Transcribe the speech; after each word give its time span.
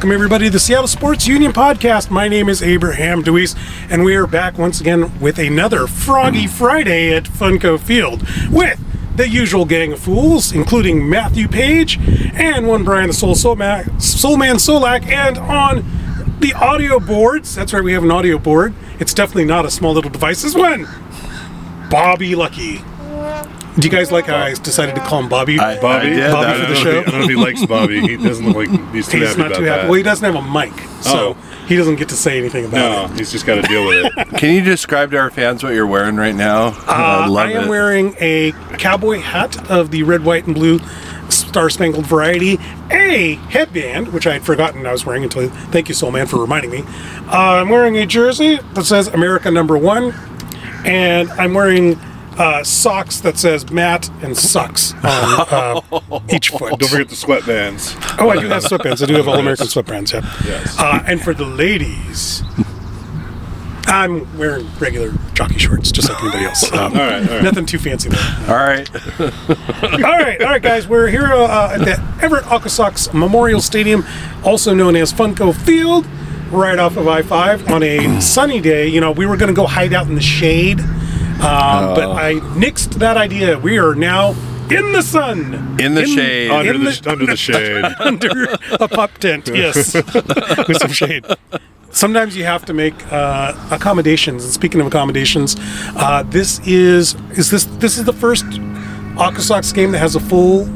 Welcome, 0.00 0.12
everybody, 0.12 0.44
to 0.46 0.50
the 0.50 0.58
Seattle 0.58 0.88
Sports 0.88 1.26
Union 1.28 1.52
podcast. 1.52 2.10
My 2.10 2.26
name 2.26 2.48
is 2.48 2.62
Abraham 2.62 3.22
DeWeese, 3.22 3.54
and 3.90 4.02
we 4.02 4.16
are 4.16 4.26
back 4.26 4.56
once 4.56 4.80
again 4.80 5.20
with 5.20 5.38
another 5.38 5.86
Froggy 5.86 6.46
Friday 6.46 7.14
at 7.14 7.24
Funko 7.24 7.78
Field 7.78 8.26
with 8.50 8.82
the 9.14 9.28
usual 9.28 9.66
gang 9.66 9.92
of 9.92 10.00
fools, 10.00 10.52
including 10.52 11.06
Matthew 11.06 11.48
Paige 11.48 11.98
and 12.32 12.66
one 12.66 12.82
Brian 12.82 13.08
the 13.08 13.12
Soul 13.12 13.34
Soul, 13.34 13.58
Soul 13.98 14.38
Man 14.38 14.56
Solack, 14.56 15.06
and 15.06 15.36
on 15.36 15.84
the 16.40 16.54
audio 16.54 16.98
boards. 16.98 17.54
That's 17.54 17.74
right, 17.74 17.84
we 17.84 17.92
have 17.92 18.02
an 18.02 18.10
audio 18.10 18.38
board. 18.38 18.72
It's 19.00 19.12
definitely 19.12 19.44
not 19.44 19.66
a 19.66 19.70
small 19.70 19.92
little 19.92 20.10
device. 20.10 20.40
This 20.40 20.54
one, 20.54 20.88
Bobby 21.90 22.34
Lucky. 22.34 22.82
Do 23.78 23.86
you 23.86 23.90
guys 23.90 24.10
like 24.10 24.26
how 24.26 24.36
I 24.36 24.54
decided 24.54 24.94
to 24.96 25.00
call 25.00 25.20
him 25.22 25.28
Bobby? 25.28 25.58
I- 25.58 25.80
Bobby, 25.80 26.08
I 26.08 26.10
did, 26.10 26.32
Bobby 26.32 26.46
I 26.46 26.52
for 26.52 26.58
don't 26.58 26.60
the 26.60 26.66
know 26.66 26.72
if 26.72 26.78
show? 26.78 26.90
he- 26.92 26.98
I 26.98 27.02
don't 27.02 27.14
know 27.20 27.24
if 27.24 27.30
he 27.30 27.36
likes 27.36 27.66
Bobby. 27.66 28.00
He 28.00 28.16
doesn't 28.16 28.46
look 28.46 28.56
like 28.56 28.92
he's 28.92 29.08
too 29.08 29.18
He's 29.18 29.28
happy 29.28 29.38
not 29.38 29.46
about 29.52 29.58
too 29.58 29.64
that. 29.66 29.84
Well, 29.84 29.94
he 29.94 30.02
doesn't 30.02 30.34
have 30.34 30.44
a 30.44 30.48
mic, 30.50 30.72
so 31.02 31.18
Oh. 31.30 31.36
he 31.68 31.76
doesn't 31.76 31.96
get 31.96 32.08
to 32.08 32.16
say 32.16 32.36
anything 32.38 32.64
about 32.66 32.76
it. 32.78 33.08
no, 33.08 33.14
it. 33.14 33.18
he's 33.18 33.30
just 33.32 33.46
got 33.46 33.54
to 33.56 33.62
deal 33.62 33.86
with 33.86 34.12
it. 34.16 34.28
Can 34.38 34.54
you 34.54 34.60
describe 34.62 35.12
to 35.12 35.18
our 35.18 35.30
fans 35.30 35.62
what 35.62 35.72
you're 35.72 35.86
wearing 35.86 36.16
right 36.16 36.34
now? 36.34 36.74
Uh, 36.88 37.26
love 37.30 37.46
I 37.48 37.52
am 37.52 37.64
it. 37.64 37.68
wearing 37.68 38.16
a 38.20 38.52
cowboy 38.78 39.20
hat 39.20 39.70
of 39.70 39.90
the 39.92 40.02
red, 40.02 40.24
white, 40.24 40.46
and 40.46 40.54
blue 40.54 40.80
Star 41.28 41.70
Spangled 41.70 42.06
variety, 42.06 42.58
a 42.90 43.34
headband, 43.50 44.08
which 44.12 44.26
I 44.26 44.32
had 44.32 44.42
forgotten 44.42 44.84
I 44.84 44.90
was 44.92 45.06
wearing 45.06 45.22
until. 45.22 45.48
Thank 45.48 45.88
you, 45.88 45.94
Soul 45.94 46.10
Man, 46.10 46.26
for 46.26 46.38
reminding 46.38 46.70
me. 46.72 46.82
Uh, 47.28 47.60
I'm 47.60 47.68
wearing 47.68 47.96
a 47.98 48.04
jersey 48.04 48.58
that 48.74 48.84
says 48.84 49.06
America 49.06 49.48
Number 49.50 49.78
One, 49.78 50.12
and 50.84 51.30
I'm 51.32 51.54
wearing 51.54 51.98
uh, 52.38 52.62
socks 52.64 53.20
that 53.20 53.38
says 53.38 53.70
Matt 53.70 54.08
and 54.22 54.36
sucks 54.36 54.92
on 54.94 55.00
uh, 55.04 55.80
each 56.32 56.48
foot. 56.50 56.78
Don't 56.78 56.88
forget 56.90 57.08
the 57.08 57.14
sweatbands. 57.16 57.96
Oh, 58.20 58.30
I 58.30 58.40
do 58.40 58.48
have 58.48 58.62
sweatbands. 58.64 59.02
I 59.02 59.06
do 59.06 59.14
have 59.14 59.28
all 59.28 59.38
American 59.38 59.66
sweatbands. 59.68 60.12
Yeah. 60.12 60.20
Yes. 60.46 60.78
Uh, 60.78 61.02
and 61.06 61.20
for 61.20 61.34
the 61.34 61.44
ladies, 61.44 62.42
I'm 63.86 64.38
wearing 64.38 64.68
regular 64.78 65.12
jockey 65.34 65.58
shorts, 65.58 65.90
just 65.90 66.08
like 66.08 66.22
anybody 66.22 66.44
else. 66.44 66.70
Um, 66.80 66.92
All 66.92 66.98
right, 67.00 67.28
all 67.28 67.34
right. 67.34 67.42
Nothing 67.42 67.66
too 67.66 67.78
fancy 67.78 68.08
there. 68.08 68.20
All 68.48 68.54
right. 68.54 68.88
all 69.20 70.00
right, 70.00 70.40
all 70.40 70.48
right, 70.48 70.62
guys. 70.62 70.86
We're 70.86 71.08
here 71.08 71.26
uh, 71.26 71.72
at 71.74 71.78
the 71.84 72.24
Everett 72.24 72.44
AquaSox 72.44 73.12
Memorial 73.12 73.60
Stadium, 73.60 74.04
also 74.44 74.72
known 74.72 74.94
as 74.96 75.12
Funko 75.12 75.54
Field, 75.54 76.06
right 76.50 76.78
off 76.78 76.96
of 76.96 77.08
I-5 77.08 77.68
on 77.70 77.82
a 77.82 78.20
sunny 78.20 78.60
day. 78.60 78.86
You 78.86 79.00
know, 79.00 79.10
we 79.10 79.26
were 79.26 79.36
going 79.36 79.48
to 79.48 79.54
go 79.54 79.66
hide 79.66 79.92
out 79.92 80.06
in 80.06 80.14
the 80.14 80.20
shade, 80.22 80.78
um, 81.42 81.94
but 81.94 82.10
I 82.10 82.34
nixed 82.54 82.94
that 82.94 83.16
idea. 83.16 83.58
We 83.58 83.78
are 83.78 83.94
now 83.94 84.30
in 84.70 84.92
the 84.92 85.02
sun, 85.02 85.78
In 85.80 85.94
the 85.94 86.06
shade. 86.06 86.50
Under 86.50 86.74
in 86.74 86.84
the, 86.84 86.90
the- 87.02 87.10
under 87.10 87.26
the 87.26 87.36
shade. 87.48 87.84
under 88.00 88.44
a 88.78 88.88
pup 88.88 89.12
tent, 89.18 89.48
yes, 89.52 89.94
with 90.68 90.76
some 90.78 90.92
shade. 90.92 91.24
Sometimes 91.92 92.36
you 92.36 92.44
have 92.44 92.64
to 92.66 92.72
make 92.72 92.94
uh, 93.12 93.52
accommodations. 93.72 94.44
And 94.44 94.52
speaking 94.52 94.80
of 94.80 94.86
accommodations, 94.86 95.56
uh, 95.96 96.22
this 96.28 96.60
is 96.66 97.14
is 97.32 97.50
this 97.50 97.64
this 97.78 97.98
is 97.98 98.04
the 98.04 98.12
first 98.12 98.44
AquaSox 99.16 99.74
game 99.74 99.90
that 99.92 99.98
has 99.98 100.14
a 100.14 100.20
full 100.20 100.66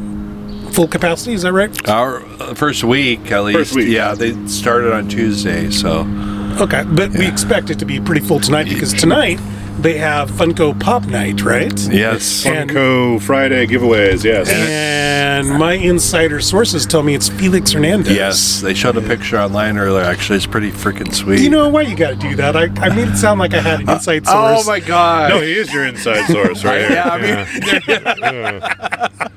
full 0.72 0.88
capacity. 0.88 1.34
Is 1.34 1.42
that 1.42 1.52
right? 1.52 1.88
Our 1.88 2.20
uh, 2.42 2.54
first 2.54 2.82
week, 2.82 3.30
at 3.30 3.44
least. 3.44 3.58
First 3.58 3.74
week. 3.76 3.88
Yeah, 3.88 4.14
they 4.14 4.32
started 4.48 4.92
on 4.92 5.08
Tuesday, 5.08 5.70
so 5.70 6.00
Okay, 6.60 6.84
but 6.88 7.10
we 7.10 7.26
expect 7.26 7.70
it 7.70 7.78
to 7.80 7.84
be 7.84 8.00
pretty 8.00 8.20
full 8.20 8.40
tonight 8.40 8.68
because 8.68 8.92
tonight 8.92 9.38
they 9.80 9.98
have 9.98 10.30
Funko 10.30 10.78
Pop 10.80 11.04
Night, 11.06 11.42
right? 11.42 11.76
yes. 11.88 12.46
And- 12.46 12.70
Funko 12.70 13.20
Friday 13.20 13.66
giveaways, 13.66 14.22
yes. 14.24 14.48
And 14.48 15.58
my 15.58 15.72
insider 15.74 16.40
sources 16.40 16.86
tell 16.86 17.02
me 17.02 17.14
it's 17.14 17.28
Felix 17.28 17.72
Hernandez. 17.72 18.14
Yes, 18.14 18.60
they 18.60 18.74
showed 18.74 18.96
a 18.96 19.02
picture 19.02 19.36
online 19.38 19.76
earlier. 19.76 20.04
Actually, 20.04 20.36
it's 20.36 20.46
pretty 20.46 20.70
freaking 20.70 21.12
sweet. 21.12 21.40
You 21.40 21.50
know 21.50 21.68
why 21.68 21.82
you 21.82 21.96
got 21.96 22.10
to 22.10 22.16
do 22.16 22.36
that? 22.36 22.56
I, 22.56 22.64
I 22.80 22.94
made 22.94 23.08
it 23.08 23.16
sound 23.16 23.40
like 23.40 23.52
I 23.52 23.60
had 23.60 23.80
an 23.80 23.90
inside 23.90 24.24
source. 24.26 24.60
oh 24.60 24.64
my 24.66 24.78
god! 24.80 25.30
no, 25.30 25.40
he 25.40 25.54
is 25.54 25.72
your 25.72 25.84
inside 25.84 26.26
source, 26.26 26.64
right? 26.64 26.80
yeah, 26.90 27.08
I 27.10 27.18
mean, 27.20 27.46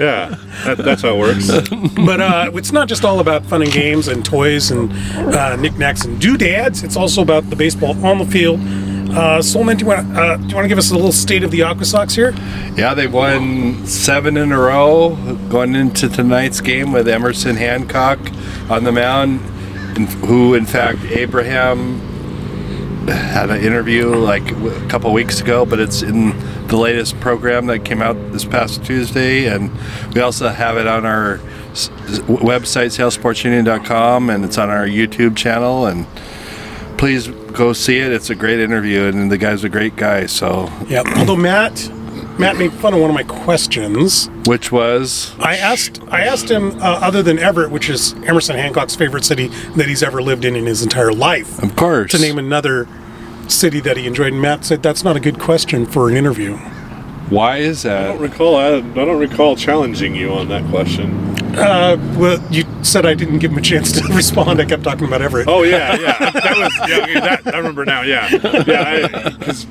Yeah, 0.00 0.34
that, 0.64 0.78
that's 0.78 1.02
how 1.02 1.14
it 1.14 1.18
works. 1.20 1.48
But 2.04 2.20
uh, 2.20 2.50
it's 2.54 2.72
not 2.72 2.88
just 2.88 3.04
all 3.04 3.20
about 3.20 3.46
fun 3.46 3.62
and 3.62 3.70
games 3.70 4.08
and 4.08 4.24
toys 4.24 4.70
and 4.72 4.92
uh, 5.16 5.54
knickknacks 5.56 6.04
and 6.04 6.20
doodads. 6.20 6.82
It's 6.82 6.96
also 6.96 7.22
about 7.22 7.48
the 7.48 7.54
baseball 7.56 7.94
on 8.04 8.18
the 8.18 8.26
field. 8.26 8.58
Uh, 9.14 9.38
Soulman, 9.38 9.78
do 9.78 9.84
you 9.84 9.88
want 9.88 10.16
uh, 10.16 10.36
do 10.36 10.48
you 10.48 10.54
want 10.56 10.64
to 10.64 10.68
give 10.68 10.76
us 10.78 10.90
a 10.90 10.94
little 10.94 11.12
state 11.12 11.44
of 11.44 11.52
the 11.52 11.60
AquaSox 11.60 12.16
here? 12.16 12.32
yeah, 12.76 12.94
they 12.94 13.06
won 13.06 13.86
seven 13.86 14.36
in 14.36 14.50
a 14.50 14.58
row 14.58 15.14
going 15.48 15.76
into 15.76 16.08
tonight's 16.08 16.60
game 16.60 16.90
with 16.90 17.06
Emerson 17.06 17.54
Hancock 17.54 18.18
on 18.68 18.82
the 18.82 18.90
mound, 18.90 19.38
who, 20.26 20.54
in 20.54 20.66
fact, 20.66 20.98
Abraham 21.04 22.00
had 23.06 23.50
an 23.50 23.62
interview 23.62 24.08
like 24.16 24.50
a 24.50 24.86
couple 24.88 25.12
weeks 25.12 25.40
ago, 25.40 25.64
but 25.64 25.78
it's 25.78 26.02
in 26.02 26.36
the 26.66 26.76
latest 26.76 27.20
program 27.20 27.66
that 27.66 27.84
came 27.84 28.02
out 28.02 28.14
this 28.32 28.44
past 28.44 28.84
Tuesday, 28.84 29.46
and 29.46 29.70
we 30.12 30.20
also 30.22 30.48
have 30.48 30.76
it 30.76 30.88
on 30.88 31.06
our 31.06 31.38
website 32.26 32.90
seattlesportsunion.com, 32.90 34.28
and 34.30 34.44
it's 34.44 34.58
on 34.58 34.70
our 34.70 34.86
YouTube 34.86 35.36
channel. 35.36 35.86
And 35.86 36.06
please 36.96 37.28
go 37.52 37.72
see 37.72 37.98
it. 37.98 38.12
It's 38.12 38.30
a 38.30 38.34
great 38.34 38.60
interview, 38.60 39.02
and 39.04 39.30
the 39.30 39.38
guy's 39.38 39.64
a 39.64 39.68
great 39.68 39.96
guy. 39.96 40.26
So, 40.26 40.70
Yeah. 40.88 41.02
Although 41.16 41.36
Matt 41.36 41.90
Matt 42.38 42.56
made 42.56 42.72
fun 42.72 42.92
of 42.94 43.00
one 43.00 43.10
of 43.10 43.14
my 43.14 43.22
questions. 43.22 44.28
which 44.46 44.72
was 44.72 45.34
I 45.38 45.56
asked 45.56 46.00
I 46.10 46.22
asked 46.22 46.50
him 46.50 46.76
uh, 46.80 46.98
other 47.00 47.22
than 47.22 47.38
Everett, 47.38 47.70
which 47.70 47.88
is 47.88 48.12
Emerson 48.24 48.56
Hancock's 48.56 48.96
favorite 48.96 49.24
city 49.24 49.48
that 49.76 49.86
he's 49.86 50.02
ever 50.02 50.20
lived 50.20 50.44
in 50.44 50.56
in 50.56 50.66
his 50.66 50.82
entire 50.82 51.12
life, 51.12 51.62
of 51.62 51.76
course 51.76 52.10
to 52.10 52.18
name 52.18 52.38
another 52.38 52.88
city 53.48 53.78
that 53.80 53.96
he 53.96 54.06
enjoyed. 54.06 54.32
And 54.32 54.42
Matt 54.42 54.64
said 54.64 54.82
that's 54.82 55.04
not 55.04 55.16
a 55.16 55.20
good 55.20 55.38
question 55.38 55.86
for 55.86 56.08
an 56.08 56.16
interview. 56.16 56.56
why 57.30 57.58
is 57.58 57.82
that? 57.82 58.04
I 58.04 58.12
don't 58.12 58.20
recall. 58.20 58.56
I, 58.56 58.76
I 58.76 58.80
don't 58.80 59.18
recall 59.20 59.54
challenging 59.56 60.14
you 60.14 60.32
on 60.32 60.48
that 60.48 60.68
question. 60.70 61.33
Uh, 61.58 61.96
well, 62.18 62.52
you 62.52 62.64
said 62.82 63.06
I 63.06 63.14
didn't 63.14 63.38
give 63.38 63.52
him 63.52 63.58
a 63.58 63.62
chance 63.62 63.92
to 63.92 64.06
respond. 64.14 64.60
I 64.60 64.64
kept 64.64 64.82
talking 64.84 65.06
about 65.06 65.22
Everett. 65.22 65.48
Oh 65.48 65.62
yeah, 65.62 65.96
yeah. 65.98 66.30
That 66.30 66.56
was 66.58 66.88
yeah. 66.88 67.20
That, 67.20 67.54
I 67.54 67.58
remember 67.58 67.84
now. 67.84 68.02
Yeah, 68.02 68.28
yeah. 68.66 69.08
Because 69.38 69.66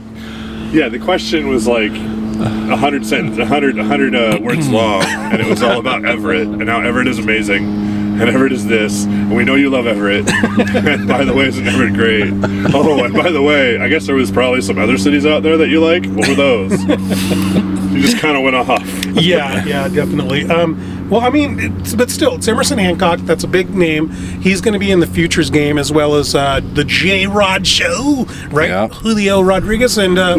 yeah, 0.72 0.90
the 0.90 1.00
question 1.00 1.48
was 1.50 1.68
like 1.68 1.92
a 1.92 2.76
hundred 2.76 3.06
sentence, 3.06 3.38
a 3.38 3.46
hundred, 3.46 3.78
a 3.78 3.84
hundred 3.84 4.16
uh, 4.16 4.40
words 4.42 4.68
long, 4.70 5.04
and 5.04 5.40
it 5.42 5.48
was 5.48 5.62
all 5.62 5.80
about 5.80 6.06
Everett 6.06 6.48
and 6.48 6.68
how 6.68 6.82
Everett 6.82 7.08
is 7.08 7.20
amazing, 7.20 7.64
and 7.64 8.22
Everett 8.24 8.52
is 8.52 8.66
this, 8.66 9.06
and 9.06 9.36
we 9.36 9.44
know 9.44 9.56
you 9.56 9.70
love 9.70 9.86
Everett. 9.88 10.28
and 10.76 11.08
by 11.08 11.24
the 11.24 11.34
way, 11.34 11.48
isn't 11.48 11.68
Everett 11.68 11.94
great? 11.94 12.32
Oh, 12.74 13.04
and 13.04 13.14
by 13.14 13.32
the 13.32 13.42
way, 13.42 13.78
I 13.78 13.88
guess 13.88 14.08
there 14.08 14.16
was 14.16 14.32
probably 14.32 14.62
some 14.62 14.78
other 14.80 14.98
cities 14.98 15.26
out 15.26 15.44
there 15.44 15.58
that 15.58 15.70
you 15.70 15.80
like. 15.80 16.06
What 16.08 16.28
were 16.28 16.36
those? 16.36 16.84
you 16.84 18.02
just 18.02 18.18
kind 18.18 18.36
of 18.36 18.44
went 18.44 18.56
off. 18.56 18.84
yeah, 19.06 19.64
yeah, 19.66 19.88
definitely. 19.90 20.46
Um, 20.46 20.76
well, 21.10 21.22
I 21.22 21.30
mean, 21.30 21.60
it's, 21.82 21.94
but 21.96 22.10
still, 22.10 22.36
it's 22.36 22.48
Emerson 22.48 22.78
Hancock. 22.80 23.20
That's 23.22 23.44
a 23.44 23.48
big 23.48 23.70
name. 23.76 24.10
He's 24.42 24.62
going 24.62 24.74
to 24.74 24.80
be 24.80 24.92
in 24.92 25.00
the 25.00 25.08
Futures 25.08 25.50
game 25.50 25.78
as 25.78 25.92
well 25.92 26.16
as 26.16 26.34
uh, 26.36 26.60
the 26.74 26.84
J 26.84 27.28
Rod 27.28 27.66
Show, 27.68 28.26
right? 28.50 28.70
Yeah. 28.70 28.88
Julio 28.88 29.42
Rodriguez 29.42 29.98
and 29.98 30.18
uh, 30.18 30.36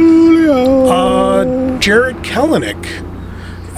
uh, 0.91 1.79
Jarred 1.79 2.17
Kelenic. 2.19 3.11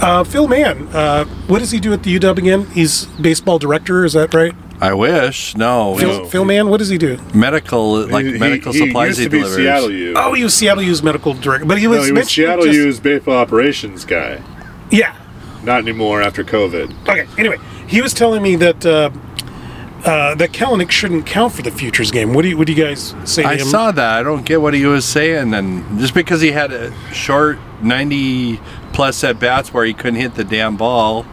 Uh, 0.01 0.23
Phil 0.23 0.47
Mann, 0.47 0.87
uh, 0.93 1.25
what 1.47 1.57
does 1.59 1.71
he 1.71 1.79
do 1.79 1.91
at 1.91 2.03
the 2.03 2.19
UW 2.19 2.37
again? 2.37 2.65
He's 2.67 3.05
baseball 3.05 3.57
director, 3.57 4.05
is 4.05 4.13
that 4.13 4.31
right? 4.33 4.53
I 4.79 4.93
wish 4.93 5.55
no, 5.57 5.97
Phil, 5.97 6.25
Phil 6.27 6.45
Mann, 6.45 6.69
what 6.69 6.77
does 6.77 6.89
he 6.89 6.99
do? 6.99 7.17
medical 7.33 8.05
like 8.05 8.23
He- 8.25 8.33
he- 8.33 8.37
medical 8.37 8.71
he 8.73 8.77
supplies 8.85 9.07
used 9.07 9.19
he 9.21 9.23
to 9.25 9.29
be 9.31 9.37
delivers. 9.39 9.57
Seattle 9.57 9.91
U. 9.91 10.13
Oh, 10.15 10.33
he 10.33 10.43
was 10.43 10.53
Seattle 10.53 10.83
U's 10.83 11.01
medical 11.01 11.33
director, 11.33 11.65
but 11.65 11.79
he 11.79 11.87
was, 11.87 12.01
no, 12.01 12.03
he 12.05 12.11
was 12.11 12.27
Seattle 12.29 12.65
just- 12.65 12.75
U's 12.77 12.99
baseball 12.99 13.37
operations 13.37 14.05
guy. 14.05 14.39
Yeah, 14.91 15.15
Not 15.67 15.79
anymore 15.81 16.21
after 16.21 16.43
COVID. 16.45 17.07
Okay. 17.09 17.27
Anyway, 17.37 17.57
he 17.87 18.01
was 18.01 18.13
telling 18.13 18.41
me 18.41 18.55
that 18.55 18.85
uh, 18.85 19.11
uh, 20.05 20.33
that 20.35 20.51
Kelenic 20.53 20.89
shouldn't 20.89 21.25
count 21.25 21.51
for 21.53 21.61
the 21.61 21.71
futures 21.71 22.09
game. 22.09 22.33
What 22.33 22.43
do 22.43 22.47
you 22.49 22.57
What 22.57 22.67
do 22.67 22.73
you 22.73 22.81
guys 22.83 23.13
say 23.25 23.43
to 23.43 23.49
I 23.49 23.55
him? 23.57 23.67
saw 23.67 23.91
that. 23.91 24.19
I 24.19 24.23
don't 24.23 24.45
get 24.45 24.61
what 24.61 24.73
he 24.73 24.85
was 24.85 25.03
saying, 25.03 25.53
and 25.53 25.99
just 25.99 26.13
because 26.13 26.39
he 26.39 26.51
had 26.51 26.71
a 26.71 26.93
short 27.13 27.59
ninety 27.81 28.61
plus 28.93 29.23
at 29.25 29.39
bats 29.41 29.73
where 29.73 29.83
he 29.85 29.93
couldn't 29.93 30.15
hit 30.21 30.35
the 30.35 30.45
damn 30.45 30.77
ball. 30.77 31.25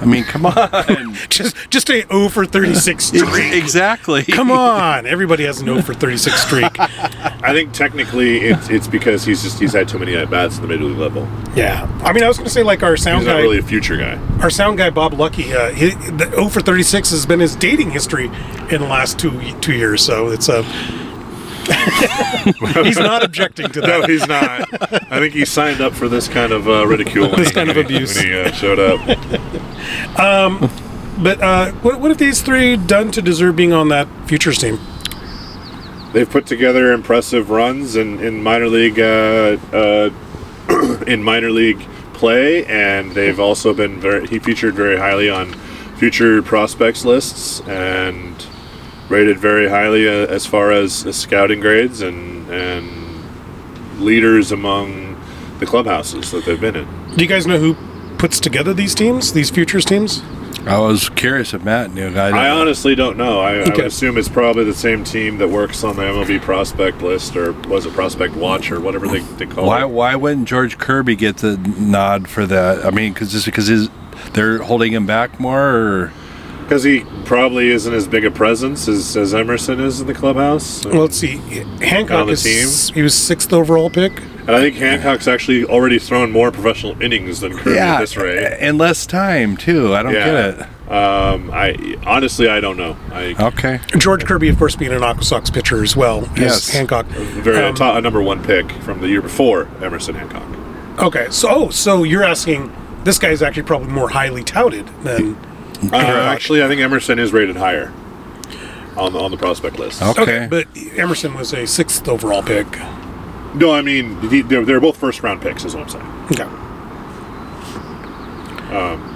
I 0.00 0.04
mean, 0.04 0.24
come 0.24 0.46
on. 0.46 1.14
just 1.30 1.56
just 1.70 1.88
a 1.90 2.06
0 2.06 2.28
for 2.28 2.44
36 2.46 3.04
streak. 3.06 3.22
exactly. 3.54 4.22
Come 4.24 4.50
on, 4.50 5.06
everybody 5.06 5.44
has 5.44 5.60
an 5.60 5.66
0 5.66 5.82
for 5.82 5.94
36 5.94 6.42
streak. 6.42 6.66
I 6.78 7.52
think 7.52 7.72
technically 7.72 8.38
it's 8.40 8.68
it's 8.68 8.86
because 8.88 9.24
he's 9.24 9.42
just 9.42 9.58
he's 9.58 9.72
had 9.72 9.88
too 9.88 9.98
many 9.98 10.14
at 10.14 10.28
bats 10.30 10.56
at 10.56 10.62
the 10.62 10.68
major 10.68 10.84
league 10.84 10.98
level. 10.98 11.26
Yeah, 11.54 11.88
I 12.04 12.12
mean, 12.12 12.22
I 12.24 12.28
was 12.28 12.36
going 12.36 12.46
to 12.46 12.52
say 12.52 12.62
like 12.62 12.82
our 12.82 12.96
sound 12.96 13.20
He's 13.22 13.28
guy, 13.28 13.34
not 13.34 13.42
really 13.42 13.58
a 13.58 13.62
future 13.62 13.96
guy. 13.96 14.16
our 14.40 14.50
sound 14.50 14.78
guy 14.78 14.90
Bob 14.90 15.14
Lucky. 15.14 15.52
Uh, 15.54 15.70
he, 15.72 15.90
the 15.90 16.28
0 16.30 16.48
for 16.48 16.60
36 16.60 17.10
has 17.10 17.24
been 17.26 17.40
his 17.40 17.56
dating 17.56 17.90
history 17.90 18.26
in 18.70 18.80
the 18.80 18.86
last 18.88 19.18
two 19.18 19.40
two 19.60 19.72
years. 19.74 20.04
So 20.04 20.28
it's 20.28 20.48
a. 20.48 20.62
he's 22.84 22.98
not 22.98 23.24
objecting 23.24 23.68
to 23.72 23.80
No, 23.80 24.00
that. 24.02 24.08
he's 24.10 24.26
not. 24.28 24.68
I 25.12 25.18
think 25.18 25.34
he 25.34 25.44
signed 25.44 25.80
up 25.80 25.94
for 25.94 26.08
this 26.08 26.28
kind 26.28 26.52
of 26.52 26.68
uh, 26.68 26.86
ridicule. 26.86 27.28
when 27.28 27.38
This 27.40 27.48
he- 27.48 27.54
kind 27.54 27.70
of 27.70 27.76
abuse. 27.76 28.14
when 28.16 28.26
he 28.26 28.34
uh, 28.38 28.52
showed 28.52 28.78
up. 28.78 29.00
But 31.18 31.40
uh, 31.40 31.72
what, 31.72 32.00
what 32.00 32.10
have 32.10 32.18
these 32.18 32.42
three 32.42 32.76
done 32.76 33.10
to 33.12 33.22
deserve 33.22 33.56
being 33.56 33.72
on 33.72 33.88
that 33.88 34.08
futures 34.26 34.58
team? 34.58 34.78
They've 36.12 36.28
put 36.28 36.46
together 36.46 36.92
impressive 36.92 37.50
runs 37.50 37.96
in, 37.96 38.20
in 38.20 38.42
minor 38.42 38.68
league 38.68 38.98
uh, 38.98 39.56
uh, 39.72 40.10
in 41.06 41.22
minor 41.22 41.50
league 41.50 41.80
play, 42.14 42.64
and 42.66 43.12
they've 43.12 43.38
also 43.38 43.74
been 43.74 44.00
very. 44.00 44.26
He 44.26 44.38
featured 44.38 44.74
very 44.74 44.96
highly 44.96 45.28
on 45.28 45.52
future 45.96 46.42
prospects 46.42 47.04
lists 47.04 47.60
and 47.62 48.46
rated 49.08 49.38
very 49.38 49.68
highly 49.68 50.08
uh, 50.08 50.26
as 50.26 50.46
far 50.46 50.72
as, 50.72 51.06
as 51.06 51.16
scouting 51.16 51.60
grades 51.60 52.00
and 52.02 52.48
and 52.50 54.00
leaders 54.00 54.52
among 54.52 55.20
the 55.58 55.66
clubhouses 55.66 56.30
that 56.30 56.44
they've 56.44 56.60
been 56.60 56.76
in. 56.76 56.86
Do 57.16 57.24
you 57.24 57.28
guys 57.28 57.46
know 57.46 57.58
who 57.58 57.76
puts 58.18 58.40
together 58.40 58.72
these 58.74 58.94
teams, 58.94 59.32
these 59.32 59.50
futures 59.50 59.84
teams? 59.84 60.22
I 60.66 60.78
was 60.78 61.08
curious 61.10 61.54
if 61.54 61.62
Matt 61.62 61.92
knew. 61.94 62.08
I, 62.16 62.30
I 62.46 62.50
honestly 62.50 62.96
don't 62.96 63.16
know. 63.16 63.38
I, 63.40 63.54
I 63.54 63.58
would 63.68 63.78
assume 63.78 64.18
it's 64.18 64.28
probably 64.28 64.64
the 64.64 64.74
same 64.74 65.04
team 65.04 65.38
that 65.38 65.48
works 65.48 65.84
on 65.84 65.94
the 65.94 66.02
MLB 66.02 66.40
prospect 66.40 67.02
list, 67.02 67.36
or 67.36 67.52
was 67.68 67.86
it 67.86 67.92
Prospect 67.92 68.34
Watch, 68.34 68.72
or 68.72 68.80
whatever 68.80 69.06
they, 69.06 69.20
they 69.20 69.46
call 69.46 69.66
why 69.66 69.82
it. 69.82 69.90
why 69.90 70.16
wouldn't 70.16 70.48
George 70.48 70.76
Kirby 70.76 71.14
get 71.14 71.36
the 71.36 71.56
nod 71.56 72.26
for 72.28 72.46
that? 72.46 72.84
I 72.84 72.90
mean, 72.90 73.12
because 73.12 73.30
just 73.30 73.46
because 73.46 73.68
his, 73.68 73.88
they're 74.32 74.58
holding 74.58 74.92
him 74.92 75.06
back 75.06 75.38
more, 75.38 76.10
Because 76.64 76.82
he 76.82 77.04
probably 77.26 77.68
isn't 77.70 77.94
as 77.94 78.08
big 78.08 78.24
a 78.24 78.30
presence 78.32 78.88
as, 78.88 79.16
as 79.16 79.34
Emerson 79.34 79.78
is 79.78 80.00
in 80.00 80.08
the 80.08 80.14
clubhouse. 80.14 80.84
Well, 80.84 81.02
let's 81.02 81.16
see. 81.16 81.36
Hancock 81.80 82.22
On 82.22 82.26
the 82.26 82.32
is 82.32 82.42
team? 82.88 82.94
he 82.94 83.02
was 83.02 83.14
sixth 83.14 83.52
overall 83.52 83.88
pick. 83.88 84.20
And 84.46 84.54
I 84.54 84.60
think 84.60 84.76
Hancock's 84.76 85.26
actually 85.26 85.64
already 85.64 85.98
thrown 85.98 86.30
more 86.30 86.52
professional 86.52 87.00
innings 87.02 87.40
than 87.40 87.56
Kirby 87.56 87.78
at 87.78 87.98
this 87.98 88.16
rate. 88.16 88.38
and 88.60 88.78
less 88.78 89.04
time 89.04 89.56
too. 89.56 89.92
I 89.94 90.02
don't 90.04 90.12
get 90.12 90.58
it. 90.60 90.60
Um, 90.88 91.50
I 91.52 91.96
honestly 92.06 92.48
I 92.48 92.60
don't 92.60 92.76
know. 92.76 92.96
I 93.10 93.34
Okay, 93.40 93.80
George 93.98 94.24
Kirby, 94.24 94.48
of 94.48 94.56
course, 94.56 94.76
being 94.76 94.92
an 94.92 95.00
AquaSox 95.00 95.52
pitcher 95.52 95.82
as 95.82 95.96
well 95.96 96.24
as 96.34 96.38
Yes. 96.38 96.70
Hancock. 96.70 97.06
very 97.06 97.64
Um, 97.64 97.74
a, 97.80 98.00
number 98.00 98.22
one 98.22 98.42
pick 98.44 98.70
from 98.82 99.00
the 99.00 99.08
year 99.08 99.20
before 99.20 99.66
Emerson 99.82 100.14
Hancock. 100.14 100.46
Okay, 101.02 101.26
so 101.30 101.48
oh, 101.50 101.70
so 101.70 102.04
you're 102.04 102.22
asking 102.22 102.72
this 103.02 103.18
guy 103.18 103.30
is 103.30 103.42
actually 103.42 103.64
probably 103.64 103.88
more 103.88 104.10
highly 104.10 104.44
touted 104.44 104.86
than. 105.02 105.36
Uh, 105.92 105.96
actually, 105.96 106.62
I 106.62 106.68
think 106.68 106.80
Emerson 106.80 107.18
is 107.18 107.32
rated 107.32 107.56
higher 107.56 107.92
on 108.96 109.12
the 109.12 109.18
on 109.18 109.30
the 109.32 109.36
prospect 109.36 109.78
list. 109.78 110.00
okay. 110.02 110.46
but 110.48 110.68
Emerson 110.96 111.34
was 111.34 111.52
a 111.52 111.66
sixth 111.66 112.08
overall 112.08 112.42
pick. 112.42 112.66
No, 113.56 113.72
I 113.72 113.82
mean 113.82 114.18
they're, 114.48 114.64
they're 114.64 114.80
both 114.80 114.96
first 114.96 115.22
round 115.22 115.40
picks, 115.42 115.64
is 115.64 115.74
what 115.74 115.82
I'm 115.84 115.88
saying. 115.88 116.06
Okay. 116.32 116.62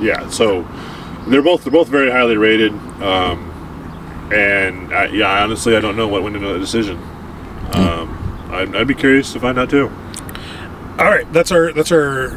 Yeah, 0.00 0.28
so 0.30 0.66
they're 1.28 1.42
both 1.42 1.62
they're 1.64 1.72
both 1.72 1.88
very 1.88 2.10
highly 2.10 2.36
rated, 2.38 2.72
um, 3.02 3.50
and 4.32 4.92
I, 4.94 5.06
yeah, 5.08 5.42
honestly 5.42 5.76
I 5.76 5.80
don't 5.80 5.94
know 5.96 6.08
what 6.08 6.22
went 6.22 6.36
into 6.36 6.48
the 6.48 6.58
decision. 6.58 6.96
Um, 7.72 8.48
I'd, 8.50 8.74
I'd 8.74 8.86
be 8.88 8.94
curious 8.94 9.32
to 9.34 9.40
find 9.40 9.58
out 9.58 9.68
too. 9.68 9.88
All 10.98 11.04
right, 11.10 11.30
that's 11.32 11.52
our 11.52 11.72
that's 11.74 11.92
our 11.92 12.28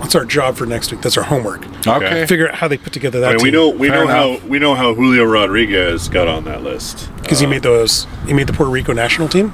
that's 0.00 0.14
our 0.14 0.24
job 0.24 0.56
for 0.56 0.66
next 0.66 0.92
week. 0.92 1.00
That's 1.02 1.16
our 1.16 1.24
homework. 1.24 1.66
okay. 1.86 2.24
Figure 2.26 2.48
out 2.48 2.54
how 2.54 2.68
they 2.68 2.78
put 2.78 2.92
together 2.92 3.18
that 3.20 3.30
I 3.30 3.34
mean, 3.34 3.42
we 3.42 3.50
know 3.50 3.68
we 3.68 3.88
Fair 3.88 4.04
know 4.04 4.10
enough. 4.30 4.40
how 4.42 4.46
we 4.48 4.58
know 4.60 4.74
how 4.76 4.94
Julio 4.94 5.24
Rodriguez 5.24 6.08
got 6.08 6.28
on 6.28 6.44
that 6.44 6.62
list. 6.62 7.10
because 7.22 7.40
he 7.40 7.46
made 7.46 7.62
those. 7.62 8.06
He 8.26 8.32
made 8.34 8.46
the 8.46 8.52
Puerto 8.52 8.70
Rico 8.70 8.92
national 8.92 9.28
team. 9.28 9.52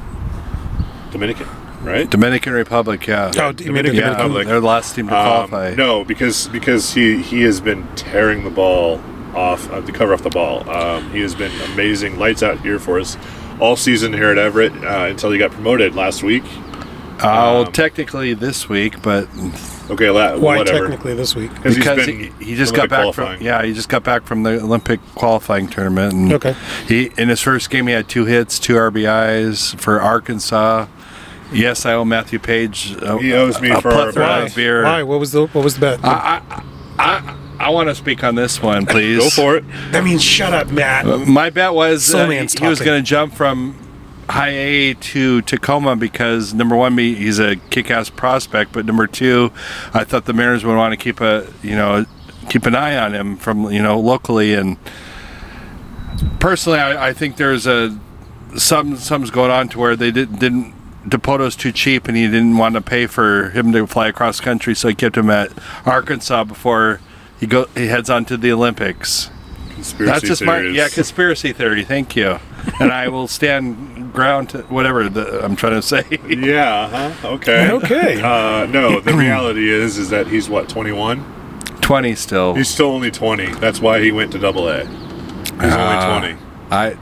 Dominican, 1.11 1.49
right? 1.87 2.09
Dominican 2.11 2.53
Republic, 2.53 3.07
yeah. 3.07 3.31
Oh, 3.37 3.47
he 3.49 3.49
made 3.49 3.57
the 3.57 3.65
Dominican 3.65 3.95
yeah, 3.97 4.11
Republic. 4.11 4.47
they're 4.47 4.61
the 4.61 4.67
last 4.67 4.95
team 4.95 5.09
to 5.09 5.17
Um, 5.17 5.49
qualify. 5.49 5.75
no, 5.75 6.05
because 6.05 6.49
because 6.49 6.93
he 6.95 7.23
he 7.23 7.43
has 7.43 7.61
been 7.61 7.87
tearing 7.97 8.45
the 8.45 8.51
ball 8.51 9.01
off 9.35 9.71
uh, 9.71 9.81
the 9.81 9.93
cover 9.93 10.13
off 10.15 10.23
the 10.23 10.31
ball. 10.31 10.69
Um, 10.69 11.11
he 11.11 11.21
has 11.21 11.35
been 11.35 11.53
amazing, 11.73 12.19
lights 12.19 12.43
out 12.43 12.61
here 12.61 12.79
for 12.79 12.99
us 12.99 13.17
all 13.61 13.77
season 13.77 14.13
here 14.13 14.31
at 14.31 14.39
Everett 14.39 14.73
uh, 14.85 15.07
until 15.09 15.31
he 15.31 15.39
got 15.39 15.51
promoted 15.51 15.95
last 15.95 16.23
week. 16.23 16.45
Uh, 17.19 17.21
well, 17.23 17.65
technically 17.67 18.35
this 18.35 18.69
week, 18.69 19.01
but 19.01 19.27
Okay, 19.89 20.11
la- 20.11 20.37
Why 20.37 20.59
whatever. 20.59 20.81
technically 20.89 21.15
this 21.15 21.35
week? 21.35 21.51
he's 21.63 21.77
because 21.77 22.05
been 22.05 22.33
he, 22.39 22.45
he 22.45 22.55
just 22.57 22.75
got 22.75 22.91
back 22.91 23.01
qualifying. 23.01 23.39
from 23.39 23.47
yeah 23.47 23.63
he 23.65 23.73
just 23.73 23.89
got 23.89 24.03
back 24.05 24.25
from 24.25 24.43
the 24.43 24.61
Olympic 24.61 25.01
qualifying 25.15 25.67
tournament. 25.69 26.13
And 26.13 26.33
Okay. 26.35 26.55
He 26.89 27.11
in 27.17 27.29
his 27.31 27.41
first 27.41 27.71
game 27.71 27.87
he 27.87 27.95
had 27.95 28.07
two 28.09 28.27
hits, 28.27 28.59
two 28.59 28.75
RBIs 28.75 29.79
for 29.81 30.01
Arkansas. 30.01 30.87
Yes, 31.53 31.87
I 31.87 31.95
owe 31.95 32.05
Matthew 32.05 32.39
Paige. 32.39 32.97
A, 33.03 33.19
He 33.19 33.33
owes 33.33 33.61
me 33.61 33.71
a 33.71 33.81
for 33.81 33.91
plethora 33.91 34.25
Why? 34.25 34.39
of 34.43 34.55
beer. 34.55 34.85
Why? 34.85 35.03
What 35.03 35.21
was 35.21 35.33
the 35.33 35.47
what 35.47 35.63
was 35.65 35.75
the 35.75 35.81
bet? 35.81 36.01
I 36.05 36.43
I 36.99 37.37
I 37.59 37.71
want 37.71 37.89
to 37.89 37.95
speak 37.95 38.25
on 38.25 38.35
this 38.35 38.61
one, 38.61 38.87
please. 38.87 39.19
Go 39.19 39.31
for 39.31 39.57
it. 39.57 39.65
I 39.93 40.01
mean, 40.01 40.19
shut 40.19 40.53
up, 40.53 40.71
Matt. 40.71 41.07
My 41.27 41.51
bet 41.51 41.73
was 41.73 42.05
Soul 42.05 42.23
uh, 42.23 42.29
man's 42.29 42.55
he 42.55 42.67
was 42.67 42.81
going 42.81 43.03
to 43.03 43.07
jump 43.09 43.35
from 43.35 43.77
high 44.29 44.51
A 44.51 44.95
to 44.95 45.41
Tacoma 45.43 45.95
because 45.95 46.53
number 46.53 46.75
one, 46.75 46.99
he's 46.99 47.39
a 47.39 47.57
kick-ass 47.57 48.11
prospect, 48.11 48.73
but 48.73 48.85
number 48.85 49.07
two, 49.07 49.53
I 49.95 50.03
thought 50.03 50.25
the 50.25 50.33
Mariners 50.33 50.65
would 50.65 50.77
want 50.77 50.93
to 50.93 50.97
keep 50.97 51.21
a 51.21 51.47
you 51.63 51.77
know 51.77 52.05
keep 52.49 52.67
an 52.67 52.75
eye 52.75 52.97
on 52.97 53.15
him 53.15 53.37
from 53.37 53.71
you 53.73 53.83
know 53.83 53.99
locally 54.01 54.55
and 54.55 54.77
personally, 56.41 56.79
I, 56.79 57.09
I 57.09 57.13
think 57.13 57.37
there's 57.37 57.67
a 57.67 57.99
some 58.57 58.97
something's 58.97 59.31
going 59.31 59.51
on 59.51 59.69
to 59.71 59.79
where 59.79 59.97
they 59.97 60.11
didn't 60.11 60.39
didn't. 60.39 60.75
Dipoto's 61.09 61.55
too 61.57 61.73
cheap, 61.73 62.09
and 62.09 62.17
he 62.17 62.27
didn't 62.27 62.57
want 62.57 62.75
to 62.75 62.81
pay 62.81 63.07
for 63.07 63.51
him 63.51 63.73
to 63.73 63.87
fly 63.87 64.09
across 64.09 64.41
country, 64.41 64.75
so 64.75 64.89
he 64.89 64.95
kept 64.95 65.17
him 65.17 65.31
at 65.31 65.51
Arkansas 65.85 66.45
before 66.45 67.01
he 67.39 67.47
go 67.47 67.67
he 67.77 67.87
heads 67.87 68.11
on 68.11 68.25
to 68.27 68.37
the 68.37 68.51
Olympics. 68.53 69.31
Conspiracy 69.75 70.11
That's 70.13 70.25
just 70.25 70.43
my 70.43 70.59
theories. 70.61 70.77
yeah 70.77 70.89
conspiracy 70.89 71.53
theory. 71.53 71.85
Thank 71.85 72.17
you, 72.17 72.39
and 72.81 72.91
I 72.93 73.09
will 73.09 73.29
stand 73.29 74.13
ground 74.13 74.49
to 74.51 74.63
whatever 74.63 75.09
the, 75.09 75.45
I'm 75.45 75.55
trying 75.55 75.75
to 75.75 75.83
say. 75.83 76.05
Yeah. 76.29 77.13
Huh? 77.13 77.29
Okay. 77.35 77.71
Okay. 77.71 78.21
Uh, 78.23 78.67
no, 78.67 79.01
the 79.01 79.13
reality 79.13 79.69
is 79.69 79.99
is 79.99 80.09
that 80.11 80.27
he's 80.29 80.49
what 80.49 80.69
21. 80.69 81.21
Twenty 81.83 82.15
still. 82.17 82.55
He's 82.55 82.69
still 82.69 82.87
only 82.89 83.11
20. 83.13 83.47
That's 83.61 83.81
why 83.81 84.01
he 84.01 84.11
went 84.11 84.33
to 84.33 84.39
Double 84.39 84.69
A. 84.69 84.85
He's 84.87 84.93
Ah. 85.61 86.17
only 86.17 86.33
20. 86.35 86.43
I. 86.73 86.97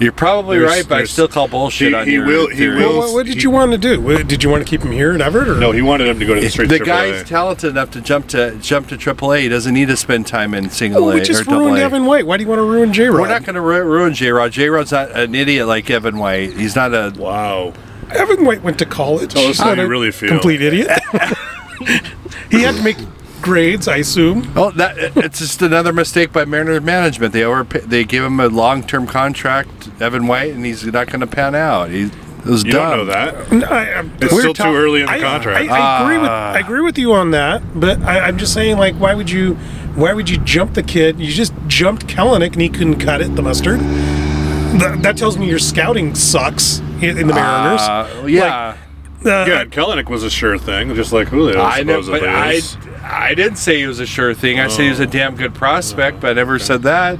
You're 0.00 0.12
probably 0.12 0.58
There's- 0.58 0.72
right, 0.78 0.88
but 0.88 0.98
I 1.02 1.04
still 1.04 1.28
call 1.28 1.46
bullshit 1.46 1.88
he- 1.90 1.94
on 1.94 2.06
he 2.06 2.14
your 2.14 2.26
will- 2.26 2.48
he 2.48 2.56
theory. 2.56 2.76
Well, 2.78 2.88
will- 2.94 2.98
what, 3.00 3.12
what 3.12 3.26
did 3.26 3.34
he- 3.36 3.42
you 3.42 3.50
want 3.50 3.72
to 3.72 3.78
do? 3.78 4.22
Did 4.24 4.42
you 4.42 4.48
want 4.48 4.64
to 4.64 4.68
keep 4.68 4.80
him 4.82 4.92
here 4.92 5.12
in 5.12 5.20
Everett? 5.20 5.48
Or? 5.48 5.56
No, 5.56 5.72
he 5.72 5.82
wanted 5.82 6.06
him 6.08 6.18
to 6.18 6.24
go 6.26 6.34
to 6.34 6.40
the 6.40 6.48
straight 6.48 6.70
the 6.70 6.78
AAA. 6.78 6.86
guy's 6.86 7.28
talented 7.28 7.70
enough 7.70 7.90
to 7.90 8.00
jump 8.00 8.26
to 8.28 8.56
jump 8.62 8.88
to 8.88 8.96
AAA. 8.96 9.42
He 9.42 9.48
doesn't 9.50 9.74
need 9.74 9.88
to 9.88 9.96
spend 9.98 10.26
time 10.26 10.54
in 10.54 10.70
single 10.70 11.02
oh, 11.02 11.06
Well, 11.08 11.16
A 11.16 11.20
we 11.20 11.20
just 11.24 11.46
or 11.46 11.58
ruined 11.58 11.76
AA. 11.76 11.84
Evan 11.84 12.06
White. 12.06 12.26
Why 12.26 12.38
do 12.38 12.42
you 12.44 12.48
want 12.48 12.60
to 12.60 12.64
ruin 12.64 12.92
J 12.94 13.08
Rod? 13.08 13.20
We're 13.20 13.28
not 13.28 13.44
going 13.44 13.54
to 13.56 13.60
ru- 13.60 13.82
ruin 13.84 14.14
J 14.14 14.30
Rod. 14.30 14.52
J 14.52 14.68
Rod's 14.70 14.90
not 14.92 15.10
an 15.10 15.34
idiot 15.34 15.66
like 15.66 15.90
Evan 15.90 16.18
White. 16.18 16.54
He's 16.54 16.74
not 16.74 16.94
a. 16.94 17.12
Wow. 17.18 17.74
Evan 18.10 18.44
White 18.46 18.62
went 18.62 18.78
to 18.78 18.86
college. 18.86 19.32
Tell 19.34 19.46
us 19.48 19.58
how 19.58 19.66
Not 19.74 19.78
you 19.78 19.84
a 19.84 19.88
really 19.88 20.10
feel. 20.10 20.30
Complete 20.30 20.62
idiot. 20.62 20.88
he 22.50 22.62
had 22.62 22.74
to 22.74 22.82
make 22.82 22.96
grades, 23.42 23.88
I 23.88 23.96
assume. 23.98 24.50
Oh, 24.56 24.70
that 24.72 24.96
it's 25.16 25.38
just 25.38 25.62
another 25.62 25.92
mistake 25.92 26.32
by 26.32 26.44
Mariners 26.44 26.82
management. 26.82 27.32
They 27.32 27.44
over 27.44 27.64
they 27.64 28.04
gave 28.04 28.22
him 28.22 28.40
a 28.40 28.48
long 28.48 28.82
term 28.82 29.06
contract, 29.06 29.88
Evan 30.00 30.26
White, 30.26 30.52
and 30.54 30.64
he's 30.64 30.84
not 30.84 31.06
going 31.08 31.20
to 31.20 31.26
pan 31.26 31.54
out. 31.54 31.90
He 31.90 32.04
it 32.40 32.46
was 32.46 32.64
You 32.64 32.72
dumb. 32.72 32.90
don't 32.90 33.06
know 33.06 33.12
that. 33.12 33.52
No, 33.52 33.66
I, 33.66 34.00
I- 34.00 34.04
It's 34.22 34.32
we're 34.32 34.40
still 34.40 34.54
talk- 34.54 34.72
too 34.72 34.76
early 34.76 35.00
in 35.00 35.06
the 35.06 35.12
I- 35.12 35.20
contract. 35.20 35.70
I, 35.70 35.76
I 35.76 36.02
agree 36.02 36.18
with 36.18 36.28
Ah. 36.30 36.52
I 36.54 36.58
agree 36.58 36.80
with 36.80 36.96
you 36.98 37.12
on 37.12 37.32
that, 37.32 37.62
but 37.78 38.00
I, 38.02 38.20
I'm 38.20 38.38
just 38.38 38.54
saying, 38.54 38.78
like, 38.78 38.94
why 38.94 39.12
would 39.14 39.30
you 39.30 39.54
why 39.94 40.12
would 40.14 40.30
you 40.30 40.38
jump 40.38 40.74
the 40.74 40.82
kid? 40.82 41.20
You 41.20 41.30
just 41.32 41.52
jumped 41.66 42.06
Kelenic 42.06 42.52
and 42.52 42.62
he 42.62 42.68
couldn't 42.68 42.98
cut 43.00 43.20
it. 43.20 43.34
The 43.36 43.42
mustard. 43.42 43.80
That, 43.80 45.00
that 45.02 45.16
tells 45.16 45.36
me 45.36 45.48
your 45.50 45.58
scouting 45.58 46.14
sucks 46.14 46.78
in, 47.02 47.18
in 47.18 47.26
the 47.26 47.34
Mariners. 47.34 47.80
Uh, 47.82 48.24
yeah, 48.28 48.76
Uh, 49.24 49.44
Yeah, 49.46 49.64
Kelenic 49.64 50.08
was 50.08 50.22
a 50.22 50.30
sure 50.30 50.56
thing, 50.58 50.94
just 50.94 51.12
like 51.12 51.26
Julio 51.28 51.60
I 51.60 51.82
know, 51.82 52.00
supposedly 52.00 52.20
but 52.20 52.28
I 52.28 52.52
is. 52.52 52.76
I 53.12 53.34
didn't 53.34 53.56
say 53.56 53.78
he 53.80 53.86
was 53.86 54.00
a 54.00 54.06
sure 54.06 54.34
thing. 54.34 54.60
I 54.60 54.68
said 54.68 54.82
he 54.84 54.88
was 54.90 55.00
a 55.00 55.06
damn 55.06 55.34
good 55.36 55.54
prospect, 55.54 56.20
but 56.20 56.30
I 56.30 56.32
never 56.34 56.58
said 56.58 56.82
that. 56.82 57.18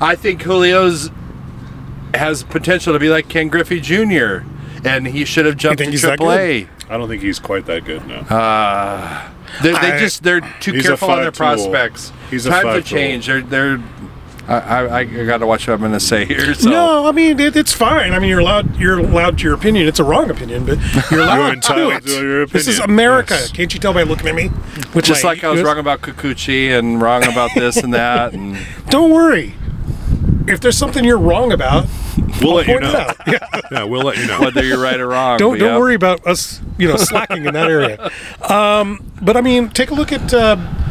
I 0.00 0.16
think 0.16 0.42
Julio's 0.42 1.10
has 2.14 2.42
potential 2.42 2.92
to 2.92 2.98
be 2.98 3.08
like 3.08 3.28
Ken 3.28 3.48
Griffey 3.48 3.80
Jr. 3.80 4.44
and 4.84 5.06
he 5.06 5.24
should 5.24 5.46
have 5.46 5.56
jumped 5.56 5.78
think 5.78 5.88
to 5.88 5.92
he's 5.92 6.02
that 6.02 6.18
AAA. 6.18 6.68
I 6.90 6.98
don't 6.98 7.08
think 7.08 7.22
he's 7.22 7.38
quite 7.38 7.66
that 7.66 7.84
good 7.84 8.06
now. 8.06 8.20
Uh, 8.20 9.30
they're, 9.62 9.72
they 9.80 9.92
I- 9.92 9.98
just 9.98 10.22
they're 10.22 10.40
too 10.60 10.72
He's 10.72 10.84
a 10.84 10.88
careful 10.88 11.10
on 11.10 11.22
their 11.22 11.32
five 11.32 11.58
tool. 11.58 11.70
prospects. 11.70 12.12
He's 12.30 12.46
a 12.46 12.50
Times 12.50 12.62
five-tool. 12.64 12.82
changed. 12.98 13.28
They're 13.28 13.42
they're. 13.42 13.82
I, 14.48 14.56
I, 14.58 14.98
I 15.00 15.04
got 15.24 15.38
to 15.38 15.46
watch 15.46 15.66
what 15.68 15.74
I'm 15.74 15.80
going 15.80 15.92
to 15.92 16.00
say 16.00 16.24
here. 16.24 16.52
So. 16.54 16.68
No, 16.68 17.06
I 17.06 17.12
mean 17.12 17.38
it, 17.38 17.54
it's 17.56 17.72
fine. 17.72 18.12
I 18.12 18.18
mean 18.18 18.28
you're 18.28 18.40
allowed 18.40 18.76
you're 18.76 18.98
allowed 18.98 19.38
to 19.38 19.44
your 19.44 19.54
opinion. 19.54 19.86
It's 19.86 20.00
a 20.00 20.04
wrong 20.04 20.30
opinion, 20.30 20.66
but 20.66 20.78
you're 21.10 21.20
allowed 21.22 21.46
to 21.48 21.52
entitled 21.54 21.92
it. 21.92 22.04
to 22.06 22.22
your 22.26 22.46
This 22.46 22.66
is. 22.68 22.78
America. 22.80 23.34
Yes. 23.34 23.52
Can't 23.52 23.72
you 23.72 23.78
tell 23.80 23.94
by 23.94 24.02
looking 24.02 24.26
at 24.28 24.34
me? 24.34 24.50
With 24.94 25.04
Just 25.04 25.22
my- 25.22 25.30
like 25.30 25.44
I 25.44 25.50
was 25.50 25.62
wrong 25.62 25.78
about 25.78 26.00
Kikuchi 26.02 26.76
and 26.76 27.00
wrong 27.00 27.22
about 27.24 27.50
this 27.54 27.76
and 27.76 27.94
that, 27.94 28.32
and 28.34 28.58
Don't 28.90 29.10
worry. 29.12 29.54
If 30.48 30.60
there's 30.60 30.76
something 30.76 31.04
you're 31.04 31.18
wrong 31.18 31.52
about, 31.52 31.86
We'll 32.40 32.54
let 32.54 32.66
you 32.66 32.72
point 32.74 32.84
it 32.86 32.92
know. 32.92 32.98
out. 32.98 33.16
Yeah. 33.26 33.38
Yeah, 33.70 33.84
we'll 33.84 34.02
let 34.02 34.18
you 34.18 34.26
know. 34.26 34.40
whether 34.40 34.62
you're 34.62 34.78
right 34.82 35.00
or 35.00 35.06
wrong. 35.08 35.38
don't 35.38 35.56
don't 35.58 35.68
yeah. 35.70 35.78
worry 35.78 35.94
about 35.94 36.26
us, 36.26 36.60
you 36.76 36.86
know, 36.88 36.96
slacking 36.96 37.46
in 37.46 37.54
that 37.54 37.70
area. 37.70 38.10
Um, 38.50 39.10
but 39.22 39.34
I 39.36 39.40
mean, 39.40 39.70
take 39.70 39.90
a 39.90 39.94
look 39.94 40.12
at. 40.12 40.34
Uh, 40.34 40.56
all 40.58 40.66
right. 40.66 40.81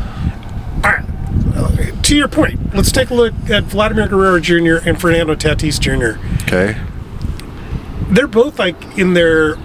To 2.12 2.16
to 2.16 2.20
your 2.20 2.28
point, 2.28 2.76
let's 2.76 2.92
take 2.92 3.10
a 3.10 3.14
look 3.14 3.34
at 3.50 3.64
Vladimir 3.64 4.08
Guerrero 4.08 4.40
Jr. 4.40 4.88
and 4.88 5.00
Fernando 5.00 5.34
Tatis 5.36 5.80
Jr. 5.80 6.20
Okay. 6.44 6.78
They're 8.10 8.28
both 8.28 8.60
like 8.60 8.98
in 8.98 9.14
their 9.14 9.56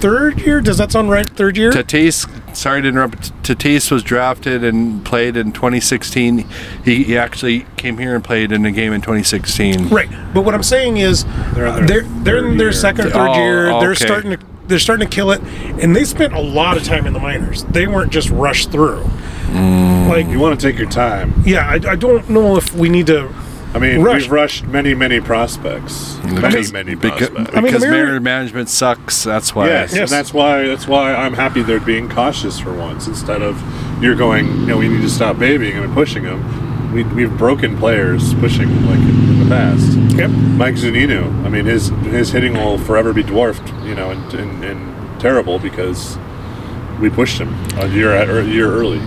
third 0.00 0.40
year. 0.40 0.60
Does 0.60 0.76
that 0.78 0.92
sound 0.92 1.08
right? 1.08 1.26
Third 1.28 1.56
year? 1.56 1.70
Tatis, 1.72 2.54
sorry 2.54 2.82
to 2.82 2.88
interrupt. 2.88 3.32
Tatis 3.42 3.90
was 3.90 4.02
drafted 4.02 4.62
and 4.62 5.02
played 5.02 5.34
in 5.36 5.52
2016. 5.52 6.46
He, 6.84 7.04
he 7.04 7.16
actually 7.16 7.64
came 7.76 7.96
here 7.96 8.14
and 8.14 8.22
played 8.22 8.52
in 8.52 8.66
a 8.66 8.70
game 8.70 8.92
in 8.92 9.00
2016. 9.00 9.88
Right. 9.88 10.10
But 10.34 10.42
what 10.42 10.54
I'm 10.54 10.62
saying 10.62 10.98
is 10.98 11.24
They're 11.54 11.72
they're 11.72 11.78
in 11.78 11.86
their 11.86 12.02
they're, 12.02 12.36
in 12.50 12.56
their 12.58 12.66
year. 12.66 12.72
second, 12.72 13.04
third 13.04 13.30
Oh, 13.30 13.34
year. 13.34 13.64
They're 13.80 13.92
okay. 13.92 14.04
starting 14.04 14.30
to 14.32 14.53
they're 14.66 14.78
starting 14.78 15.08
to 15.08 15.14
kill 15.14 15.30
it, 15.30 15.40
and 15.82 15.94
they 15.94 16.04
spent 16.04 16.32
a 16.32 16.40
lot 16.40 16.76
of 16.76 16.84
time 16.84 17.06
in 17.06 17.12
the 17.12 17.20
minors. 17.20 17.64
They 17.64 17.86
weren't 17.86 18.12
just 18.12 18.30
rushed 18.30 18.70
through. 18.70 19.02
Mm. 19.48 20.08
Like, 20.08 20.26
You 20.26 20.38
want 20.40 20.58
to 20.58 20.66
take 20.66 20.78
your 20.78 20.88
time. 20.90 21.32
yeah, 21.46 21.68
I, 21.68 21.74
I 21.74 21.96
don't 21.96 22.28
know 22.28 22.56
if 22.56 22.74
we 22.74 22.88
need 22.88 23.06
to. 23.08 23.32
I 23.74 23.78
mean, 23.80 24.02
Rush. 24.02 24.22
we've 24.22 24.30
rushed 24.30 24.64
many, 24.66 24.94
many 24.94 25.20
prospects. 25.20 26.16
Many, 26.22 26.40
Because- 26.40 26.72
many 26.72 26.94
Because, 26.94 27.28
prospects. 27.30 27.50
I 27.56 27.60
mean, 27.60 27.64
because 27.64 27.82
the 27.82 27.88
Mar- 27.88 27.96
Mariner 28.04 28.20
management 28.20 28.68
sucks. 28.68 29.24
That's 29.24 29.52
why. 29.54 29.66
Yes, 29.66 29.92
Yes. 29.92 30.00
and 30.02 30.08
that's 30.10 30.32
why 30.32 30.62
that's 30.66 30.86
why 30.86 31.12
I'm 31.12 31.34
happy 31.34 31.62
they're 31.62 31.80
being 31.80 32.08
cautious 32.08 32.58
for 32.60 32.72
once 32.72 33.08
instead 33.08 33.42
of 33.42 33.60
you're 34.00 34.14
going. 34.14 34.46
You 34.60 34.66
know, 34.66 34.76
we 34.78 34.86
need 34.88 35.02
to 35.02 35.10
stop 35.10 35.38
babying 35.40 35.76
and 35.76 35.92
pushing 35.92 36.22
them. 36.22 36.40
We, 36.94 37.02
we've 37.02 37.36
broken 37.36 37.76
players 37.76 38.34
pushing 38.34 38.68
like 38.86 39.00
in 39.00 39.40
the 39.40 39.46
past. 39.48 39.98
Yep. 40.16 40.30
Mike 40.30 40.76
Zunino. 40.76 41.24
I 41.44 41.48
mean, 41.48 41.64
his 41.64 41.88
his 41.88 42.30
hitting 42.30 42.54
will 42.54 42.78
forever 42.78 43.12
be 43.12 43.24
dwarfed. 43.24 43.68
You 43.82 43.96
know, 43.96 44.10
and, 44.10 44.34
and, 44.34 44.64
and 44.64 45.20
terrible 45.20 45.58
because 45.58 46.16
we 47.00 47.10
pushed 47.10 47.38
him 47.38 47.52
a 47.78 47.88
year 47.88 48.12
at, 48.12 48.28
or 48.28 48.38
a 48.40 48.44
year 48.44 48.72
early. 48.72 49.00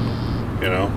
You 0.62 0.70
know, 0.70 0.92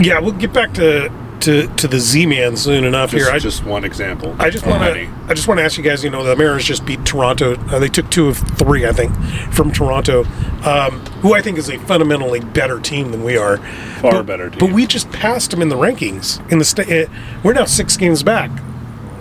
Yeah, 0.00 0.18
we'll 0.18 0.32
get 0.32 0.52
back 0.52 0.74
to 0.74 1.12
to, 1.40 1.66
to 1.76 1.88
the 1.88 1.98
Z 1.98 2.26
Man 2.26 2.56
soon 2.56 2.84
enough 2.84 3.10
just, 3.10 3.24
here. 3.24 3.34
I 3.34 3.38
just 3.38 3.64
one 3.64 3.84
example. 3.84 4.34
I 4.38 4.50
just 4.50 4.66
want 4.66 4.82
to. 4.82 5.08
I 5.28 5.34
just 5.34 5.48
want 5.48 5.58
to 5.58 5.64
ask 5.64 5.76
you 5.78 5.84
guys. 5.84 6.02
You 6.04 6.10
know, 6.10 6.24
the 6.24 6.36
Mariners 6.36 6.64
just 6.64 6.84
beat 6.84 7.04
Toronto. 7.04 7.54
Uh, 7.68 7.78
they 7.78 7.88
took 7.88 8.10
two 8.10 8.28
of 8.28 8.38
three, 8.38 8.86
I 8.86 8.92
think, 8.92 9.14
from 9.52 9.72
Toronto, 9.72 10.24
um, 10.64 11.00
who 11.22 11.34
I 11.34 11.42
think 11.42 11.58
is 11.58 11.68
a 11.70 11.78
fundamentally 11.80 12.40
better 12.40 12.80
team 12.80 13.10
than 13.10 13.24
we 13.24 13.36
are. 13.36 13.58
Far 14.00 14.12
But- 14.12 14.26
better 14.26 14.50
team. 14.50 14.58
But 14.58 14.72
we 14.72 14.86
just 14.86 15.10
passed 15.12 15.50
them 15.50 15.62
in 15.62 15.68
the 15.68 15.76
rankings. 15.76 16.40
In 16.50 16.58
the 16.58 16.64
state, 16.64 17.08
we're 17.42 17.52
now 17.52 17.64
six 17.64 17.96
games 17.96 18.22
back 18.22 18.50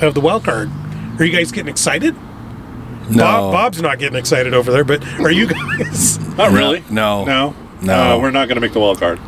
of 0.01 0.13
the 0.13 0.22
wild 0.22 0.43
card. 0.43 0.69
Are 1.19 1.24
you 1.25 1.31
guys 1.31 1.51
getting 1.51 1.69
excited? 1.69 2.15
No. 3.10 3.24
Bob, 3.24 3.51
Bob's 3.53 3.81
not 3.81 4.00
getting 4.00 4.17
excited 4.17 4.53
over 4.53 4.72
there, 4.72 4.84
but 4.84 5.03
are 5.19 5.31
you 5.31 5.48
guys? 5.77 6.19
Not 6.38 6.51
really. 6.51 6.84
No. 6.89 7.24
No. 7.24 7.55
No. 7.81 8.15
Uh, 8.15 8.19
we're 8.19 8.31
not 8.31 8.48
going 8.48 8.55
to 8.55 8.62
make 8.62 8.74
the 8.74 8.79
wild 8.79 9.00
card. 9.00 9.19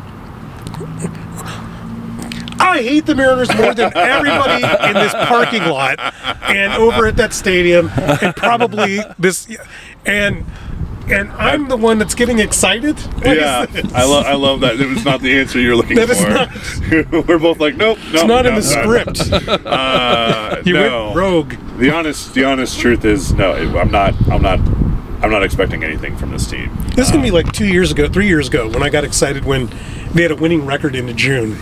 I 2.68 2.82
hate 2.82 3.06
the 3.06 3.14
Mariners 3.14 3.54
more 3.56 3.74
than 3.74 3.96
everybody 3.96 4.62
in 4.88 4.94
this 4.94 5.12
parking 5.26 5.64
lot 5.64 5.98
and 6.42 6.72
over 6.74 7.06
at 7.06 7.16
that 7.16 7.32
stadium, 7.32 7.88
and 8.22 8.34
probably 8.36 9.00
this, 9.18 9.48
and 10.06 10.44
and 11.10 11.30
I'm 11.32 11.68
the 11.68 11.76
one 11.76 11.98
that's 11.98 12.14
getting 12.14 12.38
excited. 12.38 12.98
What 12.98 13.36
yeah. 13.36 13.66
I 13.94 14.04
love 14.04 14.26
I 14.26 14.34
love 14.34 14.60
that. 14.60 14.80
It 14.80 14.88
was 14.88 15.04
not 15.04 15.20
the 15.20 15.38
answer 15.38 15.58
you're 15.58 15.76
looking 15.76 15.96
That 15.96 16.08
for. 17.10 17.22
we're 17.22 17.38
both 17.38 17.60
like, 17.60 17.76
nope, 17.76 17.98
nope. 17.98 18.14
It's 18.14 18.24
not 18.24 18.46
in 18.46 18.54
the 18.54 18.60
no. 18.60 19.12
script. 19.14 19.66
Uh, 19.66 20.62
You 20.64 20.74
no. 20.74 21.04
went 21.06 21.16
rogue. 21.16 21.54
The 21.78 21.90
honest, 21.90 22.34
the 22.34 22.44
honest 22.44 22.78
truth 22.78 23.04
is, 23.04 23.32
no. 23.32 23.52
I'm 23.52 23.90
not. 23.90 24.14
I'm 24.30 24.42
not. 24.42 24.58
I'm 25.20 25.30
not 25.30 25.42
expecting 25.42 25.82
anything 25.82 26.16
from 26.16 26.30
this 26.30 26.46
team. 26.48 26.70
This 26.94 27.06
is 27.06 27.10
gonna 27.10 27.22
be 27.24 27.30
like 27.32 27.50
two 27.52 27.66
years 27.66 27.90
ago, 27.90 28.08
three 28.08 28.28
years 28.28 28.48
ago, 28.48 28.68
when 28.68 28.82
I 28.82 28.88
got 28.90 29.02
excited 29.04 29.44
when 29.44 29.68
they 30.12 30.22
had 30.22 30.30
a 30.30 30.36
winning 30.36 30.64
record 30.66 30.94
into 30.94 31.12
June. 31.14 31.56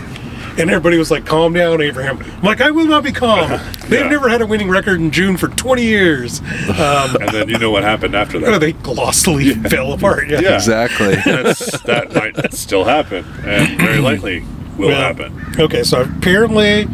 And 0.59 0.71
everybody 0.71 0.97
was 0.97 1.11
like, 1.11 1.27
calm 1.27 1.53
down, 1.53 1.81
Abraham. 1.83 2.19
I'm 2.19 2.43
like, 2.43 2.61
I 2.61 2.71
will 2.71 2.87
not 2.87 3.05
be 3.05 3.13
calm. 3.13 3.51
They've 3.89 4.01
Yeah. 4.01 4.09
never 4.09 4.29
had 4.29 4.41
a 4.41 4.47
winning 4.47 4.69
record 4.71 5.01
in 5.01 5.11
June 5.11 5.37
for 5.37 5.49
20 5.49 5.83
years. 5.83 6.41
Um, 6.41 7.17
And 7.21 7.29
then 7.31 7.49
you 7.49 7.59
know 7.59 7.71
what 7.71 7.83
happened 7.83 8.15
after 8.15 8.39
that. 8.41 8.59
they 8.61 8.73
glossily 8.73 9.51
fell 9.55 9.93
apart. 9.93 10.29
Yeah. 10.29 10.41
Yeah. 10.41 10.55
Exactly. 10.55 11.15
That's, 11.25 11.81
that 11.83 12.15
might 12.15 12.53
still 12.55 12.85
happen, 12.85 13.25
and 13.45 13.79
very 13.79 13.99
likely 13.99 14.45
will 14.79 14.89
Yeah. 14.91 14.99
happen. 15.13 15.55
Okay, 15.59 15.83
so 15.83 16.03
apparently 16.03 16.89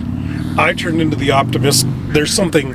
I 0.58 0.72
turned 0.74 1.00
into 1.00 1.16
the 1.16 1.30
optimist. 1.30 1.86
There's 2.08 2.32
something 2.34 2.74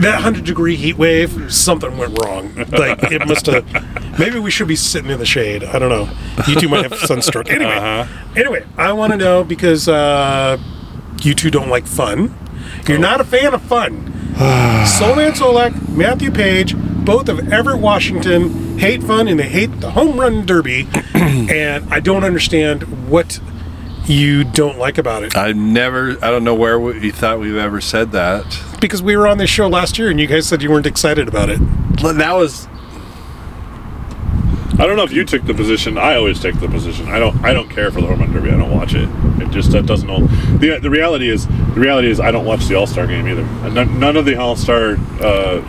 that 0.00 0.14
100 0.14 0.44
degree 0.44 0.76
heat 0.76 0.96
wave, 0.98 1.52
something 1.52 1.96
went 1.96 2.18
wrong. 2.22 2.54
Like 2.70 3.02
it 3.12 3.26
must 3.26 3.46
have. 3.46 4.18
Maybe 4.18 4.38
we 4.38 4.50
should 4.50 4.68
be 4.68 4.76
sitting 4.76 5.10
in 5.10 5.18
the 5.18 5.26
shade. 5.26 5.64
I 5.64 5.78
don't 5.78 5.88
know. 5.88 6.08
You 6.46 6.54
two 6.56 6.68
might 6.68 6.82
have 6.90 6.98
sunstroke. 6.98 7.48
Anyway, 7.50 7.70
Uh-huh. 7.72 8.32
anyway, 8.36 8.64
I 8.76 8.92
want 8.92 9.12
to 9.12 9.16
know 9.16 9.44
because 9.44 9.88
uh, 9.88 10.58
you 11.22 11.34
two 11.34 11.50
don't 11.50 11.68
like 11.68 11.86
fun. 11.86 12.34
You're 12.88 12.98
not 12.98 13.20
a 13.20 13.24
fan 13.24 13.54
of 13.54 13.62
fun. 13.62 14.12
Soulman 14.34 15.32
Solack, 15.32 15.88
Matthew 15.96 16.30
Paige, 16.30 16.74
both 16.76 17.28
of 17.28 17.52
Everett, 17.52 17.78
Washington, 17.80 18.78
hate 18.78 19.02
fun 19.02 19.28
and 19.28 19.38
they 19.38 19.48
hate 19.48 19.80
the 19.80 19.92
home 19.92 20.18
run 20.18 20.44
derby. 20.44 20.88
and 21.14 21.92
I 21.92 22.00
don't 22.00 22.24
understand 22.24 23.08
what 23.08 23.38
you 24.06 24.44
don't 24.44 24.76
like 24.78 24.98
about 24.98 25.22
it. 25.22 25.36
I 25.36 25.52
never. 25.52 26.10
I 26.22 26.30
don't 26.30 26.44
know 26.44 26.54
where 26.54 26.78
we, 26.78 26.98
you 27.00 27.12
thought 27.12 27.38
we've 27.40 27.56
ever 27.56 27.80
said 27.80 28.12
that. 28.12 28.44
Because 28.84 29.02
we 29.02 29.16
were 29.16 29.26
on 29.26 29.38
this 29.38 29.50
show 29.50 29.66
last 29.66 29.98
year 29.98 30.10
and 30.10 30.20
you 30.20 30.26
guys 30.26 30.46
said 30.46 30.62
you 30.62 30.70
weren't 30.70 30.86
excited 30.86 31.26
about 31.28 31.48
it. 31.48 31.58
That 32.02 32.32
was. 32.32 32.68
I 34.76 34.86
don't 34.86 34.96
know 34.96 35.04
if 35.04 35.12
you 35.12 35.24
took 35.24 35.44
the 35.44 35.54
position. 35.54 35.96
I 35.96 36.16
always 36.16 36.40
take 36.40 36.58
the 36.58 36.68
position. 36.68 37.08
I 37.08 37.18
don't. 37.18 37.42
I 37.44 37.52
don't 37.54 37.70
care 37.70 37.90
for 37.90 38.00
the 38.00 38.08
home 38.08 38.20
run 38.20 38.32
derby. 38.32 38.50
I 38.50 38.56
don't 38.56 38.72
watch 38.72 38.94
it. 38.94 39.08
It 39.40 39.50
just 39.50 39.70
that 39.70 39.86
doesn't. 39.86 40.08
Know. 40.08 40.26
The 40.58 40.80
the 40.80 40.90
reality 40.90 41.30
is 41.30 41.46
the 41.46 41.80
reality 41.80 42.10
is 42.10 42.18
I 42.18 42.30
don't 42.30 42.44
watch 42.44 42.66
the 42.66 42.74
All 42.74 42.86
Star 42.86 43.06
game 43.06 43.26
either. 43.28 43.44
None, 43.70 43.98
none 43.98 44.16
of 44.16 44.24
the 44.24 44.36
All 44.36 44.56
Star 44.56 44.96
uh, 45.20 45.62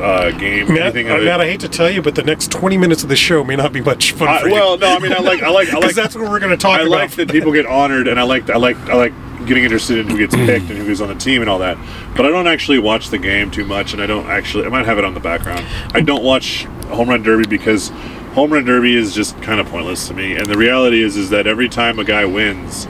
uh, 0.00 0.30
game. 0.32 0.68
Matt, 0.68 0.94
anything 0.94 1.10
uh. 1.10 1.18
Matt, 1.18 1.40
I 1.40 1.46
hate 1.46 1.60
to 1.60 1.68
tell 1.68 1.90
you, 1.90 2.02
but 2.02 2.14
the 2.14 2.22
next 2.22 2.52
20 2.52 2.76
minutes 2.76 3.02
of 3.02 3.08
the 3.08 3.16
show 3.16 3.42
may 3.42 3.56
not 3.56 3.72
be 3.72 3.80
much 3.80 4.12
fun 4.12 4.28
I- 4.28 4.40
for 4.42 4.48
you. 4.48 4.54
well, 4.54 4.76
no. 4.76 4.96
I 4.96 4.98
mean, 4.98 5.12
I 5.12 5.18
like. 5.18 5.42
I 5.42 5.48
like. 5.48 5.68
I 5.68 5.70
because 5.80 5.84
like. 5.84 5.94
that's 5.94 6.14
what 6.14 6.28
we're 6.30 6.38
going 6.38 6.50
to 6.50 6.56
talk 6.58 6.80
about. 6.80 6.84
I 6.84 6.86
about. 6.88 7.08
like 7.08 7.10
that 7.12 7.30
people 7.30 7.52
get 7.52 7.64
honored, 7.66 8.06
and 8.06 8.20
I 8.20 8.22
like. 8.22 8.50
I 8.50 8.58
like. 8.58 8.76
I 8.88 8.94
like 8.94 9.12
getting 9.46 9.64
interested 9.64 9.98
in 9.98 10.08
who 10.08 10.18
gets 10.18 10.34
picked 10.34 10.68
and 10.70 10.78
who 10.78 10.86
goes 10.86 11.00
on 11.00 11.08
the 11.08 11.14
team 11.14 11.40
and 11.40 11.50
all 11.50 11.58
that. 11.60 11.76
But 12.16 12.26
I 12.26 12.28
don't 12.28 12.46
actually 12.46 12.78
watch 12.78 13.10
the 13.10 13.18
game 13.18 13.50
too 13.50 13.64
much, 13.64 13.92
and 13.92 14.02
I 14.02 14.06
don't 14.06 14.26
actually. 14.26 14.66
I 14.66 14.68
might 14.68 14.86
have 14.86 14.98
it 14.98 15.04
on 15.04 15.14
the 15.14 15.20
background. 15.20 15.66
I 15.94 16.00
don't 16.00 16.22
watch 16.22 16.64
home 16.88 17.08
run 17.08 17.22
derby 17.22 17.46
because 17.46 17.88
home 18.34 18.52
run 18.52 18.64
derby 18.64 18.96
is 18.96 19.14
just 19.14 19.40
kind 19.42 19.60
of 19.60 19.66
pointless 19.66 20.08
to 20.08 20.14
me. 20.14 20.36
And 20.36 20.46
the 20.46 20.56
reality 20.56 21.02
is, 21.02 21.16
is 21.16 21.30
that 21.30 21.46
every 21.46 21.68
time 21.68 21.98
a 21.98 22.04
guy 22.04 22.24
wins. 22.24 22.86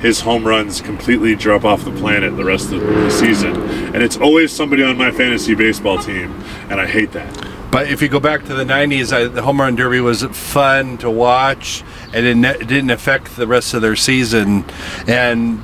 His 0.00 0.20
home 0.20 0.46
runs 0.46 0.80
completely 0.80 1.34
drop 1.34 1.64
off 1.64 1.84
the 1.84 1.90
planet 1.90 2.36
the 2.36 2.44
rest 2.44 2.70
of 2.70 2.80
the 2.80 3.10
season, 3.10 3.56
and 3.92 3.96
it's 3.96 4.16
always 4.16 4.52
somebody 4.52 4.84
on 4.84 4.96
my 4.96 5.10
fantasy 5.10 5.56
baseball 5.56 5.98
team, 5.98 6.40
and 6.70 6.80
I 6.80 6.86
hate 6.86 7.10
that. 7.14 7.48
But 7.70 7.88
if 7.88 8.00
you 8.00 8.08
go 8.08 8.20
back 8.20 8.44
to 8.44 8.54
the 8.54 8.64
'90s, 8.64 9.12
I, 9.12 9.24
the 9.24 9.42
home 9.42 9.60
run 9.60 9.74
derby 9.74 10.00
was 10.00 10.22
fun 10.22 10.98
to 10.98 11.10
watch, 11.10 11.82
and 12.14 12.24
it 12.44 12.66
didn't 12.66 12.90
affect 12.90 13.36
the 13.36 13.46
rest 13.46 13.74
of 13.74 13.82
their 13.82 13.96
season. 13.96 14.64
And 15.06 15.60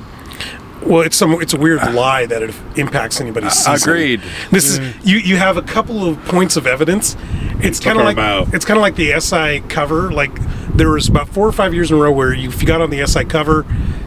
well, 0.85 1.01
it's 1.01 1.15
some 1.15 1.33
it's 1.41 1.53
a 1.53 1.57
weird 1.57 1.79
lie 1.93 2.25
that 2.27 2.41
it 2.43 2.53
impacts 2.77 3.19
anybody's 3.21 3.53
season. 3.53 3.89
agreed. 3.89 4.21
This 4.51 4.65
is 4.77 5.05
you. 5.05 5.17
You 5.17 5.37
have 5.37 5.57
a 5.57 5.61
couple 5.61 6.07
of 6.07 6.23
points 6.25 6.55
of 6.57 6.67
evidence. 6.67 7.15
It's 7.59 7.79
kind 7.79 7.97
of 7.97 8.05
like 8.05 8.17
mouth. 8.17 8.53
it's 8.53 8.65
kind 8.65 8.77
of 8.77 8.81
like 8.81 8.95
the 8.95 9.19
SI 9.19 9.61
cover. 9.69 10.11
Like 10.11 10.31
there 10.75 10.89
was 10.89 11.07
about 11.07 11.29
four 11.29 11.47
or 11.47 11.51
five 11.51 11.73
years 11.73 11.89
in 11.91 11.97
a 11.97 11.99
row 11.99 12.11
where 12.11 12.33
you, 12.33 12.49
if 12.49 12.61
you 12.61 12.67
got 12.67 12.81
on 12.81 12.89
the 12.89 13.05
SI 13.07 13.23
cover, 13.25 13.65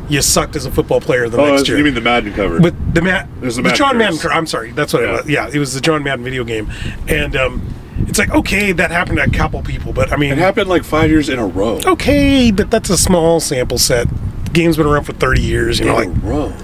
you 0.08 0.20
sucked 0.22 0.54
as 0.54 0.66
a 0.66 0.70
football 0.70 1.00
player 1.00 1.28
the 1.28 1.38
Oh, 1.40 1.54
next 1.54 1.68
year. 1.68 1.78
you 1.78 1.84
mean 1.84 1.94
the 1.94 2.00
Madden 2.00 2.32
cover? 2.34 2.60
But 2.60 2.74
the 2.94 3.00
Matt, 3.02 3.28
the 3.40 3.48
the, 3.50 3.62
Madden 3.62 3.76
John 3.76 3.98
Madden. 3.98 4.14
curse. 4.18 4.22
cur- 4.22 4.32
I'm 4.32 4.46
sorry, 4.46 4.72
that's 4.72 4.92
what 4.92 5.02
Yeah. 5.02 5.08
it 5.08 5.12
was. 5.12 5.28
Yeah, 5.30 5.50
it 5.52 5.58
was 5.58 5.74
the 5.74 5.80
John 5.80 6.02
Madden 6.04 6.24
video 6.24 6.44
game, 6.44 6.70
and 7.08 7.34
um, 7.36 7.74
it's 8.06 8.18
like 8.18 8.30
okay, 8.30 8.72
that 8.72 8.90
happened 8.90 9.16
to 9.18 9.24
a 9.24 9.30
couple 9.30 9.60
people, 9.62 9.92
but 9.94 10.12
I 10.12 10.16
mean, 10.16 10.30
it 10.30 10.38
happened 10.38 10.68
like 10.68 10.84
five 10.84 11.10
years 11.10 11.28
in 11.30 11.38
a 11.38 11.46
row. 11.46 11.80
okay, 11.86 12.50
but 12.52 12.70
that's 12.70 12.90
a 12.90 12.98
small 12.98 13.40
sample 13.40 13.78
set. 13.78 14.06
Game's 14.58 14.76
been 14.76 14.86
around 14.86 15.04
for 15.04 15.12
30 15.12 15.40
years, 15.40 15.78
you 15.78 15.86
know, 15.86 15.94
like 15.94 16.08
row. 16.20 16.52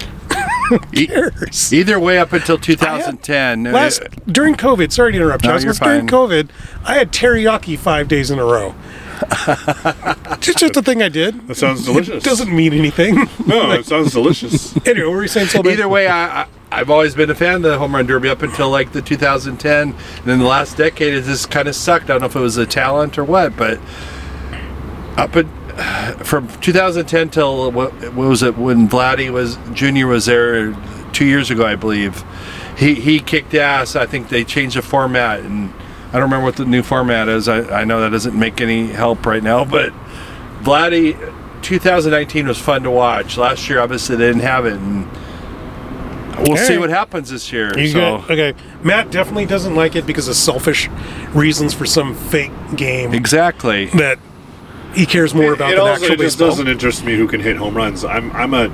E- 0.93 1.07
years. 1.07 1.73
either 1.73 2.01
way, 2.01 2.19
up 2.19 2.33
until 2.33 2.59
2010, 2.59 3.65
Last 3.65 4.03
uh, 4.03 4.09
during 4.27 4.57
COVID, 4.57 4.91
sorry 4.91 5.13
to 5.13 5.19
interrupt 5.19 5.45
you. 5.45 5.49
No, 5.49 5.53
I 5.53 5.55
was 5.55 5.65
you're 5.65 5.75
gonna- 5.75 6.03
during. 6.03 6.09
COVID, 6.09 6.49
I 6.85 6.95
had 6.95 7.13
teriyaki 7.13 7.79
five 7.79 8.09
days 8.09 8.33
in 8.33 8.41
a 8.41 8.45
row. 8.45 8.75
just, 10.41 10.59
just 10.59 10.77
a 10.77 10.83
thing 10.83 11.03
I 11.03 11.09
did. 11.09 11.47
That 11.47 11.55
sounds 11.55 11.85
delicious. 11.85 12.25
Doesn't 12.25 12.51
mean 12.53 12.73
anything. 12.73 13.15
No, 13.47 13.71
it 13.71 13.87
sounds 13.87 14.13
delicious. 14.13 14.77
anyway, 14.87 15.07
what 15.07 15.15
were 15.15 15.23
you 15.23 15.29
saying, 15.29 15.47
Soulman? 15.47 15.71
either 15.73 15.89
way, 15.89 16.09
I, 16.09 16.43
I 16.43 16.47
I've 16.73 16.91
always 16.91 17.15
been 17.15 17.31
a 17.31 17.35
fan 17.37 17.57
of 17.57 17.63
the 17.63 17.79
home 17.79 17.95
run 17.95 18.07
derby 18.07 18.29
up 18.29 18.43
until 18.43 18.71
like 18.71 18.91
the 18.91 19.03
2010, 19.03 19.91
and 19.91 19.97
then 20.25 20.41
the 20.41 20.47
last 20.47 20.77
decade 20.77 21.15
it 21.15 21.23
just 21.23 21.49
kind 21.49 21.69
of 21.69 21.77
sucked. 21.77 22.07
I 22.07 22.15
don't 22.15 22.23
know 22.23 22.27
if 22.27 22.35
it 22.35 22.41
was 22.41 22.57
a 22.57 22.67
talent 22.67 23.19
or 23.19 23.23
what, 23.25 23.57
but 23.57 23.79
up 25.17 25.37
at, 25.37 25.47
from 26.19 26.49
2010 26.61 27.31
till 27.31 27.71
what, 27.73 27.93
what 27.93 28.29
was 28.29 28.43
it 28.43 28.57
when 28.57 28.89
Vladdy 28.89 29.31
was 29.31 29.59
Junior 29.73 30.07
was 30.07 30.27
there 30.27 30.73
two 31.13 31.25
years 31.25 31.51
ago, 31.51 31.65
I 31.65 31.77
believe. 31.77 32.25
He 32.77 32.95
he 32.95 33.21
kicked 33.21 33.55
ass. 33.55 33.97
I 33.97 34.07
think 34.07 34.29
they 34.29 34.45
changed 34.45 34.77
the 34.77 34.83
format, 34.83 35.41
and 35.41 35.73
I 36.09 36.13
don't 36.15 36.23
remember 36.23 36.45
what 36.45 36.57
the 36.57 36.65
new 36.65 36.83
format 36.83 37.29
is. 37.29 37.49
I, 37.49 37.81
I 37.81 37.85
know 37.85 38.01
that 38.01 38.11
doesn't 38.11 38.39
make 38.39 38.61
any 38.61 38.89
help 38.89 39.25
right 39.27 39.43
now, 39.43 39.65
but 39.77 39.93
Vladdy 40.63 41.15
2019 41.63 42.49
was 42.49 42.59
fun 42.59 42.83
to 42.83 42.91
watch. 42.91 43.37
Last 43.37 43.69
year, 43.69 43.81
obviously, 43.81 44.17
they 44.17 44.27
didn't 44.27 44.43
have 44.43 44.67
it, 44.67 44.75
and 44.75 45.09
we'll 46.47 46.57
see 46.57 46.79
what 46.79 46.91
happens 46.91 47.31
this 47.31 47.53
year. 47.53 47.79
You 47.79 47.89
so 47.89 48.25
okay. 48.29 48.55
Matt 48.83 49.11
definitely 49.11 49.47
doesn't 49.47 49.75
like 49.75 49.95
it 49.95 50.07
because 50.07 50.29
of 50.29 50.35
selfish 50.35 50.89
reasons 51.33 51.75
for 51.75 51.87
some 51.87 52.15
fake 52.15 52.53
game 52.77 53.15
exactly. 53.15 53.87
that 53.87 54.19
he 54.95 55.07
cares 55.07 55.35
more 55.35 55.53
about 55.55 55.73
it 55.73 55.77
than 55.77 55.81
also 55.87 55.93
actual 55.93 56.13
it 56.15 56.19
just 56.19 56.39
baseball. 56.39 56.49
doesn't 56.49 56.69
interest 56.69 57.05
me 57.05 57.17
who 57.17 57.27
can 57.29 57.41
hit 57.41 57.57
home 57.57 57.77
runs. 57.77 58.05
I'm 58.05 58.31
I'm 58.33 58.55
a 58.55 58.71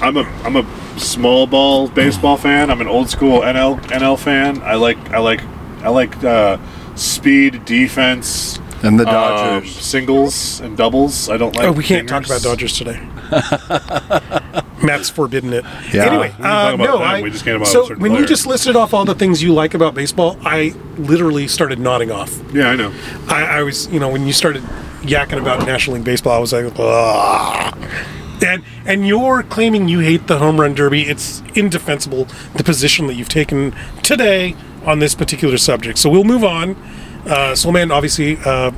I'm 0.00 0.16
a 0.16 0.22
I'm 0.44 0.56
a 0.56 0.98
small 0.98 1.46
ball 1.46 1.88
baseball 1.88 2.36
fan. 2.36 2.70
I'm 2.70 2.80
an 2.80 2.88
old 2.88 3.10
school 3.10 3.40
NL 3.40 3.80
NL 3.86 4.18
fan. 4.18 4.62
I 4.62 4.74
like 4.74 4.98
I 5.10 5.18
like 5.18 5.42
I 5.82 5.88
like 5.88 6.22
uh, 6.22 6.58
speed, 6.94 7.64
defense, 7.64 8.58
And 8.82 9.00
the 9.00 9.06
um, 9.08 9.12
Dodgers. 9.14 9.74
singles 9.76 10.60
and 10.60 10.76
doubles. 10.76 11.28
I 11.30 11.36
don't 11.38 11.54
like. 11.56 11.66
Oh, 11.66 11.72
we 11.72 11.84
can't 11.84 12.08
talk 12.08 12.26
about. 12.26 12.42
Dodgers 12.42 12.76
today. 12.76 13.00
Matt's 14.82 15.10
forbidden 15.10 15.52
it. 15.52 15.64
Yeah. 15.92 16.06
Anyway, 16.06 16.34
uh, 16.40 16.76
no, 16.76 16.98
I. 16.98 17.20
we 17.22 17.30
just 17.30 17.44
can't 17.44 17.56
about 17.56 17.68
so 17.68 17.86
certain 17.86 18.02
when 18.02 18.14
you 18.14 18.24
just 18.26 18.46
listed 18.46 18.76
off 18.76 18.94
all 18.94 19.04
the 19.04 19.14
things 19.14 19.42
you 19.42 19.52
like 19.52 19.74
about 19.74 19.94
baseball, 19.94 20.38
I 20.42 20.74
literally 20.96 21.48
started 21.48 21.78
nodding 21.78 22.10
off. 22.10 22.40
Yeah, 22.52 22.68
I 22.68 22.76
know. 22.76 22.92
I, 23.28 23.58
I 23.58 23.62
was, 23.62 23.88
you 23.88 24.00
know, 24.00 24.08
when 24.08 24.26
you 24.26 24.32
started 24.32 24.62
yakking 25.02 25.40
about 25.40 25.66
National 25.66 25.96
League 25.96 26.04
Baseball, 26.04 26.32
I 26.36 26.38
was 26.38 26.52
like, 26.52 26.72
Ugh. 26.78 27.88
and 28.42 28.62
and 28.86 29.06
you're 29.06 29.42
claiming 29.44 29.88
you 29.88 30.00
hate 30.00 30.26
the 30.26 30.38
home 30.38 30.60
run 30.60 30.74
derby. 30.74 31.02
It's 31.02 31.42
indefensible 31.54 32.26
the 32.56 32.64
position 32.64 33.06
that 33.08 33.14
you've 33.14 33.28
taken 33.28 33.74
today 34.02 34.56
on 34.84 34.98
this 34.98 35.14
particular 35.14 35.58
subject. 35.58 35.98
So 35.98 36.08
we'll 36.10 36.24
move 36.24 36.44
on. 36.44 36.70
Uh, 37.26 37.52
Soulman, 37.52 37.90
obviously, 37.92 38.38
uh, 38.46 38.70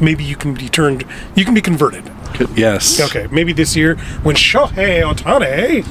maybe 0.00 0.22
you 0.22 0.36
can 0.36 0.54
be 0.54 0.68
turned, 0.68 1.04
you 1.34 1.44
can 1.44 1.52
be 1.52 1.60
converted. 1.60 2.08
Yes. 2.54 3.00
Okay, 3.00 3.26
maybe 3.32 3.52
this 3.52 3.74
year 3.74 3.96
when 4.22 4.36
Shohei 4.36 5.02
Ohtani 5.02 5.84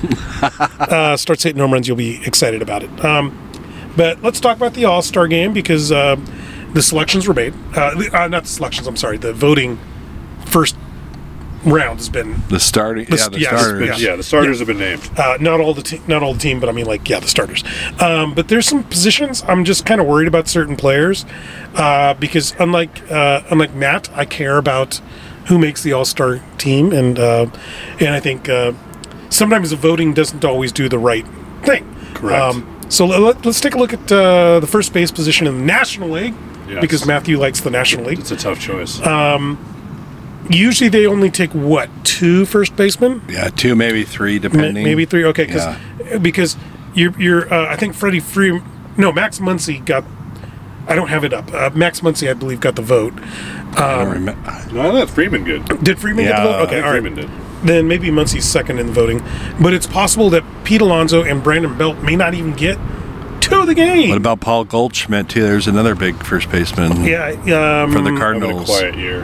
uh, 0.80 1.18
starts 1.18 1.44
hitting 1.44 1.60
home 1.60 1.74
runs, 1.74 1.86
you'll 1.88 1.98
be 1.98 2.26
excited 2.26 2.62
about 2.62 2.84
it. 2.84 3.04
Um, 3.04 3.38
but 3.98 4.22
let's 4.22 4.40
talk 4.40 4.56
about 4.56 4.74
the 4.74 4.86
All 4.86 5.02
Star 5.02 5.28
game 5.28 5.52
because 5.52 5.92
uh, 5.92 6.16
the 6.78 6.84
selections 6.84 7.28
were 7.28 7.34
made. 7.34 7.56
Uh, 7.76 7.96
the- 7.96 8.16
uh, 8.16 8.28
not 8.28 8.44
the 8.44 8.50
selections. 8.50 8.86
I'm 8.86 8.96
sorry. 8.96 9.18
The 9.18 9.34
voting 9.34 9.80
first 10.46 10.76
round 11.66 11.98
has 11.98 12.08
been 12.08 12.36
The 12.50 12.60
starting. 12.60 13.06
The 13.06 13.18
yeah, 13.18 13.30
the 13.30 13.40
yeah, 13.40 13.58
starters. 13.58 14.04
Yeah, 14.04 14.16
the 14.16 14.22
starters 14.24 14.60
have 14.60 14.68
been 14.68 14.78
named. 14.78 15.10
uh, 15.18 15.38
not 15.42 15.60
all 15.60 15.74
the 15.74 15.82
te- 15.82 16.02
not 16.08 16.22
all 16.22 16.34
the 16.34 16.40
team, 16.40 16.60
but 16.60 16.70
I 16.70 16.72
mean 16.74 16.86
like 16.86 17.10
yeah, 17.10 17.20
the 17.20 17.28
starters. 17.28 17.64
Um, 18.00 18.36
but 18.36 18.48
there's 18.50 18.68
some 18.68 18.84
positions 18.84 19.44
I'm 19.48 19.66
just 19.66 19.88
kind 19.88 20.00
of 20.00 20.06
worried 20.06 20.28
about 20.28 20.48
certain 20.48 20.76
players 20.76 21.26
uh, 21.74 22.14
because 22.14 22.54
unlike 22.60 23.12
uh, 23.12 23.42
unlike 23.50 23.74
Matt, 23.74 24.12
I 24.16 24.26
care 24.26 24.58
about 24.60 25.02
who 25.48 25.58
makes 25.58 25.82
the 25.82 25.94
All 25.94 26.06
Star 26.06 26.42
team, 26.60 26.92
and 26.92 27.18
uh, 27.18 27.48
and 28.00 28.10
I 28.10 28.20
think 28.20 28.50
uh, 28.50 28.74
sometimes 29.32 29.72
the 29.72 29.78
voting 29.78 30.14
doesn't 30.14 30.46
always 30.46 30.72
do 30.72 30.88
the 30.88 31.00
right 31.00 31.26
thing. 31.64 31.86
Um, 31.86 32.14
Correct. 32.14 32.94
so 32.94 33.08
let, 33.08 33.44
us 33.48 33.60
take 33.60 33.74
a 33.74 33.80
look 33.80 33.94
at 33.94 34.12
uh, 34.12 34.60
the 34.60 34.68
first 34.68 34.94
base 34.94 35.10
position 35.12 35.48
in 35.48 35.58
the 35.58 35.66
National 35.66 36.10
League 36.10 36.36
Yes. 36.68 36.82
because 36.82 37.06
Matthew 37.06 37.40
likes 37.40 37.62
the 37.62 37.70
National 37.70 38.06
League. 38.06 38.20
It's 38.20 38.32
a 38.32 38.36
tough 38.38 38.60
choice. 38.60 39.00
Uh, 39.00 39.56
Usually 40.50 40.90
they 40.90 41.06
only 41.06 41.30
take 41.30 41.52
what 41.54 41.90
two 42.06 42.46
first 42.46 42.76
basemen. 42.78 43.22
Yeah, 43.28 43.50
two, 43.50 43.76
maybe 43.76 44.04
three, 44.06 44.36
Ma- 44.36 44.44
depending. 44.44 44.84
Maybe 44.86 45.04
three. 45.06 45.26
Okay, 45.26 45.46
because 45.46 45.66
Yeah. 45.66 46.18
because 46.20 46.56
you're 46.94 47.12
you're. 47.20 47.54
Uh, 47.54 47.68
I 47.68 47.76
think 47.76 47.94
Freddie 47.96 48.22
Free. 48.22 48.62
No, 48.96 49.12
Max 49.12 49.40
Muncy 49.40 49.84
got. 49.84 50.06
I 50.88 50.96
don't 50.96 51.10
have 51.10 51.26
it 51.26 51.34
up. 51.34 51.54
Uh, 51.54 51.70
Max 51.74 52.00
Muncy, 52.00 52.30
I 52.30 52.34
believe, 52.34 52.62
got 52.62 52.78
the 52.78 52.82
vote. 52.82 53.14
I 53.76 53.98
don't 53.98 54.10
remember. 54.14 54.42
no, 54.72 54.82
I 54.88 54.92
thought 54.92 55.10
Freeman 55.10 55.44
good. 55.44 55.66
Did 55.84 56.00
Freeman 56.00 56.24
get 56.24 56.38
the 56.38 56.44
vote? 56.44 56.56
I 56.56 56.62
Okay, 56.62 56.70
think 56.76 56.86
all 56.86 56.92
right. 56.94 57.02
Freeman 57.02 57.16
did. 57.16 57.30
Then 57.64 57.88
maybe 57.90 58.08
Muncy's 58.08 58.46
second 58.46 58.80
in 58.80 58.88
the 58.88 58.94
voting, 58.94 59.22
but 59.62 59.74
it's 59.74 59.88
possible 59.88 60.30
that 60.30 60.44
Pete 60.64 60.80
Alonso 60.80 61.24
and 61.24 61.44
Brandon 61.44 61.78
Belt 61.78 61.98
may 62.04 62.16
not 62.16 62.36
even 62.36 62.54
get 62.54 62.78
to 63.42 63.66
the 63.66 63.74
game. 63.76 64.10
What 64.10 64.18
about 64.18 64.40
Paul 64.42 64.64
Goldschmidt 64.66 65.30
too? 65.30 65.42
There's 65.44 65.68
another 65.68 65.96
big 65.96 66.16
first 66.24 66.50
baseman 66.52 67.04
yeah, 67.04 67.30
um, 67.30 67.92
for 67.92 68.00
the 68.00 68.06
Having 68.12 68.16
a 68.16 68.20
Cardinals. 68.20 68.66
quiet 68.66 68.96
year. 68.98 69.24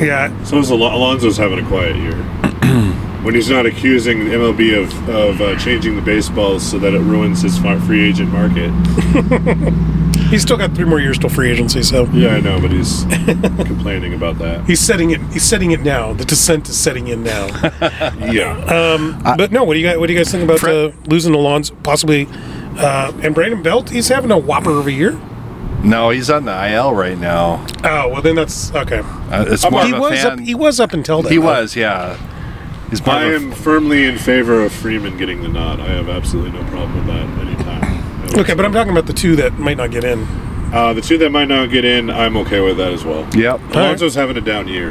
yeah. 0.00 0.44
So 0.44 0.58
is 0.58 0.70
Al- 0.70 0.76
Alonso's 0.78 1.36
having 1.36 1.58
a 1.64 1.68
quiet 1.68 1.96
year. 1.96 2.14
when 3.22 3.34
he's 3.34 3.50
not 3.50 3.66
accusing 3.66 4.20
the 4.20 4.30
MLB 4.30 4.80
of, 4.80 5.08
of 5.08 5.40
uh, 5.40 5.56
changing 5.58 5.96
the 5.96 6.02
baseballs 6.02 6.62
so 6.62 6.78
that 6.78 6.94
it 6.94 7.00
ruins 7.00 7.42
his 7.42 7.58
free 7.58 8.08
agent 8.08 8.30
market. 8.32 8.70
He's 10.28 10.42
still 10.42 10.58
got 10.58 10.74
three 10.74 10.84
more 10.84 11.00
years 11.00 11.16
till 11.18 11.30
free 11.30 11.50
agency, 11.50 11.82
so 11.82 12.04
Yeah, 12.12 12.34
I 12.34 12.40
know, 12.40 12.60
but 12.60 12.70
he's 12.70 13.04
complaining 13.64 14.12
about 14.12 14.38
that. 14.40 14.66
he's 14.66 14.78
setting 14.78 15.10
it. 15.10 15.22
He's 15.32 15.42
setting 15.42 15.70
it 15.70 15.80
now. 15.80 16.12
The 16.12 16.26
descent 16.26 16.68
is 16.68 16.78
setting 16.78 17.08
in 17.08 17.22
now. 17.24 17.46
Yeah. 18.30 19.34
but 19.38 19.50
no, 19.52 19.64
what 19.64 19.72
do 19.74 19.80
you 19.80 19.86
guys? 19.86 19.96
What 19.96 20.08
do 20.08 20.12
you 20.12 20.18
guys 20.18 20.30
think 20.30 20.44
about 20.44 20.58
Fred- 20.58 20.92
uh, 20.92 20.96
losing 21.06 21.32
Alonso? 21.34 21.74
Possibly, 21.82 22.26
uh, 22.78 23.12
and 23.22 23.34
Brandon 23.34 23.62
Belt. 23.62 23.90
He's 23.90 24.08
having 24.08 24.30
a 24.30 24.38
whopper 24.38 24.70
of 24.78 24.86
a 24.86 24.92
year. 24.92 25.18
No, 25.82 26.10
he's 26.10 26.28
on 26.30 26.44
the 26.44 26.72
IL 26.72 26.92
right 26.94 27.16
now. 27.18 27.64
Oh 27.84 28.08
well, 28.08 28.22
then 28.22 28.34
that's 28.34 28.74
okay. 28.74 28.98
Uh, 28.98 29.44
it's 29.48 29.68
more 29.70 29.84
He 29.84 29.92
of 29.92 29.98
a 29.98 30.00
was 30.00 30.20
fan. 30.22 30.32
up. 30.32 30.38
He 30.40 30.54
was 30.54 30.80
up 30.80 30.92
until 30.92 31.22
then. 31.22 31.30
He 31.32 31.38
right? 31.38 31.60
was, 31.60 31.76
yeah. 31.76 32.16
He's 32.90 33.04
more 33.04 33.14
I 33.16 33.24
of 33.24 33.42
a- 33.42 33.44
am 33.46 33.52
firmly 33.52 34.04
in 34.06 34.18
favor 34.18 34.62
of 34.64 34.72
Freeman 34.72 35.16
getting 35.18 35.42
the 35.42 35.48
nod. 35.48 35.78
I 35.80 35.86
have 35.88 36.08
absolutely 36.08 36.58
no 36.58 36.68
problem 36.70 36.94
with 36.96 37.06
that 37.06 37.46
anytime. 37.46 38.38
Okay, 38.40 38.54
but 38.54 38.64
I'm 38.64 38.72
talking 38.72 38.92
about 38.92 39.06
the 39.06 39.12
two 39.12 39.36
that 39.36 39.58
might 39.58 39.76
not 39.76 39.90
get 39.90 40.04
in. 40.04 40.26
Uh, 40.72 40.92
the 40.94 41.00
two 41.00 41.16
that 41.18 41.30
might 41.30 41.46
not 41.48 41.70
get 41.70 41.84
in, 41.84 42.10
I'm 42.10 42.36
okay 42.38 42.60
with 42.60 42.76
that 42.78 42.92
as 42.92 43.04
well. 43.04 43.26
Yep. 43.34 43.60
Alonso's 43.70 44.14
having 44.14 44.36
a 44.36 44.40
down 44.40 44.68
year. 44.68 44.90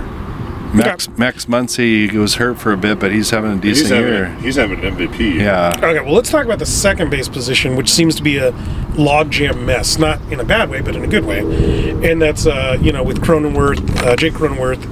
Max 0.74 1.08
Max 1.18 1.46
Muncy 1.46 2.12
was 2.14 2.36
hurt 2.36 2.60
for 2.60 2.72
a 2.74 2.78
bit, 2.78 3.00
but 3.00 3.12
he's 3.12 3.30
having 3.30 3.52
a 3.58 3.62
decent 3.62 3.88
He's 3.88 3.90
having, 3.90 4.12
year. 4.14 4.30
he's 4.42 4.56
having 4.56 4.84
an 4.84 4.96
MVP. 4.96 5.36
Yeah. 5.40 5.72
Okay, 5.78 6.00
well, 6.02 6.14
let's 6.14 6.30
talk 6.30 6.46
about 6.46 6.60
the 6.60 6.66
second 6.66 7.10
base 7.10 7.30
position, 7.30 7.76
which 7.76 7.90
seems 7.90 8.16
to 8.16 8.24
be 8.24 8.38
a 8.38 8.52
logjam 8.98 9.64
mess. 9.66 9.98
Not 9.98 10.22
in 10.32 10.40
a 10.40 10.44
bad 10.44 10.70
way, 10.70 10.82
but 10.82 10.96
in 10.96 11.04
a 11.04 11.08
good 11.08 11.26
way. 11.26 11.40
And 12.10 12.22
that's, 12.22 12.46
uh, 12.46 12.78
you 12.82 12.92
know, 12.92 13.04
with 13.04 13.22
Cronenworth, 13.22 13.98
uh, 14.04 14.16
Jake 14.16 14.34
Cronenworth, 14.34 14.84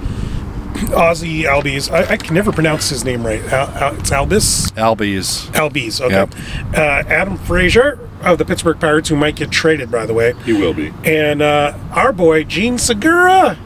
Ozzie 0.94 1.44
Albies. 1.44 1.92
I, 1.92 2.14
I 2.14 2.18
can 2.18 2.34
never 2.34 2.52
pronounce 2.52 2.90
his 2.90 3.04
name 3.04 3.26
right. 3.26 3.42
Al, 3.52 3.68
Al, 3.70 3.96
it's 4.00 4.10
Albis? 4.10 4.72
Albies. 4.74 5.50
Albies, 5.54 6.02
okay. 6.02 6.14
Yep. 6.16 6.34
Uh, 6.76 7.10
Adam 7.12 7.38
Frazier 7.38 8.00
of 8.24 8.38
the 8.38 8.46
Pittsburgh 8.46 8.80
Pirates, 8.80 9.10
who 9.10 9.16
might 9.16 9.36
get 9.36 9.52
traded, 9.52 9.92
by 9.92 10.06
the 10.06 10.14
way. 10.14 10.34
He 10.46 10.54
will 10.54 10.74
be. 10.74 10.92
And 11.04 11.42
uh, 11.42 11.78
our 11.92 12.12
boy, 12.12 12.44
Jean 12.44 12.78
Segura. 12.78 13.58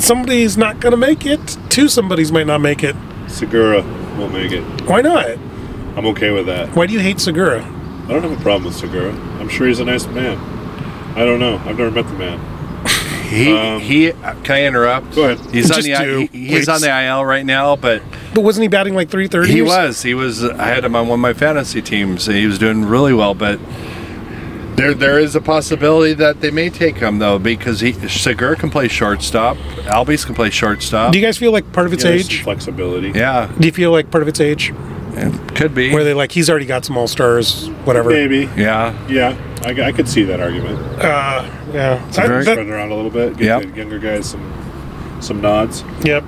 Somebody's 0.00 0.56
not 0.56 0.80
going 0.80 0.92
to 0.92 0.96
make 0.96 1.26
it. 1.26 1.56
Two 1.68 1.88
somebody's 1.88 2.32
might 2.32 2.46
not 2.46 2.60
make 2.60 2.82
it. 2.82 2.96
Segura 3.28 3.82
won't 4.18 4.32
make 4.32 4.50
it. 4.52 4.62
Why 4.88 5.00
not? 5.02 5.26
I'm 5.96 6.06
okay 6.06 6.30
with 6.30 6.46
that. 6.46 6.74
Why 6.74 6.86
do 6.86 6.92
you 6.92 7.00
hate 7.00 7.20
Segura? 7.20 7.62
I 7.62 8.08
don't 8.12 8.22
have 8.22 8.32
a 8.32 8.42
problem 8.42 8.64
with 8.64 8.76
Segura. 8.76 9.12
I'm 9.38 9.48
sure 9.48 9.66
he's 9.68 9.78
a 9.80 9.84
nice 9.84 10.06
man. 10.06 10.38
I 11.16 11.24
don't 11.24 11.38
know. 11.38 11.56
I've 11.58 11.78
never 11.78 11.90
met 11.90 12.06
the 12.06 12.14
man. 12.14 12.38
He 13.30 13.52
Um, 13.56 13.80
he. 13.80 14.10
Can 14.10 14.50
I 14.56 14.64
interrupt? 14.64 15.14
Go 15.14 15.30
ahead. 15.30 15.54
He's 15.54 15.70
on 15.70 15.82
the 15.82 15.94
do, 15.94 16.28
he, 16.32 16.46
he's 16.48 16.50
please. 16.50 16.68
on 16.68 16.80
the 16.80 16.88
IL 17.06 17.24
right 17.24 17.46
now, 17.46 17.76
but 17.76 18.02
But 18.34 18.40
wasn't 18.40 18.62
he 18.62 18.68
batting 18.68 18.94
like 18.94 19.08
330? 19.08 19.52
he 19.52 19.62
was 19.62 20.02
he 20.02 20.14
was. 20.14 20.42
I 20.42 20.66
had 20.66 20.84
him 20.84 20.96
on 20.96 21.06
one 21.06 21.20
of 21.20 21.22
my 21.22 21.32
fantasy 21.32 21.80
teams. 21.80 22.26
and 22.26 22.36
He 22.36 22.46
was 22.46 22.58
doing 22.58 22.84
really 22.84 23.14
well, 23.14 23.34
but. 23.34 23.60
There, 24.80 24.94
there 24.94 25.18
is 25.18 25.36
a 25.36 25.40
possibility 25.42 26.14
that 26.14 26.40
they 26.40 26.50
may 26.50 26.70
take 26.70 26.96
him 26.96 27.18
though 27.18 27.38
because 27.38 27.80
he 27.80 27.92
Segura 28.08 28.56
can 28.56 28.70
play 28.70 28.88
shortstop, 28.88 29.58
Albies 29.84 30.24
can 30.24 30.34
play 30.34 30.48
shortstop. 30.50 31.12
Do 31.12 31.18
you 31.18 31.24
guys 31.24 31.36
feel 31.36 31.52
like 31.52 31.70
part 31.72 31.86
of 31.86 31.92
its 31.92 32.02
He 32.02 32.08
has 32.10 32.22
some 32.24 32.30
age? 32.32 32.42
flexibility. 32.42 33.10
yeah, 33.14 33.50
Do 33.58 33.66
you 33.66 33.72
feel 33.72 33.90
like 33.92 34.10
part 34.10 34.22
of 34.22 34.28
its 34.28 34.40
age? 34.40 34.72
it 35.12 35.54
could 35.54 35.74
be. 35.74 35.92
Where 35.92 36.02
they 36.04 36.14
like, 36.14 36.32
he's 36.32 36.48
already 36.48 36.64
got 36.66 36.84
some 36.86 36.96
all 36.96 37.08
stars, 37.08 37.66
whatever. 37.84 38.08
Maybe. 38.10 38.48
yeah, 38.56 38.96
Yeah. 39.08 39.36
I, 39.62 39.88
I 39.88 39.92
could 39.92 40.08
see 40.08 40.22
that 40.24 40.40
argument. 40.40 40.78
Uh, 40.98 41.46
yeah. 41.74 42.02
a 42.08 42.10
very- 42.12 42.40
I- 42.40 42.44
that- 42.44 42.52
Spread 42.54 42.68
around 42.68 42.90
a 42.90 42.94
little 42.94 43.10
bit. 43.10 43.36
Get 43.36 43.44
Yep. 43.44 43.62
the 43.62 43.76
younger 43.78 43.98
guys 43.98 44.26
some 44.30 44.50
some 45.20 45.42
nods. 45.42 45.84
yep. 46.02 46.24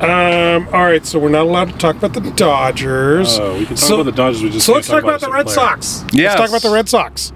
Um, 0.00 0.68
all 0.72 0.82
right, 0.84 1.04
so 1.04 1.18
we're 1.18 1.28
not 1.28 1.42
allowed 1.42 1.70
to 1.72 1.78
talk 1.78 1.96
about 1.96 2.12
the 2.12 2.20
Dodgers. 2.32 3.38
Uh, 3.38 3.54
we 3.58 3.66
can 3.66 3.76
talk 3.76 3.84
So- 3.88 3.94
about 3.94 4.04
the 4.06 4.12
Dodgers. 4.16 4.42
We 4.42 4.50
just 4.50 4.66
So 4.66 4.74
let's 4.74 4.86
talk 4.88 5.02
about 5.02 5.20
the 5.20 5.30
Red 5.30 5.46
player. 5.46 5.54
Sox. 5.54 6.04
Yes. 6.12 6.38
Let's 6.38 6.40
talk 6.40 6.48
about 6.50 6.62
the 6.62 6.74
Red 6.74 6.88
Sox. 6.88 7.32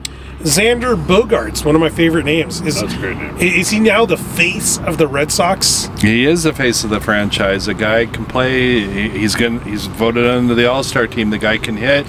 Xander 0.46 0.94
Bogaerts, 0.94 1.64
one 1.64 1.74
of 1.74 1.80
my 1.80 1.88
favorite 1.88 2.24
names. 2.24 2.60
Is, 2.60 2.80
That's 2.80 2.94
a 2.94 2.98
great 2.98 3.16
name. 3.16 3.36
Is 3.38 3.68
he 3.70 3.80
now 3.80 4.06
the 4.06 4.16
face 4.16 4.78
of 4.78 4.96
the 4.96 5.08
Red 5.08 5.32
Sox? 5.32 5.88
he 6.00 6.24
is 6.24 6.44
the 6.44 6.52
face 6.52 6.84
of 6.84 6.90
the 6.90 7.00
franchise. 7.00 7.66
The 7.66 7.74
guy 7.74 8.06
can 8.06 8.24
play. 8.24 9.08
He's 9.08 9.34
going 9.34 9.58
He's 9.62 9.86
voted 9.86 10.24
into 10.24 10.54
the 10.54 10.70
All 10.70 10.84
Star 10.84 11.08
team. 11.08 11.30
The 11.30 11.38
guy 11.38 11.58
can 11.58 11.76
hit. 11.76 12.06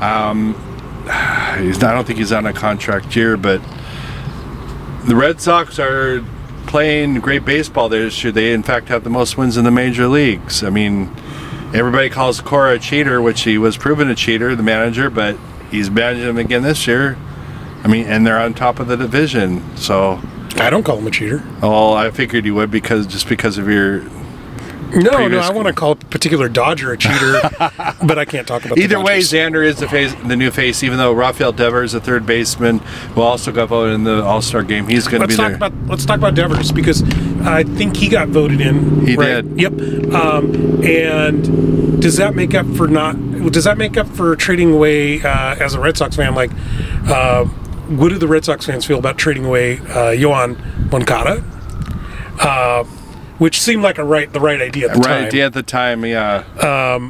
Um, 0.00 0.54
he's. 1.58 1.82
I 1.82 1.92
don't 1.92 2.06
think 2.06 2.20
he's 2.20 2.30
on 2.30 2.46
a 2.46 2.52
contract 2.52 3.16
year, 3.16 3.36
but 3.36 3.60
the 5.08 5.16
Red 5.16 5.40
Sox 5.40 5.80
are 5.80 6.24
playing 6.68 7.14
great 7.18 7.44
baseball 7.44 7.88
this 7.88 8.22
year. 8.22 8.32
They, 8.32 8.52
in 8.52 8.62
fact, 8.62 8.90
have 8.90 9.02
the 9.02 9.10
most 9.10 9.36
wins 9.36 9.56
in 9.56 9.64
the 9.64 9.72
major 9.72 10.06
leagues. 10.06 10.62
I 10.62 10.70
mean, 10.70 11.12
everybody 11.74 12.10
calls 12.10 12.40
Cora 12.40 12.74
a 12.74 12.78
cheater, 12.78 13.20
which 13.20 13.42
he 13.42 13.58
was 13.58 13.76
proven 13.76 14.08
a 14.08 14.14
cheater, 14.14 14.54
the 14.54 14.62
manager, 14.62 15.10
but 15.10 15.36
he's 15.72 15.90
managing 15.90 16.26
them 16.26 16.38
again 16.38 16.62
this 16.62 16.86
year. 16.86 17.18
I 17.84 17.88
mean, 17.88 18.06
and 18.06 18.26
they're 18.26 18.38
on 18.38 18.54
top 18.54 18.78
of 18.78 18.86
the 18.88 18.96
division. 18.96 19.76
So, 19.76 20.20
I 20.56 20.70
don't 20.70 20.84
call 20.84 20.98
him 20.98 21.06
a 21.06 21.10
cheater. 21.10 21.42
well, 21.60 21.94
I 21.94 22.10
figured 22.10 22.44
you 22.44 22.54
would 22.54 22.70
because 22.70 23.06
just 23.06 23.28
because 23.28 23.58
of 23.58 23.68
your 23.68 24.02
No, 24.94 25.26
no, 25.26 25.38
I 25.38 25.50
want 25.50 25.66
to 25.68 25.72
call 25.72 25.92
a 25.92 25.96
particular 25.96 26.48
Dodger 26.50 26.92
a 26.92 26.98
cheater, 26.98 27.40
but 28.06 28.18
I 28.18 28.24
can't 28.26 28.46
talk 28.46 28.64
about. 28.64 28.76
the 28.76 28.82
Either 28.82 29.00
way, 29.00 29.20
Xander 29.20 29.64
is 29.64 29.78
the 29.78 29.88
face, 29.88 30.14
the 30.26 30.36
new 30.36 30.50
face. 30.50 30.82
Even 30.82 30.98
though 30.98 31.12
Rafael 31.12 31.50
Devers, 31.50 31.94
a 31.94 32.00
third 32.00 32.26
baseman, 32.26 32.78
who 33.14 33.22
also 33.22 33.50
got 33.50 33.68
voted 33.70 33.94
in 33.94 34.04
the 34.04 34.22
All 34.22 34.42
Star 34.42 34.62
game, 34.62 34.86
he's 34.86 35.08
going 35.08 35.22
to 35.22 35.26
be 35.26 35.34
Let's 35.34 35.36
talk 35.36 35.58
there. 35.58 35.68
about 35.68 35.88
let's 35.88 36.04
talk 36.04 36.18
about 36.18 36.34
Devers 36.34 36.70
because 36.70 37.02
I 37.40 37.64
think 37.64 37.96
he 37.96 38.08
got 38.08 38.28
voted 38.28 38.60
in. 38.60 39.06
He 39.06 39.16
right? 39.16 39.42
did. 39.42 39.60
Yep. 39.60 40.12
Um, 40.12 40.84
and 40.84 42.00
does 42.02 42.18
that 42.18 42.34
make 42.34 42.54
up 42.54 42.66
for 42.76 42.86
not? 42.86 43.16
Does 43.50 43.64
that 43.64 43.78
make 43.78 43.96
up 43.96 44.06
for 44.06 44.36
trading 44.36 44.72
away 44.74 45.22
uh, 45.22 45.56
as 45.56 45.72
a 45.74 45.80
Red 45.80 45.96
Sox 45.96 46.14
fan? 46.16 46.34
Like, 46.34 46.50
uh, 47.08 47.46
what 47.98 48.08
do 48.10 48.18
the 48.18 48.28
Red 48.28 48.44
Sox 48.44 48.66
fans 48.66 48.84
feel 48.84 48.98
about 48.98 49.18
trading 49.18 49.44
away 49.44 49.78
uh, 49.78 50.12
Yoán 50.14 50.90
Moncada? 50.90 51.42
Uh, 52.40 52.84
which 53.38 53.60
seemed 53.60 53.82
like 53.82 53.98
a 53.98 54.04
right 54.04 54.32
the 54.32 54.38
right 54.40 54.60
idea 54.60 54.88
at 54.88 54.94
the 54.96 55.00
time. 55.02 55.10
right 55.24 55.30
time. 55.30 55.38
yeah, 55.38 55.46
at 55.46 55.52
the 55.52 55.62
time, 55.62 56.04
yeah. 56.04 56.44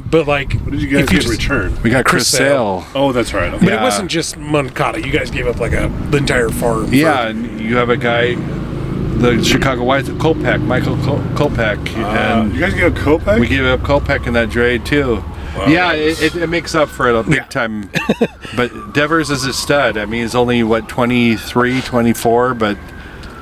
But 0.09 0.27
like, 0.27 0.53
What 0.53 0.71
did 0.71 0.81
you 0.81 0.89
guys 0.89 1.03
if 1.03 1.09
get 1.09 1.25
in 1.25 1.29
return? 1.29 1.81
We 1.83 1.89
got 1.91 2.05
Chris 2.05 2.23
Chris 2.29 2.37
Sale. 2.39 2.85
Oh, 2.95 3.11
that's 3.11 3.33
right. 3.33 3.51
But 3.51 3.63
Okay. 3.63 3.75
it 3.75 3.81
wasn't 3.81 4.09
just 4.09 4.37
Moncada. 4.37 5.01
You 5.05 5.11
guys 5.11 5.29
gave 5.29 5.47
up 5.47 5.59
like 5.59 5.73
a 5.73 5.89
the 6.09 6.17
entire 6.17 6.49
farm. 6.49 6.87
for- 6.87 6.95
Yeah, 6.95 7.27
and 7.27 7.59
you 7.61 7.75
have 7.77 7.89
a 7.89 7.97
guy, 7.97 8.33
the 8.35 9.43
Chicago 9.43 9.83
White, 9.83 10.05
Kopech, 10.05 10.61
Michael 10.61 10.97
Kol- 10.97 11.19
Kopech, 11.35 11.77
Uh, 12.01 12.07
and 12.41 12.53
you 12.53 12.59
guys 12.59 12.73
get 12.73 12.87
a 12.87 12.91
Kopech? 12.91 13.39
we 13.39 13.47
gave 13.47 13.65
up 13.65 13.81
Kopech 13.81 14.25
in 14.25 14.33
that 14.33 14.49
trade 14.51 14.85
too. 14.85 15.23
Yeah, 15.67 15.93
it, 15.93 16.21
it, 16.21 16.35
it 16.35 16.47
makes 16.47 16.73
up 16.75 16.89
for 16.89 17.07
it 17.09 17.15
a 17.15 17.23
big 17.23 17.35
Yeah. 17.35 17.45
time. 17.45 17.89
but 18.55 18.93
Devers 18.93 19.29
is 19.29 19.45
a 19.45 19.53
stud. 19.53 19.97
I 19.97 20.05
mean, 20.05 20.21
he's 20.23 20.35
only, 20.35 20.63
what, 20.63 20.89
23, 20.89 21.81
24, 21.81 22.53
but 22.55 22.77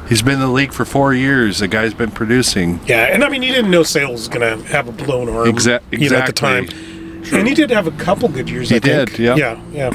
he's 0.09 0.21
been 0.21 0.35
in 0.35 0.39
the 0.41 0.47
league 0.47 0.73
for 0.73 0.83
four 0.85 1.13
years. 1.13 1.59
The 1.59 1.67
guy's 1.67 1.93
been 1.93 2.11
producing. 2.11 2.79
Yeah, 2.85 3.05
and 3.05 3.23
I 3.23 3.29
mean, 3.29 3.41
you 3.43 3.53
didn't 3.53 3.71
know 3.71 3.83
Sale 3.83 4.11
was 4.11 4.27
going 4.27 4.41
to 4.59 4.65
have 4.67 4.87
a 4.87 4.91
blown 4.91 5.29
arm 5.29 5.47
Exa- 5.47 5.81
Yu 5.91 6.09
know, 6.09 6.17
at 6.17 6.25
the 6.27 6.33
time. 6.33 6.65
exactly. 6.65 7.39
And 7.39 7.47
he 7.47 7.53
did 7.53 7.69
have 7.69 7.85
a 7.87 7.91
couple 7.91 8.27
good 8.29 8.49
years. 8.49 8.69
He 8.69 8.77
I 8.77 8.79
think. 8.79 9.11
did, 9.11 9.19
yeah. 9.19 9.35
yeah, 9.35 9.61
yeah. 9.71 9.87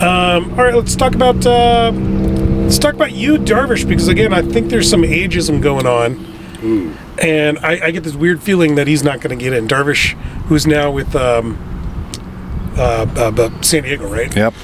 um, 0.00 0.50
all 0.52 0.64
right, 0.64 0.74
let's 0.74 0.96
talk 0.96 1.14
about 1.14 1.44
uh, 1.46 1.90
let's 1.92 2.78
talk 2.78 2.94
about 2.94 3.12
you, 3.12 3.36
Darvish, 3.36 3.86
because 3.86 4.08
again, 4.08 4.32
I 4.32 4.40
think 4.40 4.70
there's 4.70 4.88
some 4.88 5.02
ageism 5.02 5.60
going 5.60 5.86
on, 5.86 6.14
and 7.22 7.58
I, 7.58 7.86
I 7.86 7.90
get 7.90 8.04
this 8.04 8.14
weird 8.14 8.42
feeling 8.42 8.74
that 8.76 8.86
he's 8.86 9.02
not 9.02 9.20
going 9.20 9.36
to 9.36 9.42
get 9.42 9.52
in. 9.52 9.68
Darvish, 9.68 10.12
who's 10.46 10.66
now 10.66 10.90
with 10.90 11.14
um, 11.14 11.58
uh, 12.76 13.06
uh, 13.16 13.32
uh, 13.42 13.62
San 13.62 13.84
Diego, 13.84 14.08
right? 14.08 14.34
Yep. 14.34 14.54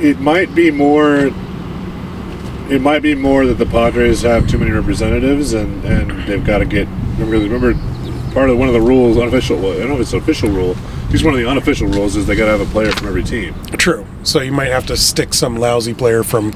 it 0.00 0.18
might 0.20 0.54
be 0.54 0.70
more. 0.70 1.30
It 2.70 2.82
might 2.82 3.00
be 3.00 3.14
more 3.14 3.46
that 3.46 3.54
the 3.54 3.66
Padres 3.66 4.22
have 4.22 4.46
too 4.48 4.58
many 4.58 4.70
representatives, 4.70 5.54
and, 5.54 5.84
and 5.84 6.10
they've 6.28 6.44
got 6.44 6.58
to 6.58 6.64
get. 6.64 6.86
Remember, 7.18 7.38
remember, 7.38 8.32
part 8.34 8.50
of 8.50 8.58
one 8.58 8.68
of 8.68 8.74
the 8.74 8.80
rules, 8.80 9.16
unofficial. 9.16 9.56
Well, 9.58 9.72
I 9.72 9.78
don't 9.78 9.88
know 9.88 9.94
if 9.94 10.00
it's 10.02 10.12
an 10.12 10.18
official 10.18 10.50
rule. 10.50 10.76
Just 11.10 11.24
one 11.24 11.32
of 11.32 11.40
the 11.40 11.48
unofficial 11.48 11.88
rules 11.88 12.16
is 12.16 12.26
they 12.26 12.36
got 12.36 12.46
to 12.46 12.58
have 12.58 12.60
a 12.60 12.70
player 12.70 12.92
from 12.92 13.08
every 13.08 13.22
team. 13.22 13.54
True. 13.78 14.06
So 14.24 14.40
you 14.40 14.52
might 14.52 14.70
have 14.70 14.86
to 14.86 14.96
stick 14.96 15.32
some 15.34 15.56
lousy 15.56 15.94
player 15.94 16.22
from. 16.22 16.52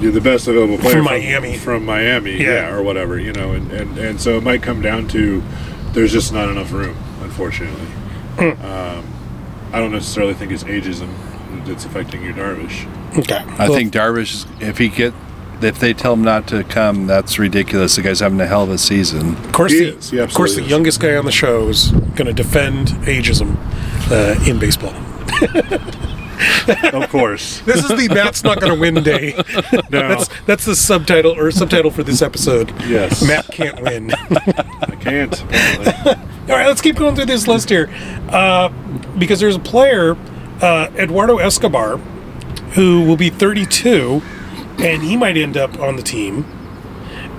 You're 0.00 0.12
the 0.12 0.20
best 0.20 0.48
available 0.48 0.78
player 0.78 0.94
From 0.96 1.04
Miami. 1.04 1.56
from 1.58 1.84
Miami, 1.84 2.32
Yeah. 2.38 2.46
yeah. 2.68 2.74
or 2.74 2.82
whatever, 2.82 3.18
you 3.18 3.32
know, 3.32 3.52
and, 3.52 3.70
and 3.72 3.98
and 3.98 4.20
so 4.20 4.36
it 4.38 4.42
might 4.42 4.62
come 4.62 4.80
down 4.80 5.06
to 5.08 5.42
there's 5.92 6.12
just 6.12 6.32
not 6.32 6.48
enough 6.48 6.72
room, 6.72 6.96
unfortunately. 7.22 7.86
Hmm. 8.38 8.64
Um, 8.64 9.04
I 9.72 9.78
don't 9.78 9.92
necessarily 9.92 10.34
think 10.34 10.52
it's 10.52 10.64
ageism 10.64 11.10
that's 11.66 11.84
affecting 11.84 12.22
Yu 12.22 12.32
Darvish. 12.32 12.86
Okay. 13.18 13.34
I 13.58 13.68
Well, 13.68 13.74
think 13.78 13.92
Darvish, 13.92 14.32
is- 14.34 14.46
if 14.60 14.78
he 14.78 14.88
get, 14.88 15.12
if 15.60 15.78
they 15.78 15.92
tell 15.92 16.14
him 16.14 16.22
not 16.22 16.46
to 16.48 16.64
come, 16.64 17.06
that's 17.06 17.38
ridiculous. 17.38 17.96
The 17.96 18.02
guy's 18.02 18.20
having 18.20 18.40
a 18.40 18.46
hell 18.46 18.62
of 18.62 18.70
a 18.70 18.78
season. 18.78 19.36
Of 19.36 19.52
course, 19.52 19.72
He 19.72 19.80
the, 19.80 19.96
is. 19.98 20.10
He 20.10 20.18
of 20.18 20.32
course, 20.32 20.54
the 20.56 20.62
is. 20.62 20.70
youngest 20.70 21.00
guy 21.00 21.16
on 21.16 21.24
the 21.26 21.32
show 21.32 21.68
is 21.68 21.90
going 21.90 22.26
to 22.26 22.32
defend 22.32 22.88
ageism 23.04 23.56
uh, 24.10 24.48
in 24.48 24.58
baseball. 24.58 24.94
of 26.92 27.08
course, 27.10 27.60
This 27.60 27.84
is 27.84 27.88
the 27.88 28.08
Matt's 28.14 28.42
not 28.44 28.60
going 28.60 28.72
to 28.72 28.78
win 28.80 28.94
day. 29.02 29.34
no, 29.90 30.08
That's 30.08 30.28
that's 30.46 30.64
the 30.64 30.74
subtitle 30.76 31.32
or 31.38 31.50
subtitle 31.50 31.90
for 31.90 32.02
this 32.02 32.22
episode. 32.22 32.70
yes, 32.82 33.22
Matt 33.26 33.46
can't 33.48 33.80
win. 33.82 34.10
I 34.30 34.96
can't. 35.00 35.40
All 36.50 36.56
right, 36.56 36.66
let's 36.66 36.80
keep 36.80 36.96
going 36.96 37.14
through 37.14 37.26
this 37.26 37.46
list 37.46 37.68
here, 37.68 37.88
uh, 38.30 38.68
because 39.18 39.38
there's 39.40 39.56
a 39.56 39.60
player, 39.60 40.16
uh, 40.60 40.88
Eduardo 40.96 41.38
Escobar, 41.38 41.98
who 42.74 43.04
will 43.06 43.16
be 43.16 43.30
32, 43.30 44.22
and 44.78 45.02
he 45.02 45.16
might 45.16 45.36
end 45.36 45.56
up 45.56 45.78
on 45.78 45.96
the 45.96 46.02
team. 46.02 46.44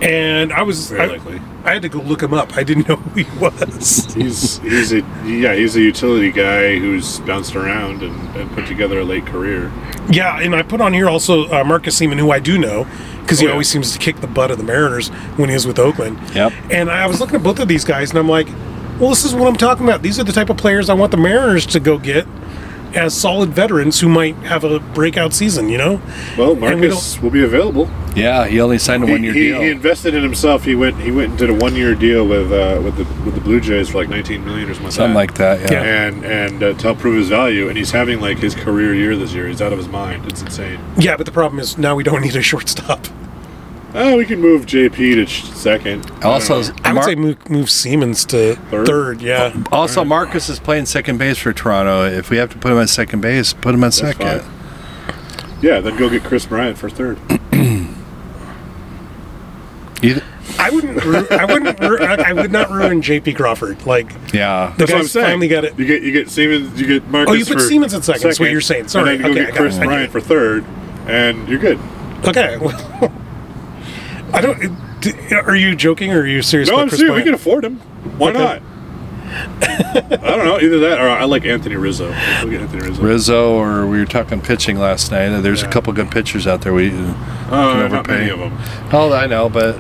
And 0.02 0.52
I 0.54 0.62
was 0.64 0.90
Very 0.90 1.02
I, 1.02 1.06
likely. 1.08 1.42
I 1.64 1.74
had 1.74 1.82
to 1.84 1.90
go 1.90 2.00
look 2.00 2.22
him 2.24 2.34
up. 2.34 2.56
I 2.58 2.64
didn't 2.64 2.88
know 2.88 2.96
who 2.96 3.24
he 3.24 3.40
was. 3.40 4.14
He's 4.16 4.58
he's 4.60 4.92
a 4.94 4.98
yeah 5.26 5.54
he's 5.54 5.76
a 5.76 5.82
utility 5.82 6.32
guy 6.32 6.78
who's 6.80 7.20
bounced 7.22 7.56
around 7.56 8.02
and, 8.04 8.36
and 8.36 8.52
put 8.52 8.66
together 8.68 9.00
a 9.00 9.04
late 9.04 9.26
career. 9.26 9.72
Yeah, 10.10 10.40
and 10.40 10.56
I 10.56 10.64
put 10.64 10.82
on 10.82 10.94
here 10.94 11.08
also 11.08 11.48
uh, 11.50 11.64
Marcus 11.64 12.00
Semien, 12.00 12.18
who 12.20 12.32
I 12.32 12.40
do 12.40 12.58
know, 12.58 12.86
because 13.22 13.40
he 13.40 13.46
Oh, 13.46 13.50
yeah. 13.50 13.54
always 13.54 13.70
seems 13.70 13.92
to 13.94 14.00
kick 14.00 14.18
the 14.22 14.28
butt 14.28 14.50
of 14.52 14.58
the 14.58 14.64
Mariners 14.64 15.10
when 15.38 15.50
he 15.50 15.56
is 15.56 15.68
with 15.68 15.78
Oakland. 15.80 16.20
Yep. 16.34 16.52
And 16.72 16.90
I 16.90 17.06
was 17.08 17.20
looking 17.20 17.36
at 17.36 17.44
both 17.44 17.60
of 17.60 17.68
these 17.68 17.86
guys, 17.86 18.10
and 18.10 18.20
I'm 18.20 18.28
like, 18.30 18.48
well, 19.00 19.10
this 19.10 19.24
is 19.24 19.34
what 19.36 19.48
I'm 19.48 19.56
talking 19.56 19.84
about. 19.86 20.02
These 20.02 20.20
are 20.20 20.24
the 20.24 20.32
type 20.34 20.50
of 20.50 20.58
players 20.58 20.90
I 20.90 20.94
want 20.96 21.12
the 21.12 21.18
Mariners 21.18 21.66
to 21.68 21.80
go 21.80 21.98
get 21.98 22.28
as 22.96 23.20
solid 23.20 23.50
veterans 23.50 24.00
who 24.00 24.10
might 24.10 24.36
have 24.38 24.64
a 24.64 24.80
breakout 24.80 25.34
season. 25.34 25.70
You 25.70 25.78
know? 25.78 26.02
Well, 26.38 26.52
And 26.52 26.62
we 26.80 26.88
Marcus 26.88 27.22
will 27.22 27.30
be 27.30 27.44
available. 27.44 27.90
Yeah, 28.16 28.46
he 28.46 28.60
only 28.60 28.78
signed 28.78 29.04
a 29.04 29.08
one-year 29.08 29.34
he, 29.34 29.40
deal. 29.48 29.62
he 29.62 29.70
invested 29.70 30.14
in 30.14 30.22
himself. 30.22 30.66
He 30.66 30.76
went 30.76 30.98
he 30.98 31.12
went 31.12 31.30
and 31.30 31.38
did 31.38 31.50
a 31.50 31.54
one 31.54 31.76
year 31.76 31.96
deal 31.96 32.28
with 32.28 32.52
uh, 32.52 32.82
with 32.84 32.98
the 32.98 33.06
with 33.24 33.36
the 33.36 33.42
Blue 33.42 33.62
Jays 33.62 33.90
for 33.90 34.00
like 34.00 34.10
19 34.10 34.44
million 34.44 34.70
or 34.70 34.74
something. 34.74 34.92
Something 34.92 35.16
like 35.16 35.36
that. 35.36 35.62
Yeah. 35.62 35.72
Yeah. 35.72 36.08
And 36.08 36.26
and 36.26 36.64
uh, 36.64 36.74
to 36.74 36.82
help 36.82 37.00
prove 37.00 37.18
his 37.18 37.30
value, 37.30 37.70
and 37.70 37.78
he's 37.78 37.92
having 37.92 38.20
like 38.20 38.40
his 38.40 38.56
career 38.56 38.94
year 38.94 39.16
this 39.16 39.34
year. 39.34 39.48
He's 39.48 39.62
out 39.62 39.72
of 39.72 39.78
his 39.78 39.88
mind. 39.88 40.26
It's 40.26 40.42
insane. 40.42 40.80
Yeah, 40.98 41.16
but 41.16 41.26
the 41.26 41.32
problem 41.32 41.60
is 41.60 41.78
now 41.78 41.96
we 41.96 42.04
don't 42.04 42.22
need 42.22 42.36
a 42.36 42.42
shortstop. 42.42 43.08
Oh, 43.94 44.16
we 44.18 44.26
can 44.26 44.40
move 44.40 44.66
JP 44.66 44.96
to 45.16 45.26
ch- 45.26 45.44
second. 45.52 46.10
I 46.22 46.28
Also, 46.28 46.62
know. 46.62 46.70
I 46.84 46.90
would 46.90 46.96
Mar- 46.96 47.04
say 47.04 47.16
move, 47.16 47.50
move 47.50 47.66
Semien 47.68 48.26
to 48.28 48.56
Third? 48.70 48.86
third. 48.88 49.22
yeah. 49.22 49.54
also 49.72 50.04
Marcus 50.06 50.48
is 50.50 50.60
playing 50.60 50.86
second 50.86 51.18
base 51.18 51.38
for 51.38 51.52
Toronto. 51.52 52.06
If 52.06 52.30
we 52.30 52.38
have 52.38 52.50
to 52.52 52.58
put 52.58 52.72
him 52.72 52.78
at 52.78 52.90
second 52.90 53.20
base, 53.22 53.52
put 53.54 53.74
him 53.76 53.84
at 53.84 53.88
That's 53.94 53.98
second. 53.98 54.42
fine. 54.42 55.58
Yeah, 55.62 55.80
then 55.82 55.98
go 55.98 56.10
get 56.10 56.24
Kris 56.24 56.46
Bryant 56.46 56.78
for 56.78 56.90
third. 56.90 57.20
Either- 60.02 60.24
I 60.58 60.70
wouldn't. 60.70 61.04
Ru- 61.04 61.28
I 61.32 61.46
wouldn't. 61.46 61.80
Ru- 61.80 62.00
I 62.00 62.30
I 62.30 62.34
would 62.34 62.52
not 62.52 62.70
ruin 62.72 63.02
J.P. 63.02 63.34
Crawford. 63.34 63.86
Like 63.86 64.12
yeah. 64.34 64.74
the 64.78 64.86
That's 64.86 64.92
what 64.92 64.98
I'm 64.98 65.02
guy's 65.04 65.12
saying. 65.12 65.26
finally 65.26 65.48
got 65.48 65.64
it. 65.66 65.78
You 65.80 65.86
get 65.86 66.02
you 66.04 66.12
get 66.12 66.28
Semien. 66.28 66.76
You 66.78 66.88
get 66.88 67.08
Marcus. 67.08 67.32
Oh, 67.32 67.36
you 67.36 67.46
put 67.46 67.54
for 67.62 67.68
Semien 67.70 67.94
at 67.94 68.04
second, 68.04 68.22
That's 68.24 68.40
what 68.40 68.52
you're 68.52 68.62
saying. 68.62 68.88
Sorry. 68.90 69.16
And 69.16 69.24
then 69.24 69.34
you 69.34 69.42
Okay, 69.42 69.46
go 69.46 69.48
I 69.48 69.52
get 69.52 69.56
Kris 69.56 69.76
it. 69.76 69.78
I 69.78 69.82
get 69.82 69.88
Bryant 69.88 70.12
for 70.12 70.22
third, 70.22 70.66
and 71.08 71.48
you're 71.48 71.60
good. 71.60 71.80
Okay. 72.26 72.58
well, 74.32 74.36
I 74.36 74.42
don't. 74.42 75.02
d- 75.02 75.14
Are 75.36 75.56
you 75.56 75.76
joking 75.76 76.12
or 76.12 76.22
are 76.22 76.28
you 76.28 76.42
serious? 76.42 76.70
No, 76.70 76.76
about 76.76 76.82
I'm 76.84 76.90
Kris 76.90 77.00
serious. 77.00 77.16
We 77.16 77.22
Bryant? 77.24 77.26
can 77.28 77.34
afford 77.36 77.66
him. 77.66 77.76
Why 78.18 78.30
Okay. 78.30 78.40
not? 78.40 78.62
I 79.34 80.18
don't 80.36 80.46
know. 80.46 80.60
Either 80.60 80.80
that 80.80 81.00
or 81.00 81.08
I 81.10 81.24
like 81.24 81.46
Anthony 81.46 81.76
Rizzo. 81.76 82.10
We'll 82.42 82.50
get 82.52 82.62
Anthony 82.62 82.82
Rizzo. 82.90 83.02
Rizzo, 83.02 83.54
or 83.54 83.88
we 83.88 83.98
were 84.00 84.06
talking 84.06 84.42
pitching 84.42 84.78
last 84.78 85.12
night. 85.12 85.30
There's 85.42 85.64
a 85.64 85.68
couple 85.70 85.94
good 85.94 86.12
pitchers 86.12 86.48
out 86.48 86.62
there. 86.62 86.74
We 86.74 86.90
Oh, 86.90 86.92
can 86.92 87.50
not 87.50 87.86
overpay. 87.86 88.14
many 88.20 88.30
of 88.32 88.40
them. 88.40 88.58
Oh, 88.92 89.14
I 89.14 89.28
know, 89.28 89.48
but 89.50 89.78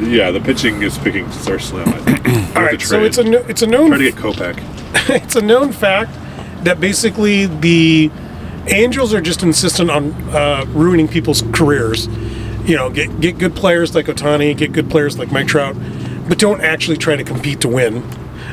Yeah, 0.00 0.30
the 0.30 0.40
pitching 0.40 0.82
is 0.82 0.96
picking 0.98 1.24
are 1.26 1.58
slim. 1.58 1.88
I 1.88 1.98
think. 1.98 2.28
All 2.56 2.62
right. 2.62 2.80
So 2.80 3.02
it's 3.02 3.18
a 3.18 3.24
kno- 3.24 3.44
it's 3.48 3.62
a 3.62 3.66
known 3.66 3.88
try 3.88 3.98
to 3.98 4.04
get 4.04 4.14
Kopech. 4.14 4.58
it's 5.10 5.34
a 5.36 5.42
known 5.42 5.72
fact 5.72 6.12
that 6.64 6.80
basically 6.80 7.46
the 7.46 8.10
Angels 8.68 9.12
are 9.14 9.20
just 9.20 9.42
insistent 9.42 9.90
on 9.90 10.12
uh, 10.34 10.64
ruining 10.68 11.08
people's 11.08 11.42
careers. 11.52 12.08
You 12.64 12.76
know, 12.76 12.90
get 12.90 13.20
get 13.20 13.38
good 13.38 13.54
players 13.54 13.94
like 13.94 14.06
Ohtani, 14.06 14.56
get 14.56 14.72
good 14.72 14.90
players 14.90 15.18
like 15.18 15.32
Mike 15.32 15.46
Trout, 15.48 15.74
but 16.28 16.38
don't 16.38 16.60
actually 16.60 16.96
try 16.98 17.16
to 17.16 17.24
compete 17.24 17.60
to 17.62 17.68
win. 17.68 18.02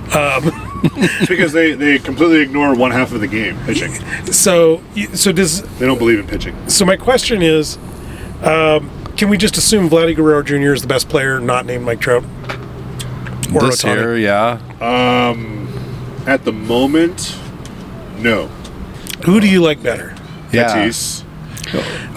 It's 0.10 1.28
because 1.28 1.52
they, 1.54 1.74
they 1.74 2.00
completely 2.00 2.42
ignore 2.42 2.76
one 2.76 2.92
half 2.92 3.12
of 3.12 3.20
the 3.20 3.28
game 3.28 3.58
pitching. 3.66 3.94
So 4.32 4.82
so 5.14 5.32
does 5.32 5.62
They 5.78 5.86
don't 5.86 5.98
believe 5.98 6.20
in 6.20 6.28
pitching. 6.28 6.56
so 6.70 6.86
my 6.86 6.96
question 6.96 7.42
is, 7.42 7.78
um, 8.44 8.90
can 9.18 9.30
we 9.30 9.38
just 9.38 9.58
assume 9.58 9.90
Vladdy 9.90 10.16
Guerrero 10.16 10.44
Jr. 10.44 10.74
is 10.74 10.82
the 10.82 10.88
best 10.88 11.10
player, 11.10 11.40
not 11.40 11.66
named 11.66 11.84
Mike 11.84 12.00
Trout? 12.00 12.24
Or 13.54 13.62
this 13.62 13.84
Ohtani? 13.84 13.96
year, 13.96 14.18
yeah. 14.18 14.60
Um, 14.80 15.68
At 16.28 16.46
the 16.46 16.52
moment, 16.54 17.38
no. 18.20 18.48
Who 19.26 19.40
do 19.40 19.48
you 19.50 19.62
like 19.62 19.82
better? 19.82 20.16
Yeah. 20.52 20.86
Tatis. 20.86 21.24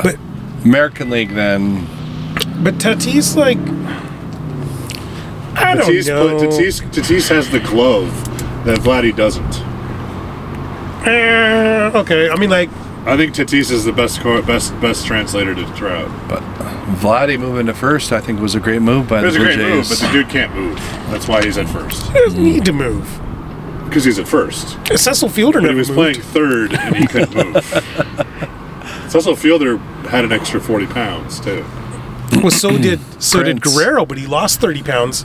But 0.03 0.17
American 0.65 1.11
League, 1.11 1.35
then. 1.35 1.87
but 2.63 2.75
Tatis 2.75 3.37
like 3.37 3.59
I 5.59 5.75
don't 5.75 5.87
Tatis, 5.89 6.07
know. 6.09 6.39
put- 6.39 6.51
Tatis, 6.51 6.81
Tatis 6.91 7.29
has 7.29 7.51
the 7.51 7.61
glove 7.61 8.11
that 8.65 8.79
Vladdy 8.81 9.15
doesn't. 9.15 9.63
Eh, 11.07 11.91
okay, 11.95 12.29
I 12.31 12.37
mean 12.37 12.51
like 12.51 12.69
I 13.07 13.17
think 13.17 13.35
Tatis 13.35 13.71
is 13.71 13.85
the 13.85 13.93
best 13.93 14.21
co- 14.21 14.43
best 14.43 14.79
best 14.81 15.07
translator 15.07 15.55
to 15.55 15.65
Trout. 15.75 16.11
But 16.29 16.43
Vladdy 17.01 17.39
moving 17.39 17.67
to 17.67 17.75
first, 17.75 18.13
I 18.13 18.21
think, 18.21 18.41
was 18.41 18.55
a 18.55 18.61
great 18.61 18.83
move 18.83 19.09
by 19.09 19.21
It 19.21 19.25
was 19.25 19.35
the 19.35 19.41
a 19.41 19.45
Blue 19.45 19.55
great 19.57 19.67
move, 19.69 19.85
Jays. 19.87 20.01
but 20.01 20.07
the 20.07 20.13
dude 20.13 20.29
can't 20.29 20.55
move. 20.55 20.77
That's 21.11 21.27
why 21.27 21.43
he's 21.43 21.57
at 21.57 21.69
first 21.69 22.07
He 22.09 22.13
doesn't 22.19 22.43
need 22.43 22.65
to 22.67 22.73
move. 22.73 23.09
because 23.87 24.05
he's 24.05 24.19
at 24.19 24.29
first. 24.29 24.77
Cecil 24.95 25.29
Fielder 25.31 25.61
But 25.61 25.69
never 25.69 25.73
he 25.75 25.79
was 25.79 25.89
moved. 25.91 25.99
playing 25.99 26.21
third 26.21 26.75
and 26.75 26.97
he 26.97 27.07
couldn't 27.07 27.35
move. 27.35 28.47
Cecil 29.11 29.37
Fielder 29.37 29.77
had 30.09 30.25
an 30.25 30.33
extra 30.33 30.61
forty 30.61 30.87
pounds 30.87 31.41
too. 31.41 31.65
Well, 32.43 32.51
so 32.51 32.77
did 32.79 33.01
so 33.23 33.43
did 33.43 33.61
Prince. 33.61 33.77
Guerrero, 33.77 34.07
but 34.07 34.19
he 34.19 34.27
lost 34.27 34.61
thirty 34.61 34.83
pounds 34.83 35.25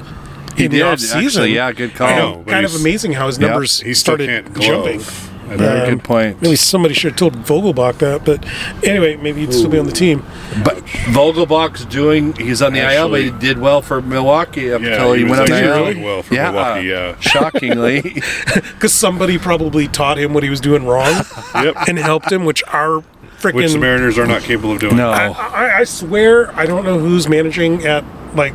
in 0.52 0.56
did, 0.56 0.72
the 0.72 0.82
off 0.84 1.00
season. 1.00 1.20
actually, 1.26 1.54
yeah, 1.56 1.72
good 1.72 1.94
call. 1.96 2.08
I 2.08 2.12
I 2.14 2.18
know, 2.20 2.32
know, 2.32 2.38
but 2.44 2.52
kind 2.52 2.66
of 2.66 2.72
he's- 2.72 2.82
amazing 2.82 3.14
how 3.14 3.28
his 3.28 3.38
Yep. 3.40 3.50
numbers 3.50 3.80
He 3.82 3.94
still 3.94 4.16
started 4.16 4.28
can't 4.46 4.60
jumping. 4.60 5.02
I 5.48 5.58
Very 5.58 5.82
think. 5.82 5.90
good 6.02 6.04
point. 6.04 6.42
Maybe 6.42 6.56
somebody 6.56 6.96
should 6.96 7.12
have 7.12 7.20
told 7.20 7.36
Vogelbach 7.46 8.00
that, 8.00 8.26
but 8.26 8.44
anyway, 8.84 9.16
maybe 9.18 9.42
he'd 9.42 9.54
still 9.54 9.70
be 9.70 9.78
on 9.78 9.86
the 9.86 9.92
team. 9.92 10.26
But 10.64 10.78
Vogelbach's 11.14 11.86
doing, 11.86 12.34
he's 12.34 12.64
on 12.64 12.74
the 12.74 12.80
IL, 12.80 13.10
but 13.10 13.20
he 13.22 13.28
Actually- 13.28 13.40
did 13.48 13.60
well 13.60 13.84
for 13.84 14.02
Milwaukee 14.02 14.74
up 14.74 14.82
Yeah, 14.82 14.94
until 14.94 15.14
he, 15.14 15.20
he 15.20 15.24
went 15.30 15.42
was 15.42 15.52
on 15.52 15.56
the 15.56 15.56
actually 15.64 15.78
IL. 15.88 15.94
doing 15.94 16.04
well 16.04 16.24
for 16.24 16.34
yeah, 16.34 16.50
Milwaukee, 16.50 16.88
yeah. 16.88 17.16
shockingly. 17.20 18.02
Because 18.56 18.92
somebody 18.94 19.38
probably 19.38 19.88
taught 19.88 20.18
him 20.18 20.34
what 20.34 20.42
he 20.42 20.50
was 20.50 20.60
doing 20.62 20.84
wrong 20.86 21.24
Yep. 21.54 21.76
and 21.90 22.00
helped 22.00 22.32
him, 22.32 22.44
which 22.46 22.64
our 22.74 23.04
freaking. 23.52 23.56
Which 23.56 23.72
the 23.74 23.80
Mariners 23.80 24.18
are 24.18 24.26
not 24.28 24.42
capable 24.42 24.72
of 24.74 24.80
doing. 24.80 24.98
no. 24.98 25.10
I, 25.12 25.28
I, 25.28 25.78
I 25.80 25.84
swear, 25.84 26.54
I 26.58 26.66
don't 26.66 26.84
know 26.84 27.00
who's 27.00 27.28
managing 27.30 27.86
at 27.86 28.04
like 28.36 28.54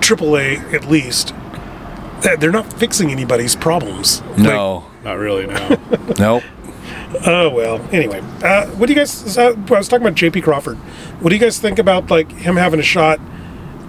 AAA 0.00 0.72
at 0.74 0.88
least. 0.88 1.34
They're 2.38 2.52
not 2.52 2.72
fixing 2.72 3.10
anybody's 3.10 3.56
problems. 3.56 4.22
no. 4.36 4.84
Not 5.04 5.18
really. 5.18 5.46
No. 5.46 5.76
nope. 6.18 6.42
Oh 7.26 7.50
well. 7.50 7.80
Anyway, 7.92 8.20
uh, 8.42 8.66
what 8.68 8.86
do 8.86 8.92
you 8.92 8.98
guys? 8.98 9.36
Uh, 9.36 9.54
I 9.68 9.74
was 9.78 9.88
talking 9.88 10.06
about 10.06 10.14
J.P. 10.16 10.40
Crawford. 10.42 10.76
What 11.20 11.30
do 11.30 11.34
you 11.36 11.40
guys 11.40 11.58
think 11.58 11.78
about 11.80 12.08
like 12.10 12.30
him 12.30 12.54
having 12.56 12.78
a 12.78 12.84
shot 12.84 13.18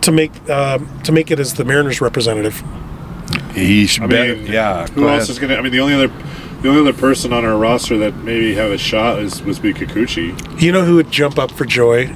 to 0.02 0.12
make 0.12 0.32
um, 0.50 0.90
to 1.04 1.12
make 1.12 1.30
it 1.30 1.40
as 1.40 1.54
the 1.54 1.64
Mariners 1.64 2.02
representative? 2.02 2.64
He 3.54 3.86
should 3.86 4.04
I 4.04 4.08
better. 4.08 4.36
mean, 4.36 4.52
Yeah. 4.52 4.88
Who 4.88 5.08
else 5.08 5.24
ahead. 5.24 5.30
is 5.30 5.40
gonna? 5.40 5.56
I 5.56 5.62
mean, 5.62 5.72
the 5.72 5.80
only 5.82 5.94
other, 5.94 6.12
the 6.64 6.70
only 6.70 6.82
other 6.90 6.98
person 6.98 7.32
on 7.34 7.46
our 7.46 7.58
roster 7.58 7.98
that 8.00 8.16
maybe 8.18 8.56
have 8.56 8.72
a 8.72 8.78
shot 8.78 9.20
is 9.20 9.42
was 9.44 9.60
be 9.60 9.74
Kikuchi. 9.74 10.62
You 10.62 10.72
know 10.72 10.84
who 10.86 10.96
would 10.96 11.12
jump 11.12 11.38
up 11.38 11.52
for 11.52 11.66
joy 11.66 12.14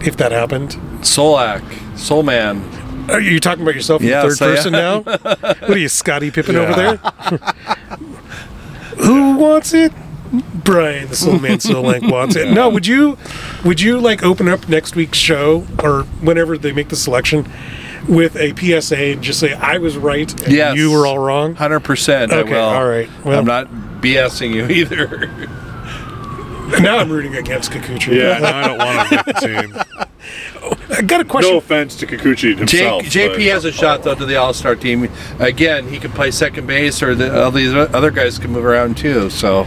if 0.00 0.16
that 0.16 0.32
happened? 0.32 0.70
Solack, 1.02 1.62
Soul 1.98 2.22
Man. 2.22 2.62
Are 3.10 3.20
you 3.20 3.40
talking 3.40 3.62
about 3.62 3.74
yourself 3.74 4.02
in 4.02 4.08
Yes, 4.08 4.38
the 4.38 4.44
I 4.44 4.48
third 4.48 4.56
person 4.56 4.72
now? 4.72 5.00
What 5.68 5.70
are 5.70 5.78
you, 5.78 5.88
Scottie 5.88 6.30
Pippen 6.30 6.56
over 6.56 6.74
there? 6.74 6.96
Who 8.98 9.36
wants 9.36 9.72
it? 9.74 9.92
Brian, 10.64 11.08
the 11.08 11.16
Soul 11.16 11.38
Man 11.38 11.58
Solack 11.58 12.10
wants 12.12 12.36
it. 12.36 12.52
No, 12.52 12.68
would 12.68 12.86
you 12.86 13.16
would 13.64 13.80
you 13.80 13.98
like 13.98 14.22
open 14.22 14.46
up 14.48 14.68
next 14.68 14.94
week's 14.94 15.16
show 15.18 15.66
or 15.82 16.02
whenever 16.20 16.58
they 16.58 16.70
make 16.72 16.88
the 16.90 16.96
selection 16.96 17.50
with 18.06 18.36
a 18.36 18.54
PSA 18.54 18.96
and 19.12 19.22
just 19.22 19.40
say 19.40 19.54
I 19.54 19.78
was 19.78 19.96
right 19.96 20.30
and 20.44 20.52
Yes. 20.52 20.76
you 20.76 20.90
were 20.92 21.06
all 21.06 21.18
wrong? 21.18 21.54
Hundred 21.54 21.80
percent. 21.80 22.30
I 22.32 22.40
Okay, 22.40 22.52
will. 22.52 22.60
all 22.60 22.86
right. 22.86 23.08
Well- 23.24 23.38
I'm 23.38 23.46
not 23.46 23.68
BSing 24.00 24.52
you 24.54 24.66
either. 24.68 25.26
now 26.80 26.98
I'm 26.98 27.10
rooting 27.10 27.36
against 27.36 27.70
Kikuchi. 27.70 28.16
Yeah, 28.16 28.38
no, 28.38 28.46
I 28.46 28.66
don't 28.66 28.78
want 28.78 29.08
to 29.08 29.16
make 29.16 29.24
the 29.24 29.32
team. 29.32 29.74
I 30.90 31.02
got 31.02 31.20
a 31.20 31.24
question. 31.24 31.52
No 31.52 31.58
offense 31.58 31.96
to 31.96 32.06
Kikuchi 32.06 32.36
J- 32.36 32.54
himself. 32.54 33.02
JP 33.04 33.32
but- 33.34 33.42
has 33.42 33.64
a 33.64 33.72
shot 33.72 34.02
though 34.02 34.14
to 34.14 34.26
the 34.26 34.36
All 34.36 34.52
Star 34.52 34.74
team. 34.74 35.08
Again, 35.38 35.88
he 35.88 35.98
can 35.98 36.10
play 36.12 36.30
second 36.30 36.66
base, 36.66 37.02
or 37.02 37.14
the, 37.14 37.42
all 37.44 37.50
these 37.50 37.72
other 37.74 38.10
guys 38.10 38.38
can 38.38 38.50
move 38.52 38.64
around 38.64 38.96
too. 38.96 39.30
So 39.30 39.64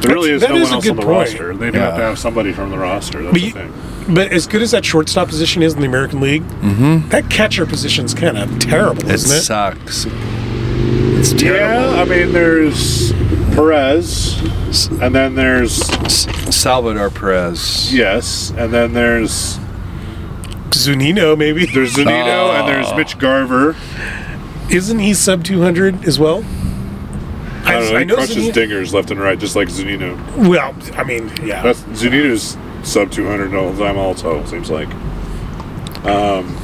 There 0.00 0.12
really 0.14 0.30
is 0.30 0.40
That 0.42 0.50
no 0.50 0.56
is 0.56 0.64
one 0.64 0.72
a 0.72 0.74
else 0.76 0.84
good 0.84 0.90
on 0.90 0.96
the 0.96 1.02
point. 1.02 1.28
roster. 1.30 1.54
They'd 1.56 1.74
have 1.74 1.96
to 1.96 2.02
have 2.02 2.18
somebody 2.18 2.52
from 2.52 2.70
the 2.70 2.78
roster. 2.78 3.22
That's 3.22 3.32
But 3.32 3.40
the 3.40 3.50
thing. 3.50 4.14
But 4.14 4.32
as 4.32 4.46
good 4.48 4.62
as 4.62 4.72
that 4.72 4.84
shortstop 4.84 5.28
position 5.28 5.62
is 5.62 5.74
in 5.74 5.80
the 5.80 5.86
American 5.86 6.20
League, 6.20 6.42
mm-hmm. 6.42 7.08
that 7.10 7.30
catcher 7.30 7.64
position's 7.66 8.14
kind 8.14 8.36
of 8.36 8.58
terrible, 8.58 9.04
it 9.08 9.12
isn't 9.14 9.36
it? 9.36 9.40
sucks. 9.42 10.06
It's 10.08 11.32
terrible. 11.32 11.94
Yeah, 11.94 12.02
I 12.02 12.04
mean, 12.04 12.32
there's 12.32 13.12
Perez, 13.54 14.40
and 15.00 15.14
then 15.14 15.34
there's 15.34 15.74
Salvador 16.54 17.10
Perez. 17.10 17.92
yes, 17.92 18.50
and 18.56 18.72
then 18.72 18.92
there's 18.92 19.58
Zunino, 20.70 21.36
maybe. 21.36 21.66
there's 21.66 21.94
Zunino, 21.94 22.58
and 22.58 22.68
there's 22.68 22.92
Mitch 22.94 23.18
Garver. 23.18 23.76
Isn't 24.70 24.98
he 25.00 25.12
sub 25.14 25.44
200 25.44 26.04
as 26.06 26.18
well? 26.18 26.44
I 27.64 27.72
don't 27.74 27.92
know. 27.92 27.98
He 27.98 28.06
crunches 28.06 28.36
Zunino- 28.48 28.52
dingers 28.52 28.92
left 28.92 29.10
and 29.10 29.20
right, 29.20 29.38
just 29.38 29.54
like 29.54 29.68
Zunino. 29.68 30.16
Well, 30.48 30.74
I 30.96 31.04
mean, 31.04 31.30
yeah. 31.44 31.62
That's 31.62 31.82
Zunino's 31.82 32.56
sub 32.88 33.10
200 33.12 33.54
all 33.54 33.72
the 33.72 33.84
time. 33.84 33.98
Also, 33.98 34.44
seems 34.46 34.70
like. 34.70 34.88
Um, 36.04 36.56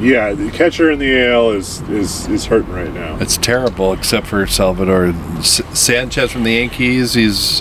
yeah, 0.00 0.32
the 0.32 0.50
catcher 0.50 0.90
in 0.90 0.98
the 0.98 1.26
AL 1.28 1.50
is 1.52 1.80
is 1.88 2.26
is 2.28 2.44
hurting 2.46 2.72
right 2.72 2.92
now. 2.92 3.16
It's 3.20 3.36
terrible, 3.36 3.92
except 3.92 4.26
for 4.26 4.46
Salvador 4.46 5.06
S- 5.38 5.62
Sanchez 5.78 6.30
from 6.32 6.44
the 6.44 6.52
Yankees. 6.52 7.14
He's, 7.14 7.60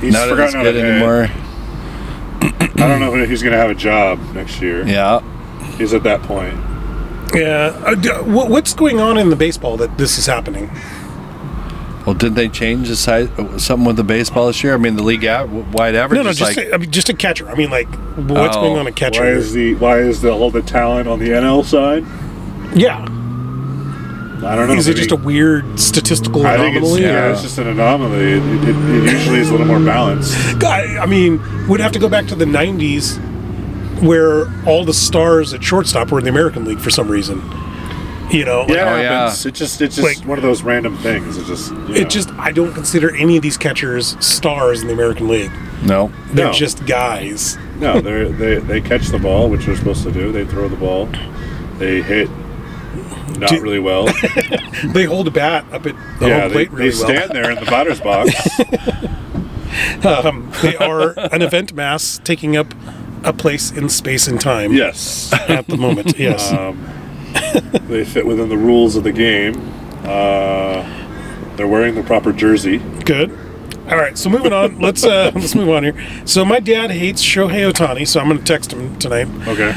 He's 0.00 0.12
not 0.14 0.24
as 0.24 0.30
forgotten 0.30 0.54
how 0.56 0.62
good 0.62 0.72
to 0.72 0.80
hit. 0.80 0.90
anymore. 0.92 1.28
I 2.42 2.88
don't 2.88 3.00
know 3.00 3.14
if 3.14 3.28
he's 3.28 3.42
going 3.42 3.52
to 3.52 3.58
have 3.58 3.70
a 3.70 3.74
job 3.74 4.18
next 4.34 4.60
year. 4.62 4.86
Yeah. 4.86 5.20
He's 5.76 5.92
at 5.92 6.02
that 6.04 6.22
point. 6.22 6.54
yeah. 7.34 7.78
Uh, 7.84 7.94
d- 7.94 8.08
what, 8.30 8.48
what's 8.50 8.72
going 8.74 8.98
on 8.98 9.18
in 9.18 9.28
the 9.28 9.36
baseball 9.36 9.76
that 9.76 9.98
this 9.98 10.18
is 10.18 10.26
happening? 10.26 10.70
Well, 12.06 12.14
didn't 12.14 12.34
they 12.36 12.48
change 12.48 12.88
the 12.88 12.96
size 12.96 13.28
something 13.62 13.84
with 13.84 13.96
the 13.96 14.04
baseball 14.04 14.46
this 14.46 14.62
year? 14.64 14.74
I 14.74 14.78
mean, 14.78 14.96
the 14.96 15.02
league 15.02 15.24
av- 15.26 15.74
wide 15.74 15.94
average 15.94 16.16
No, 16.18 16.22
no, 16.24 16.30
is 16.30 16.38
just 16.38 16.56
like 16.56 16.66
a, 16.68 16.74
I 16.74 16.78
mean, 16.78 16.90
just 16.90 17.08
a 17.10 17.14
catcher. 17.14 17.48
I 17.50 17.54
mean, 17.54 17.70
like, 17.70 17.88
what's 18.16 18.56
Oh, 18.56 18.62
going 18.62 18.78
on 18.78 18.86
a 18.86 18.92
catcher? 18.92 19.20
Why 19.22 19.28
is 19.30 19.52
the 19.52 19.74
why 19.74 19.98
is 19.98 20.22
the 20.22 20.32
all 20.32 20.50
the 20.50 20.62
talent 20.62 21.08
on 21.08 21.18
the 21.18 21.28
NL 21.28 21.64
side? 21.64 22.04
yeah. 22.76 23.04
I 24.42 24.54
don't 24.56 24.68
know. 24.68 24.74
Is 24.74 24.88
it 24.88 24.94
just 24.96 25.10
a 25.10 25.16
weird 25.16 25.78
statistical 25.78 26.46
I 26.46 26.56
think 26.56 26.74
it's, 26.76 26.86
anomaly? 26.86 27.02
yeah, 27.02 27.26
or- 27.26 27.30
it's 27.32 27.42
just 27.42 27.58
an 27.58 27.66
anomaly. 27.66 28.16
It, 28.32 28.42
it, 28.42 28.68
it 28.70 29.12
usually 29.12 29.38
is 29.40 29.48
a 29.50 29.52
little 29.52 29.66
more 29.66 29.78
balanced. 29.80 30.34
I, 30.64 30.96
I 30.96 31.04
mean, 31.04 31.38
we'd 31.68 31.80
have 31.80 31.92
to 31.92 31.98
go 31.98 32.08
back 32.08 32.26
to 32.28 32.34
the 32.34 32.46
90s 32.46 33.18
where 34.02 34.46
all 34.66 34.86
the 34.86 34.94
stars 34.94 35.52
at 35.52 35.62
shortstop 35.62 36.10
were 36.10 36.18
in 36.20 36.24
the 36.24 36.30
American 36.30 36.64
League 36.64 36.80
for 36.80 36.88
some 36.88 37.08
reason. 37.10 37.42
You 38.30 38.44
know, 38.44 38.60
like, 38.60 38.70
Yeah, 38.70 38.92
Oh, 38.94 38.96
it 38.98 39.02
yeah. 39.02 39.26
It 39.28 39.54
just 39.54 39.80
it's 39.80 39.96
just 39.96 40.02
Like- 40.02 40.26
one 40.28 40.38
of 40.38 40.42
those 40.42 40.62
random 40.62 40.96
things. 40.98 41.36
It 41.36 41.46
just 41.46 41.70
you 41.72 41.78
know. 41.78 41.94
it 41.94 42.10
just, 42.10 42.30
I 42.32 42.52
don't 42.52 42.72
consider 42.72 43.14
any 43.16 43.36
of 43.36 43.42
these 43.42 43.56
catchers 43.56 44.16
stars 44.24 44.82
in 44.82 44.86
the 44.88 44.94
American 44.94 45.28
League. 45.28 45.50
no. 45.82 46.12
They're 46.32 46.46
No. 46.46 46.52
just 46.52 46.86
guys. 46.86 47.58
no. 47.80 48.00
They 48.00 48.24
they 48.30 48.58
they 48.58 48.80
catch 48.80 49.08
the 49.08 49.18
ball, 49.18 49.48
which 49.50 49.66
they're 49.66 49.76
supposed 49.76 50.02
to 50.04 50.12
do. 50.12 50.30
They 50.32 50.44
throw 50.44 50.68
the 50.68 50.76
ball. 50.76 51.08
They 51.78 52.02
hit 52.02 52.28
not 53.38 53.48
Do- 53.50 53.60
really 53.60 53.78
well. 53.80 54.06
They 54.84 55.04
hold 55.04 55.26
a 55.28 55.30
bat 55.30 55.64
up 55.72 55.86
at 55.86 55.94
the 56.20 56.28
yeah, 56.28 56.40
home 56.40 56.48
they, 56.48 56.66
plate 56.66 56.70
they 56.70 56.76
really 56.76 56.90
well. 56.98 57.08
stand 57.08 57.30
there 57.32 57.50
in 57.50 57.56
the 57.58 57.66
batter's 57.70 58.00
box. 58.00 58.30
Um, 60.04 60.50
they 60.62 60.76
are 60.76 61.14
an 61.32 61.42
event 61.42 61.72
mass 61.74 62.20
taking 62.24 62.56
up 62.56 62.74
a 63.22 63.32
place 63.32 63.70
in 63.70 63.88
space 63.88 64.26
and 64.26 64.40
time 64.40 64.72
yes, 64.72 65.32
at 65.48 65.66
the 65.68 65.76
moment. 65.76 66.18
Yes. 66.18 66.52
um, 66.52 66.76
they 67.88 68.04
fit 68.04 68.26
within 68.26 68.48
the 68.48 68.56
rules 68.56 68.96
of 68.96 69.04
the 69.04 69.12
game. 69.12 69.54
Uh, 70.04 70.82
they're 71.56 71.68
wearing 71.68 71.94
the 71.94 72.02
proper 72.02 72.32
jersey. 72.32 72.78
Good. 73.04 73.30
All 73.88 73.96
right, 73.96 74.16
so 74.16 74.30
moving 74.30 74.52
on. 74.52 74.78
Let's 74.80 75.02
uh, 75.04 75.32
let's 75.34 75.54
move 75.54 75.68
on 75.68 75.82
here. 75.82 75.94
So 76.26 76.44
my 76.44 76.60
dad 76.60 76.90
hates 76.90 77.22
Shohei 77.24 77.70
Ohtani, 77.72 78.06
so 78.06 78.20
I'm 78.20 78.28
going 78.28 78.38
to 78.38 78.44
text 78.44 78.72
him 78.72 78.96
tonight. 78.98 79.26
Okay. 79.48 79.72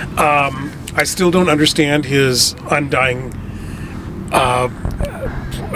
I 0.96 1.04
still 1.06 1.32
don't 1.32 1.50
understand 1.50 2.06
his 2.06 2.54
undying. 2.70 3.34
Uh, 4.32 4.70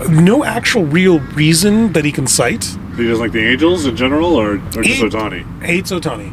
no 0.10 0.44
actual 0.44 0.84
real 0.86 1.20
reason 1.20 1.94
that 1.94 2.06
he 2.06 2.12
can 2.12 2.28
cite. 2.28 2.66
he 2.96 3.08
doesn't 3.08 3.20
like 3.20 3.32
the 3.32 3.44
Angels 3.44 3.86
in 3.88 3.96
general, 3.96 4.36
or, 4.36 4.54
or 4.54 4.58
just 4.84 4.88
He- 4.88 5.04
Ohtani? 5.04 5.62
Hates 5.64 5.92
Ohtani. 5.92 6.32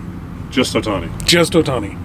Just 0.51 0.75
Ohtani. 0.75 1.25
Just 1.25 1.55
Ohtani. 1.55 1.97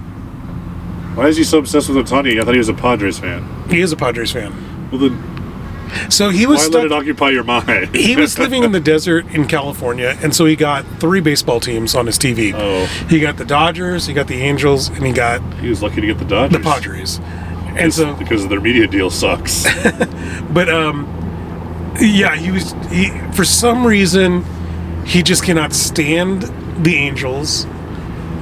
Why 1.20 1.26
is 1.26 1.36
he 1.36 1.44
so 1.44 1.58
obsessed 1.58 1.90
with 1.90 1.98
Ohtani? 1.98 2.40
I 2.40 2.44
thought 2.44 2.54
he 2.54 2.58
was 2.58 2.70
a 2.70 2.74
Padres 2.74 3.18
fan. 3.18 3.46
He 3.68 3.82
is 3.82 3.92
a 3.92 3.96
Padres 3.96 4.32
fan. 4.32 4.54
Well, 4.90 5.02
then 5.02 6.10
So 6.10 6.30
he 6.30 6.46
was 6.46 6.60
why 6.60 6.78
let 6.78 6.86
it 6.86 6.92
occupy 6.92 7.28
your 7.28 7.44
mind? 7.44 7.94
he 7.94 8.16
was 8.16 8.38
living 8.38 8.62
in 8.64 8.72
the 8.72 8.80
desert 8.94 9.26
in 9.26 9.46
California, 9.46 10.16
and 10.22 10.34
so 10.34 10.46
he 10.46 10.56
got 10.56 10.86
three 10.98 11.20
baseball 11.20 11.60
teams 11.60 11.94
on 11.94 12.06
his 12.06 12.18
TV. 12.18 12.54
Oh. 12.56 12.86
He 13.10 13.20
got 13.20 13.36
the 13.36 13.44
Dodgers, 13.44 14.06
he 14.06 14.14
got 14.14 14.28
the 14.28 14.40
Angels, 14.40 14.88
and 14.88 15.04
he 15.04 15.12
got 15.12 15.42
he 15.58 15.68
was 15.68 15.82
lucky 15.82 16.00
to 16.00 16.06
get 16.06 16.18
the 16.18 16.24
Dodgers. 16.24 16.56
the 16.56 16.64
Padres. 16.64 17.20
And 17.76 17.92
so, 17.92 18.14
because 18.14 18.48
their 18.48 18.62
media 18.62 18.86
deal 18.86 19.10
sucks. 19.10 19.64
but 20.50 20.70
um, 20.70 21.04
yeah, 22.00 22.34
he 22.34 22.50
was 22.50 22.72
he 22.90 23.10
for 23.34 23.44
some 23.44 23.86
reason 23.86 24.42
he 25.04 25.22
just 25.22 25.44
cannot 25.44 25.74
stand 25.74 26.44
the 26.82 26.96
Angels, 26.96 27.66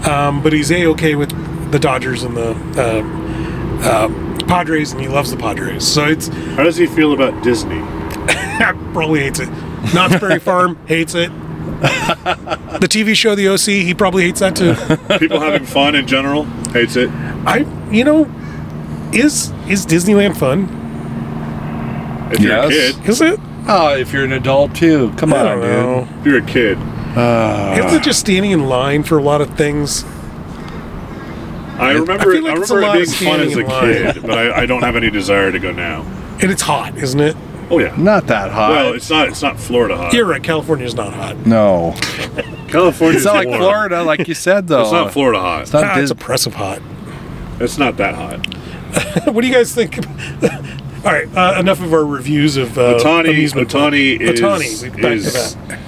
um, 0.06 0.44
but 0.44 0.52
he's 0.52 0.70
a 0.70 0.86
okay 0.86 1.16
with 1.16 1.32
the 1.70 1.78
Dodgers 1.78 2.22
and 2.22 2.36
the 2.36 2.50
uh, 2.76 3.86
uh, 3.86 4.44
Padres, 4.46 4.92
and 4.92 5.00
he 5.00 5.08
loves 5.08 5.30
the 5.30 5.36
Padres. 5.36 5.86
So 5.86 6.04
it's 6.06 6.28
How 6.28 6.62
does 6.64 6.76
he 6.76 6.86
feel 6.86 7.12
about 7.12 7.42
Disney? 7.44 7.80
probably 8.92 9.20
hates 9.20 9.38
it. 9.40 9.48
Knott's 9.94 10.18
Berry 10.18 10.38
Farm 10.40 10.76
hates 10.86 11.14
it. 11.14 11.30
the 11.80 12.88
TV 12.88 13.14
show 13.14 13.34
The 13.34 13.48
OC, 13.48 13.60
he 13.86 13.94
probably 13.94 14.24
hates 14.24 14.40
that 14.40 14.56
too. 14.56 14.74
People 15.18 15.38
having 15.40 15.64
fun 15.64 15.94
in 15.94 16.06
general 16.06 16.44
hates 16.72 16.96
it. 16.96 17.08
I, 17.46 17.66
you 17.90 18.04
know, 18.04 18.24
is 19.12 19.52
is 19.68 19.86
Disneyland 19.86 20.36
fun? 20.36 20.68
If 22.32 22.40
you're 22.40 22.52
a 22.56 22.68
Yes. 22.70 22.96
kid, 22.96 23.08
Is 23.08 23.20
it? 23.20 23.40
Oh, 23.68 23.94
if 23.96 24.12
you're 24.12 24.24
an 24.24 24.32
adult 24.32 24.74
too, 24.74 25.12
come 25.16 25.32
I 25.32 25.52
on, 25.52 25.60
dude. 25.60 26.18
if 26.20 26.26
you're 26.26 26.38
a 26.38 26.46
kid, 26.46 26.78
Isn't 26.78 27.94
it 28.00 28.02
just 28.02 28.20
standing 28.20 28.50
in 28.50 28.66
line 28.68 29.02
for 29.02 29.18
a 29.18 29.22
lot 29.22 29.40
of 29.40 29.56
things? 29.56 30.04
I 31.78 31.92
remember. 31.92 32.12
I 32.12 32.16
I, 32.16 32.32
feel 32.34 32.42
like 32.44 32.58
it's 32.58 32.70
a 32.70 32.74
remember 32.74 32.86
lot 32.88 32.98
it 33.00 33.08
of 33.12 33.18
being 33.20 33.30
fun 33.30 33.40
as 33.40 33.54
a 33.54 33.60
line. 33.62 34.12
kid, 34.14 34.22
but 34.22 34.38
I, 34.38 34.62
I 34.62 34.66
don't 34.66 34.82
have 34.82 34.96
any 34.96 35.10
desire 35.10 35.52
to 35.52 35.58
go 35.58 35.72
now. 35.72 36.02
And 36.40 36.50
it's 36.50 36.62
hot, 36.62 36.96
isn't 36.96 37.20
it? 37.20 37.36
Oh 37.70 37.78
yeah. 37.78 37.94
Not 37.96 38.26
that 38.28 38.50
hot. 38.50 38.70
Well, 38.70 38.92
it's 38.94 39.10
not. 39.10 39.28
It's 39.28 39.42
not 39.42 39.58
Florida 39.60 39.96
hot. 39.96 40.12
You're 40.12 40.24
right. 40.26 40.42
California's 40.42 40.94
not 40.94 41.12
hot. 41.12 41.36
no, 41.46 41.94
California. 42.68 43.16
it's 43.16 43.26
not 43.26 43.44
like 43.44 43.48
Florida, 43.48 44.02
like 44.02 44.26
you 44.26 44.34
said 44.34 44.68
though. 44.68 44.82
It's 44.82 44.92
not 44.92 45.12
Florida 45.12 45.38
hot. 45.40 45.62
It's 45.62 45.72
not 45.72 45.84
Ah, 45.84 45.98
it's 45.98 46.10
oppressive 46.10 46.54
hot. 46.54 46.80
It's 47.60 47.78
not 47.78 47.96
that 47.98 48.14
hot. 48.14 48.46
what 49.34 49.42
do 49.42 49.46
you 49.46 49.52
guys 49.52 49.74
think? 49.74 49.98
All 51.04 51.12
right, 51.12 51.28
uh, 51.36 51.60
enough 51.60 51.80
of 51.80 51.92
our 51.92 52.04
reviews 52.04 52.56
of 52.56 52.76
uh, 52.76 52.98
Ohtani, 52.98 53.30
amusement 53.30 53.70
park. 53.70 53.92
Ohtani 53.94 54.20
is 54.20 54.40
Ohtani, 54.40 54.82
we- 54.82 55.02
back 55.02 55.20
to 55.20 55.78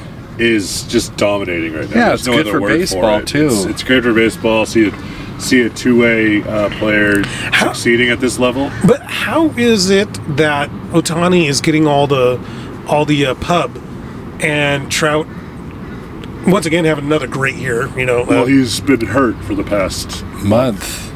is, 0.43 0.85
just 0.85 1.15
dominating 1.17 1.75
right 1.75 1.89
now. 1.91 1.97
Yeah, 1.97 2.09
There's 2.09 2.21
it's 2.21 2.27
no 2.29 2.33
good 2.35 2.41
other 2.47 2.53
for 2.53 2.61
word 2.63 2.69
baseball, 2.79 3.19
it. 3.19 3.27
too. 3.27 3.47
It's, 3.47 3.65
it's 3.65 3.83
great 3.83 4.03
for 4.05 4.15
baseball. 4.15 4.65
See 4.67 4.85
it, 4.87 4.95
see 5.41 5.63
a 5.63 5.71
two-way 5.71 6.43
uh, 6.43 6.69
player 6.79 7.23
succeeding 7.59 8.11
at 8.11 8.21
this 8.21 8.39
level. 8.39 8.71
But 8.87 9.03
how 9.03 9.47
is 9.51 9.91
it 9.91 10.13
that 10.37 10.69
Ohtani 10.93 11.49
is 11.49 11.61
getting 11.61 11.87
all 11.87 12.07
the 12.07 12.39
all 12.89 13.05
the 13.05 13.27
uh, 13.27 13.35
pub 13.37 13.77
and 14.41 14.91
Trout 14.91 15.27
once 16.47 16.67
again 16.67 16.85
having 16.85 17.05
another 17.05 17.27
great 17.27 17.57
year? 17.57 17.87
You 17.99 18.07
know, 18.07 18.25
Well, 18.25 18.45
uh, 18.45 18.47
he's 18.47 18.81
been 18.81 19.07
hurt 19.07 19.37
for 19.45 19.55
the 19.55 19.65
past. 19.65 20.25
month. 20.45 21.09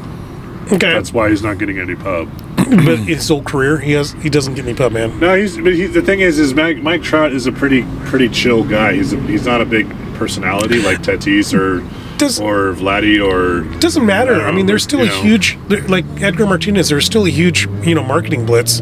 okay, 0.71 0.93
That's 0.93 1.11
why 1.13 1.29
he's 1.29 1.41
not 1.43 1.57
getting 1.57 1.79
any 1.79 1.95
pub. 1.95 2.29
but 2.55 2.97
his 2.99 3.27
whole 3.27 3.43
career 3.43 3.77
he 3.77 3.91
has 3.91 4.13
he 4.13 4.29
doesn't 4.29 4.55
get 4.55 4.65
any 4.65 4.73
pub, 4.75 4.91
man. 4.93 5.19
No, 5.19 5.35
he's. 5.35 5.57
But 5.57 5.73
he, 5.73 5.85
the 5.87 6.01
thing 6.01 6.21
is, 6.21 6.39
is 6.39 6.53
Mike, 6.53 6.77
Mike 6.77 7.03
Trout 7.03 7.31
is 7.33 7.45
a 7.47 7.51
pretty 7.51 7.85
pretty 8.05 8.29
chill 8.29 8.63
guy. 8.63 8.93
He's 8.93 9.13
a, 9.13 9.17
he's 9.21 9.45
not 9.45 9.61
a 9.61 9.65
big 9.65 9.87
personality 10.15 10.79
like 10.81 10.99
Tatis 10.99 11.53
or 11.53 11.81
Does 12.17 12.39
or 12.39 12.73
Vladdy 12.73 13.19
or 13.19 13.71
It 13.73 13.81
doesn't 13.81 14.05
matter. 14.05 14.41
I 14.41 14.51
mean, 14.51 14.65
there's 14.65 14.83
still 14.83 15.01
a 15.01 15.05
know. 15.05 15.21
huge, 15.21 15.57
like 15.87 16.05
Edgar 16.21 16.45
Martinez. 16.45 16.89
There's 16.89 17.05
still 17.05 17.25
a 17.25 17.29
huge, 17.29 17.67
you 17.83 17.95
know, 17.95 18.03
marketing 18.03 18.45
blitz 18.45 18.81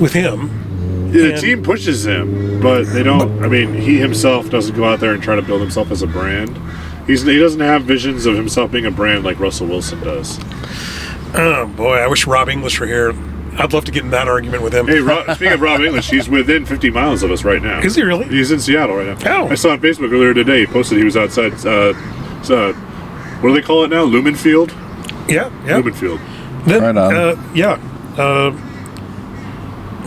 with 0.00 0.12
him. 0.12 0.62
Yeah, 1.12 1.28
the 1.28 1.36
team 1.40 1.62
pushes 1.62 2.06
him, 2.06 2.60
but 2.60 2.84
they 2.84 3.02
don't. 3.02 3.42
I 3.44 3.48
mean, 3.48 3.74
he 3.74 3.98
himself 3.98 4.50
doesn't 4.50 4.74
go 4.74 4.84
out 4.84 4.98
there 5.00 5.14
and 5.14 5.22
try 5.22 5.36
to 5.36 5.42
build 5.42 5.60
himself 5.60 5.90
as 5.90 6.02
a 6.02 6.06
brand. 6.06 6.58
He's, 7.06 7.22
he 7.22 7.38
doesn't 7.38 7.60
have 7.60 7.84
visions 7.84 8.26
of 8.26 8.34
himself 8.34 8.72
being 8.72 8.86
a 8.86 8.90
brand 8.90 9.24
like 9.24 9.38
Russell 9.38 9.66
Wilson 9.68 10.00
does. 10.00 10.40
Oh 11.34 11.66
boy, 11.76 11.96
I 11.98 12.06
wish 12.06 12.26
Rob 12.26 12.48
English 12.48 12.80
were 12.80 12.86
here. 12.86 13.14
I'd 13.56 13.72
love 13.72 13.84
to 13.84 13.92
get 13.92 14.02
in 14.04 14.10
that 14.10 14.26
argument 14.26 14.62
with 14.64 14.74
him. 14.74 14.88
Hey, 14.88 14.98
Rob, 14.98 15.26
speaking 15.36 15.52
of 15.52 15.60
Rob 15.60 15.80
English, 15.80 16.10
he's 16.10 16.28
within 16.28 16.66
50 16.66 16.90
miles 16.90 17.22
of 17.22 17.30
us 17.30 17.44
right 17.44 17.62
now. 17.62 17.78
Is 17.80 17.94
he 17.94 18.02
really? 18.02 18.26
He's 18.26 18.50
in 18.50 18.58
Seattle 18.58 18.96
right 18.96 19.18
now. 19.20 19.42
Oh. 19.42 19.48
I 19.48 19.54
saw 19.54 19.70
on 19.70 19.80
Facebook 19.80 20.10
earlier 20.12 20.34
today. 20.34 20.60
He 20.60 20.66
posted 20.66 20.98
he 20.98 21.04
was 21.04 21.16
outside. 21.16 21.52
Uh, 21.64 21.92
uh, 22.50 22.72
what 23.40 23.50
do 23.50 23.54
they 23.54 23.62
call 23.62 23.84
it 23.84 23.88
now? 23.88 24.02
Lumen 24.04 24.34
Field. 24.34 24.72
Yeah, 25.28 25.50
yeah. 25.66 25.76
Lumen 25.76 25.94
Field. 25.94 26.20
Then, 26.66 26.82
Right 26.82 26.96
on. 26.96 27.14
Uh, 27.16 27.50
yeah. 27.54 27.78
Uh, 28.16 28.50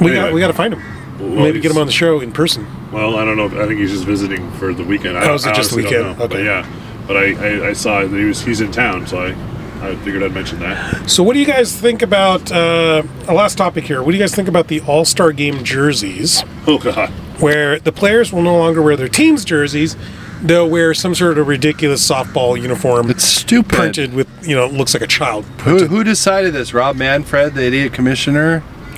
we 0.02 0.12
Yeah. 0.13 0.23
got 0.26 0.34
we 0.34 0.39
got 0.39 0.47
to 0.47 0.54
find 0.54 0.73
him. 0.73 0.82
Well, 1.19 1.43
Maybe 1.45 1.60
get 1.60 1.71
him 1.71 1.78
on 1.78 1.88
the 1.88 1.91
show 1.93 2.19
in 2.19 2.32
person. 2.32 2.67
Well, 2.91 3.17
I 3.17 3.26
don't 3.26 3.38
know. 3.38 3.45
I 3.62 3.65
think 3.67 3.80
he's 3.80 3.91
just 3.91 4.06
visiting 4.06 4.50
for 4.54 4.73
the 4.73 4.84
weekend. 4.84 5.17
I, 5.17 5.28
Oh, 5.30 5.34
is 5.34 5.45
it 5.45 5.50
I 5.50 5.54
just 5.54 5.71
the 5.71 5.78
honestly 5.78 5.84
don't 5.84 5.91
weekend? 6.15 6.19
know. 6.19 6.28
But 6.28 6.36
Okay. 6.36 6.45
yeah, 6.45 6.65
but 7.08 7.17
I, 7.17 7.65
I, 7.65 7.69
I 7.69 7.73
saw 7.73 8.02
that 8.02 8.15
he 8.17 8.26
was 8.26 8.43
he's 8.43 8.62
in 8.62 8.71
town, 8.71 9.08
so 9.08 9.17
I, 9.19 9.36
I 9.82 9.95
figured 9.97 10.21
I'd 10.23 10.32
mention 10.34 10.60
that. 10.60 11.10
So, 11.10 11.23
what 11.23 11.34
do 11.34 11.39
you 11.39 11.45
guys 11.45 11.76
think 11.76 12.02
about 12.04 12.52
uh, 12.52 13.02
a 13.28 13.34
last 13.34 13.58
topic 13.58 13.86
here? 13.86 14.02
What 14.04 14.12
do 14.12 14.17
you 14.17 14.23
guys 14.23 14.34
think 14.36 14.47
about 14.47 14.67
the 14.67 14.82
All 14.82 15.06
Star 15.06 15.32
Game 15.32 15.63
jerseys, 15.63 16.43
Oh 16.67 16.78
God. 16.78 17.10
where 17.41 17.80
the 17.80 17.91
players 17.91 18.32
will 18.32 18.43
no 18.43 18.56
longer 18.58 18.82
wear 18.82 18.95
their 18.95 19.10
team's 19.10 19.43
jerseys? 19.43 19.95
They'll 20.41 20.69
wear 20.69 20.93
some 20.93 21.15
sort 21.15 21.38
of 21.38 21.47
ridiculous 21.47 22.08
softball 22.08 22.62
uniform 22.62 23.10
It's 23.10 23.23
stupid. 23.23 23.73
printed 23.73 24.13
with, 24.13 24.28
you 24.47 24.56
know, 24.56 24.67
looks 24.67 24.93
like 24.93 25.02
a 25.04 25.08
child. 25.08 25.45
Who, 25.63 25.88
who 25.88 26.04
decided 26.04 26.54
this? 26.54 26.73
Rob 26.73 26.95
Manfred, 26.95 27.56
the 27.56 27.65
idiot 27.65 27.93
commissioner? 27.93 28.63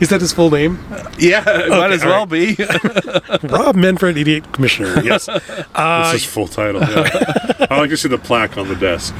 Is 0.00 0.08
that 0.10 0.20
his 0.20 0.32
full 0.32 0.50
name? 0.50 0.78
Yeah, 1.18 1.42
it 1.46 1.68
might 1.70 1.92
as 1.92 2.02
all 2.02 2.08
well 2.08 2.26
right. 2.26 2.56
be. 2.56 3.48
Rob 3.48 3.76
Manfred, 3.76 4.16
idiot 4.16 4.52
commissioner. 4.52 5.00
Yes. 5.02 5.28
Uh, 5.74 6.02
That's 6.02 6.12
his 6.12 6.24
full 6.24 6.48
title. 6.48 6.80
Yeah. 6.82 7.66
I 7.70 7.78
like 7.78 7.90
to 7.90 7.96
see 7.96 8.08
the 8.08 8.18
plaque 8.18 8.58
on 8.58 8.68
the 8.68 8.74
desk. 8.74 9.14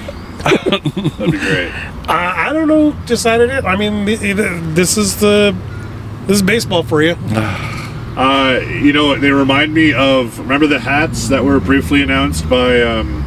That'd 0.45 0.83
be 1.33 1.39
great. 1.39 1.71
I, 2.09 2.49
I 2.49 2.53
don't 2.53 2.67
know. 2.69 2.93
Decided 3.07 3.51
it. 3.51 3.65
I 3.65 3.77
mean, 3.77 4.05
th- 4.05 4.21
th- 4.21 4.37
this 4.75 4.99
is 4.99 5.21
the 5.21 5.57
this 6.27 6.37
is 6.37 6.43
baseball 6.43 6.83
for 6.83 7.03
you. 7.03 7.15
Uh, 8.17 8.61
you 8.83 8.93
know, 8.93 9.15
they 9.17 9.31
remind 9.31 9.73
me 9.73 9.93
of 9.93 10.39
remember 10.39 10.67
the 10.67 10.81
hats 10.81 11.29
that 11.29 11.45
were 11.45 11.61
briefly 11.61 12.03
announced 12.03 12.49
by 12.49 12.83
um, 12.83 13.25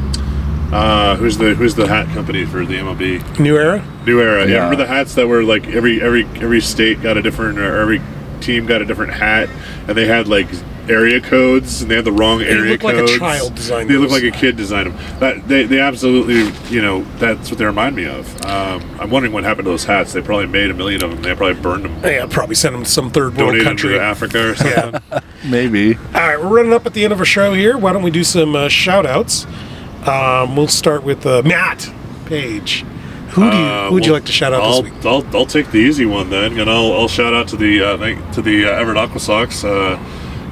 uh, 0.73 1.15
who's 1.15 1.37
the 1.37 1.55
who's 1.55 1.75
the 1.75 1.87
hat 1.87 2.07
company 2.13 2.45
for 2.45 2.65
the 2.65 2.75
MLB? 2.75 3.39
New 3.39 3.55
era. 3.57 3.85
New 4.05 4.19
Era. 4.19 4.41
Yeah. 4.45 4.51
Yeah. 4.51 4.55
remember 4.63 4.75
the 4.83 4.87
hats 4.87 5.15
that 5.15 5.27
were 5.27 5.43
like 5.43 5.67
every 5.67 6.01
every 6.01 6.25
every 6.35 6.61
state 6.61 7.01
got 7.01 7.15
a 7.15 7.21
different 7.21 7.59
or 7.59 7.79
every 7.79 8.01
team 8.41 8.65
got 8.65 8.81
a 8.81 8.85
different 8.85 9.13
hat, 9.13 9.49
and 9.87 9.97
they 9.97 10.05
had 10.05 10.27
like 10.27 10.47
area 10.89 11.21
codes, 11.21 11.81
and 11.81 11.89
they 11.89 11.95
had 11.95 12.05
the 12.05 12.11
wrong 12.11 12.41
area 12.41 12.77
codes. 12.77 12.93
They 12.93 13.01
look 13.01 13.07
like 13.09 13.15
a 13.15 13.19
child 13.19 13.55
designed 13.55 13.89
them. 13.89 13.95
They 13.95 14.01
look 14.01 14.11
like 14.11 14.23
a 14.23 14.31
kid 14.37 14.57
designed 14.57 14.91
them. 14.93 15.19
That 15.19 15.47
they, 15.47 15.65
they 15.65 15.79
absolutely 15.79 16.51
you 16.73 16.81
know 16.81 17.03
that's 17.17 17.49
what 17.49 17.57
they 17.57 17.65
remind 17.65 17.95
me 17.95 18.05
of. 18.05 18.27
Um, 18.45 18.81
I'm 18.99 19.09
wondering 19.09 19.33
what 19.33 19.43
happened 19.43 19.65
to 19.65 19.71
those 19.71 19.85
hats. 19.85 20.13
They 20.13 20.21
probably 20.21 20.47
made 20.47 20.69
a 20.69 20.73
million 20.73 21.03
of 21.03 21.11
them. 21.11 21.21
They 21.21 21.33
probably 21.35 21.61
burned 21.61 21.85
them, 21.85 22.01
Yeah, 22.03 22.25
probably 22.29 22.55
sent 22.55 22.73
them 22.73 22.83
to 22.83 22.89
some 22.89 23.09
third 23.11 23.35
world 23.35 23.53
donated 23.53 23.61
them 23.61 23.65
country. 23.71 23.93
to 23.93 24.01
Africa 24.01 24.49
or 24.49 24.55
something. 24.55 25.01
Yeah. 25.11 25.19
Maybe. 25.49 25.95
All 25.95 26.01
right, 26.13 26.39
we're 26.39 26.47
running 26.57 26.73
up 26.73 26.85
at 26.85 26.93
the 26.93 27.03
end 27.03 27.13
of 27.13 27.19
our 27.19 27.25
show 27.25 27.53
here. 27.53 27.77
Why 27.77 27.93
don't 27.93 28.03
we 28.03 28.11
do 28.11 28.23
some 28.23 28.55
uh, 28.55 28.67
shout 28.69 29.05
outs? 29.05 29.45
Um, 30.07 30.55
we'll 30.55 30.67
start 30.67 31.03
with 31.03 31.25
uh, 31.25 31.41
Matt 31.43 31.89
Paige. 32.25 32.83
Who 33.31 33.49
do 33.49 33.57
you 33.57 33.63
Uh, 33.63 33.87
who 33.87 33.93
would 33.95 34.05
you 34.05 34.11
well, 34.11 34.19
like 34.19 34.25
to 34.27 34.31
shout 34.31 34.53
out 34.53 34.61
I'll, 34.61 34.81
this 34.83 34.91
week? 34.91 35.05
I'll, 35.05 35.25
I'll 35.35 35.45
take 35.45 35.71
the 35.71 35.79
easy 35.79 36.05
one 36.05 36.29
then, 36.29 36.59
and 36.59 36.69
I'll, 36.69 36.93
I'll 36.93 37.07
shout 37.07 37.33
out 37.33 37.47
to 37.49 37.57
the 37.57 37.81
uh, 37.81 38.31
to 38.33 38.41
the 38.41 38.65
uh, 38.65 38.71
Everett 38.79 38.97
AquaSox. 38.97 39.63
Uh, 39.63 39.97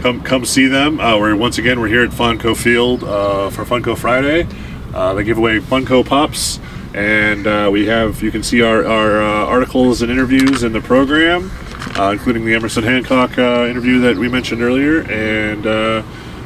come 0.01 0.21
come 0.21 0.45
see 0.45 0.67
them. 0.67 0.99
Uh, 0.99 1.17
we're 1.17 1.35
once 1.35 1.57
again 1.57 1.79
we're 1.79 1.87
here 1.87 2.03
at 2.03 2.09
Funko 2.09 2.57
Field 2.57 3.03
uh, 3.03 3.49
for 3.49 3.63
Funko 3.63 3.97
Friday. 3.97 4.47
Uh, 4.93 5.13
they 5.13 5.23
give 5.23 5.37
away 5.37 5.59
Funko 5.59 6.05
Pops, 6.05 6.59
and 6.93 7.47
uh, 7.47 7.69
we 7.71 7.85
have 7.85 8.21
you 8.21 8.31
can 8.31 8.43
see 8.43 8.61
our, 8.61 8.85
our 8.85 9.21
uh, 9.21 9.45
articles 9.45 10.01
and 10.01 10.11
interviews 10.11 10.63
in 10.63 10.73
the 10.73 10.81
program, 10.81 11.51
uh, 11.97 12.11
including 12.11 12.45
the 12.45 12.53
Emerson 12.53 12.83
Hancock 12.83 13.37
uh, 13.37 13.67
interview 13.69 13.99
that 14.01 14.17
we 14.17 14.27
mentioned 14.27 14.61
earlier. 14.61 15.01
And 15.03 15.65
uh, 15.67 16.03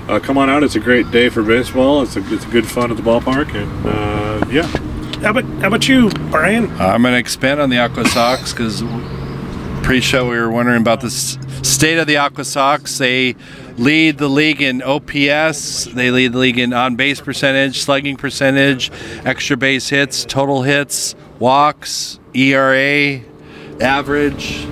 uh, 0.08 0.20
come 0.20 0.38
on 0.38 0.50
out; 0.50 0.64
it's 0.64 0.76
a 0.76 0.80
great 0.80 1.10
day 1.12 1.30
for 1.30 1.42
baseball. 1.42 2.04
It's 2.04 2.18
a 2.18 2.34
it's 2.34 2.46
a 2.46 2.50
good 2.50 2.68
fun 2.68 2.92
at 2.92 2.98
the 2.98 3.04
ballpark, 3.04 3.56
and 3.56 3.86
uh, 3.86 4.46
yeah. 4.52 4.68
How 5.22 5.32
about 5.32 5.46
how 5.62 5.68
about 5.68 5.88
you, 5.88 6.10
Brian? 6.30 6.70
I'm 6.80 7.02
going 7.02 7.14
to 7.14 7.20
expand 7.20 7.62
on 7.62 7.70
the 7.70 7.78
AquaSox 7.78 8.52
because 8.52 8.84
pre-show 9.86 10.28
we 10.28 10.36
were 10.36 10.50
wondering 10.50 10.82
about 10.82 11.00
the 11.00 11.12
state 11.12 12.00
of 12.00 12.08
the 12.08 12.16
AquaSox. 12.16 12.98
They 12.98 13.36
lead 13.78 14.18
the 14.18 14.28
league 14.28 14.60
in 14.60 14.82
OPS. 14.82 15.86
They 15.86 16.10
lead 16.10 16.34
the 16.34 16.40
league 16.40 16.58
in 16.58 16.74
on-base 16.74 17.22
percentage, 17.22 17.82
slugging 17.82 18.18
percentage, 18.18 18.92
extra 19.26 19.56
base 19.56 19.88
hits, 19.90 20.26
total 20.26 20.64
hits, 20.64 21.14
walks, 21.38 22.20
ERA, 22.34 23.22
average. 23.80 24.66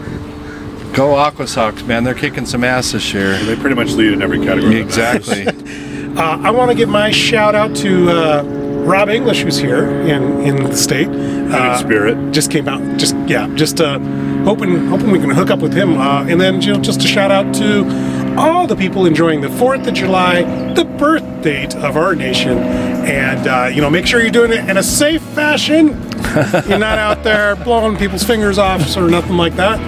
Go 0.93 1.13
AquaSox, 1.13 1.85
man! 1.85 2.03
They're 2.03 2.15
kicking 2.15 2.47
some 2.47 2.63
ass 2.63 2.93
this 2.93 3.13
year. 3.13 3.37
They 3.43 3.55
pretty 3.55 3.75
much 3.75 3.91
lead 3.91 4.13
in 4.13 4.23
every 4.23 4.43
category. 4.43 4.81
Exactly. 4.81 5.45
Uh, 6.13 6.39
I 6.43 6.51
want 6.51 6.69
to 6.69 6.77
give 6.77 6.89
my 6.89 7.09
shout 7.09 7.55
out 7.55 7.75
to 7.77 8.11
uh, 8.11 8.43
Rob 8.83 9.09
English, 9.09 9.41
who's 9.41 9.57
here 9.57 9.85
in, 9.85 10.41
in 10.41 10.63
the 10.63 10.75
state. 10.75 11.07
Uh, 11.07 11.77
spirit. 11.77 12.31
just 12.31 12.51
came 12.51 12.67
out. 12.67 12.81
Just 12.97 13.15
yeah, 13.27 13.47
just 13.55 13.79
uh, 13.79 13.99
hoping 14.43 14.87
hoping 14.87 15.11
we 15.11 15.19
can 15.19 15.29
hook 15.29 15.49
up 15.49 15.59
with 15.59 15.73
him. 15.73 15.97
Uh, 15.97 16.25
and 16.25 16.39
then 16.39 16.61
you 16.61 16.73
know, 16.73 16.79
just 16.81 17.03
a 17.03 17.07
shout 17.07 17.31
out 17.31 17.53
to 17.55 18.35
all 18.37 18.65
the 18.67 18.75
people 18.75 19.05
enjoying 19.05 19.41
the 19.41 19.49
Fourth 19.49 19.85
of 19.87 19.93
July, 19.93 20.41
the 20.73 20.83
birth 20.85 21.23
date 21.43 21.75
of 21.75 21.95
our 21.97 22.15
nation. 22.15 22.57
And 22.57 23.47
uh, 23.47 23.69
you 23.73 23.81
know, 23.81 23.89
make 23.89 24.05
sure 24.07 24.21
you're 24.21 24.31
doing 24.31 24.51
it 24.51 24.67
in 24.69 24.77
a 24.77 24.83
safe 24.83 25.21
fashion. 25.21 25.87
you're 26.67 26.79
not 26.79 26.97
out 26.97 27.23
there 27.23 27.55
blowing 27.57 27.95
people's 27.97 28.23
fingers 28.23 28.57
off 28.57 28.97
or 28.97 29.09
nothing 29.09 29.37
like 29.37 29.55
that. 29.55 29.79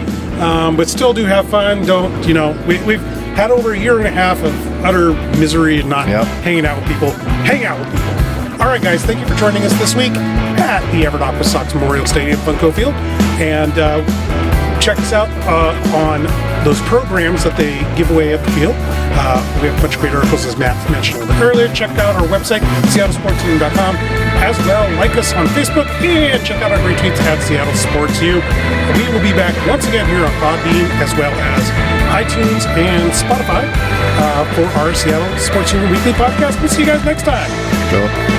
Um, 0.41 0.75
but 0.75 0.87
still 0.89 1.13
do 1.13 1.25
have 1.25 1.49
fun. 1.49 1.85
Don't 1.85 2.27
you 2.27 2.33
know? 2.33 2.51
We, 2.67 2.81
we've 2.83 3.01
had 3.35 3.51
over 3.51 3.73
a 3.73 3.79
year 3.79 3.97
and 3.97 4.07
a 4.07 4.11
half 4.11 4.41
of 4.43 4.53
utter 4.85 5.13
misery 5.39 5.79
and 5.79 5.89
not 5.89 6.07
Yep. 6.07 6.25
hanging 6.43 6.65
out 6.65 6.77
with 6.79 6.87
people. 6.91 7.09
Hang 7.43 7.65
out 7.65 7.79
with 7.79 7.89
people. 7.91 8.24
All 8.59 8.71
right, 8.71 8.81
guys, 8.81 9.03
thank 9.05 9.19
you 9.19 9.27
for 9.27 9.35
joining 9.35 9.63
us 9.63 9.73
this 9.79 9.95
week 9.95 10.13
at 10.59 10.79
the 10.91 11.05
Everett 11.05 11.21
AquaSox 11.21 11.75
Memorial 11.75 12.05
Stadium, 12.05 12.39
Funko 12.39 12.73
Field. 12.73 12.93
And 13.39 13.71
uh, 13.77 13.99
check 14.79 14.97
us 14.99 15.11
out 15.13 15.29
uh, 15.43 15.75
on 15.95 16.23
those 16.63 16.79
programs 16.87 17.43
that 17.43 17.55
they 17.57 17.77
give 17.99 18.09
away 18.11 18.33
at 18.33 18.43
the 18.43 18.51
field. 18.51 18.73
Uh, 19.17 19.39
we 19.61 19.67
have 19.67 19.77
a 19.77 19.81
bunch 19.81 19.95
of 19.95 20.01
great 20.01 20.15
articles, 20.15 20.45
as 20.45 20.57
Matt 20.57 20.75
mentioned 20.89 21.23
earlier. 21.43 21.67
Check 21.73 21.91
out 21.99 22.15
our 22.15 22.27
website, 22.27 22.63
seattlesportsunion.com. 22.95 23.95
As 24.39 24.57
well, 24.67 24.83
like 24.97 25.15
us 25.15 25.33
on 25.33 25.47
Facebook 25.51 25.87
and 26.03 26.39
check 26.45 26.61
out 26.63 26.71
our 26.71 26.81
retweets 26.87 27.19
at 27.27 27.41
Seattle 27.43 27.75
Sports 27.75 28.21
U. 28.21 28.39
We 28.97 29.03
will 29.13 29.23
be 29.23 29.35
back 29.35 29.55
once 29.67 29.87
again 29.87 30.07
here 30.07 30.23
on 30.23 30.33
Podbean 30.39 30.87
as 31.03 31.11
well 31.15 31.33
as 31.55 31.63
iTunes 32.13 32.65
and 32.77 33.11
Spotify 33.11 33.67
uh, 34.21 34.43
for 34.55 34.65
our 34.79 34.93
Seattle 34.93 35.27
Sports 35.37 35.73
Union 35.73 35.91
Weekly 35.91 36.13
podcast. 36.13 36.59
We'll 36.61 36.69
see 36.69 36.81
you 36.81 36.87
guys 36.87 37.03
next 37.05 37.23
time. 37.23 37.49
Go. 37.91 38.34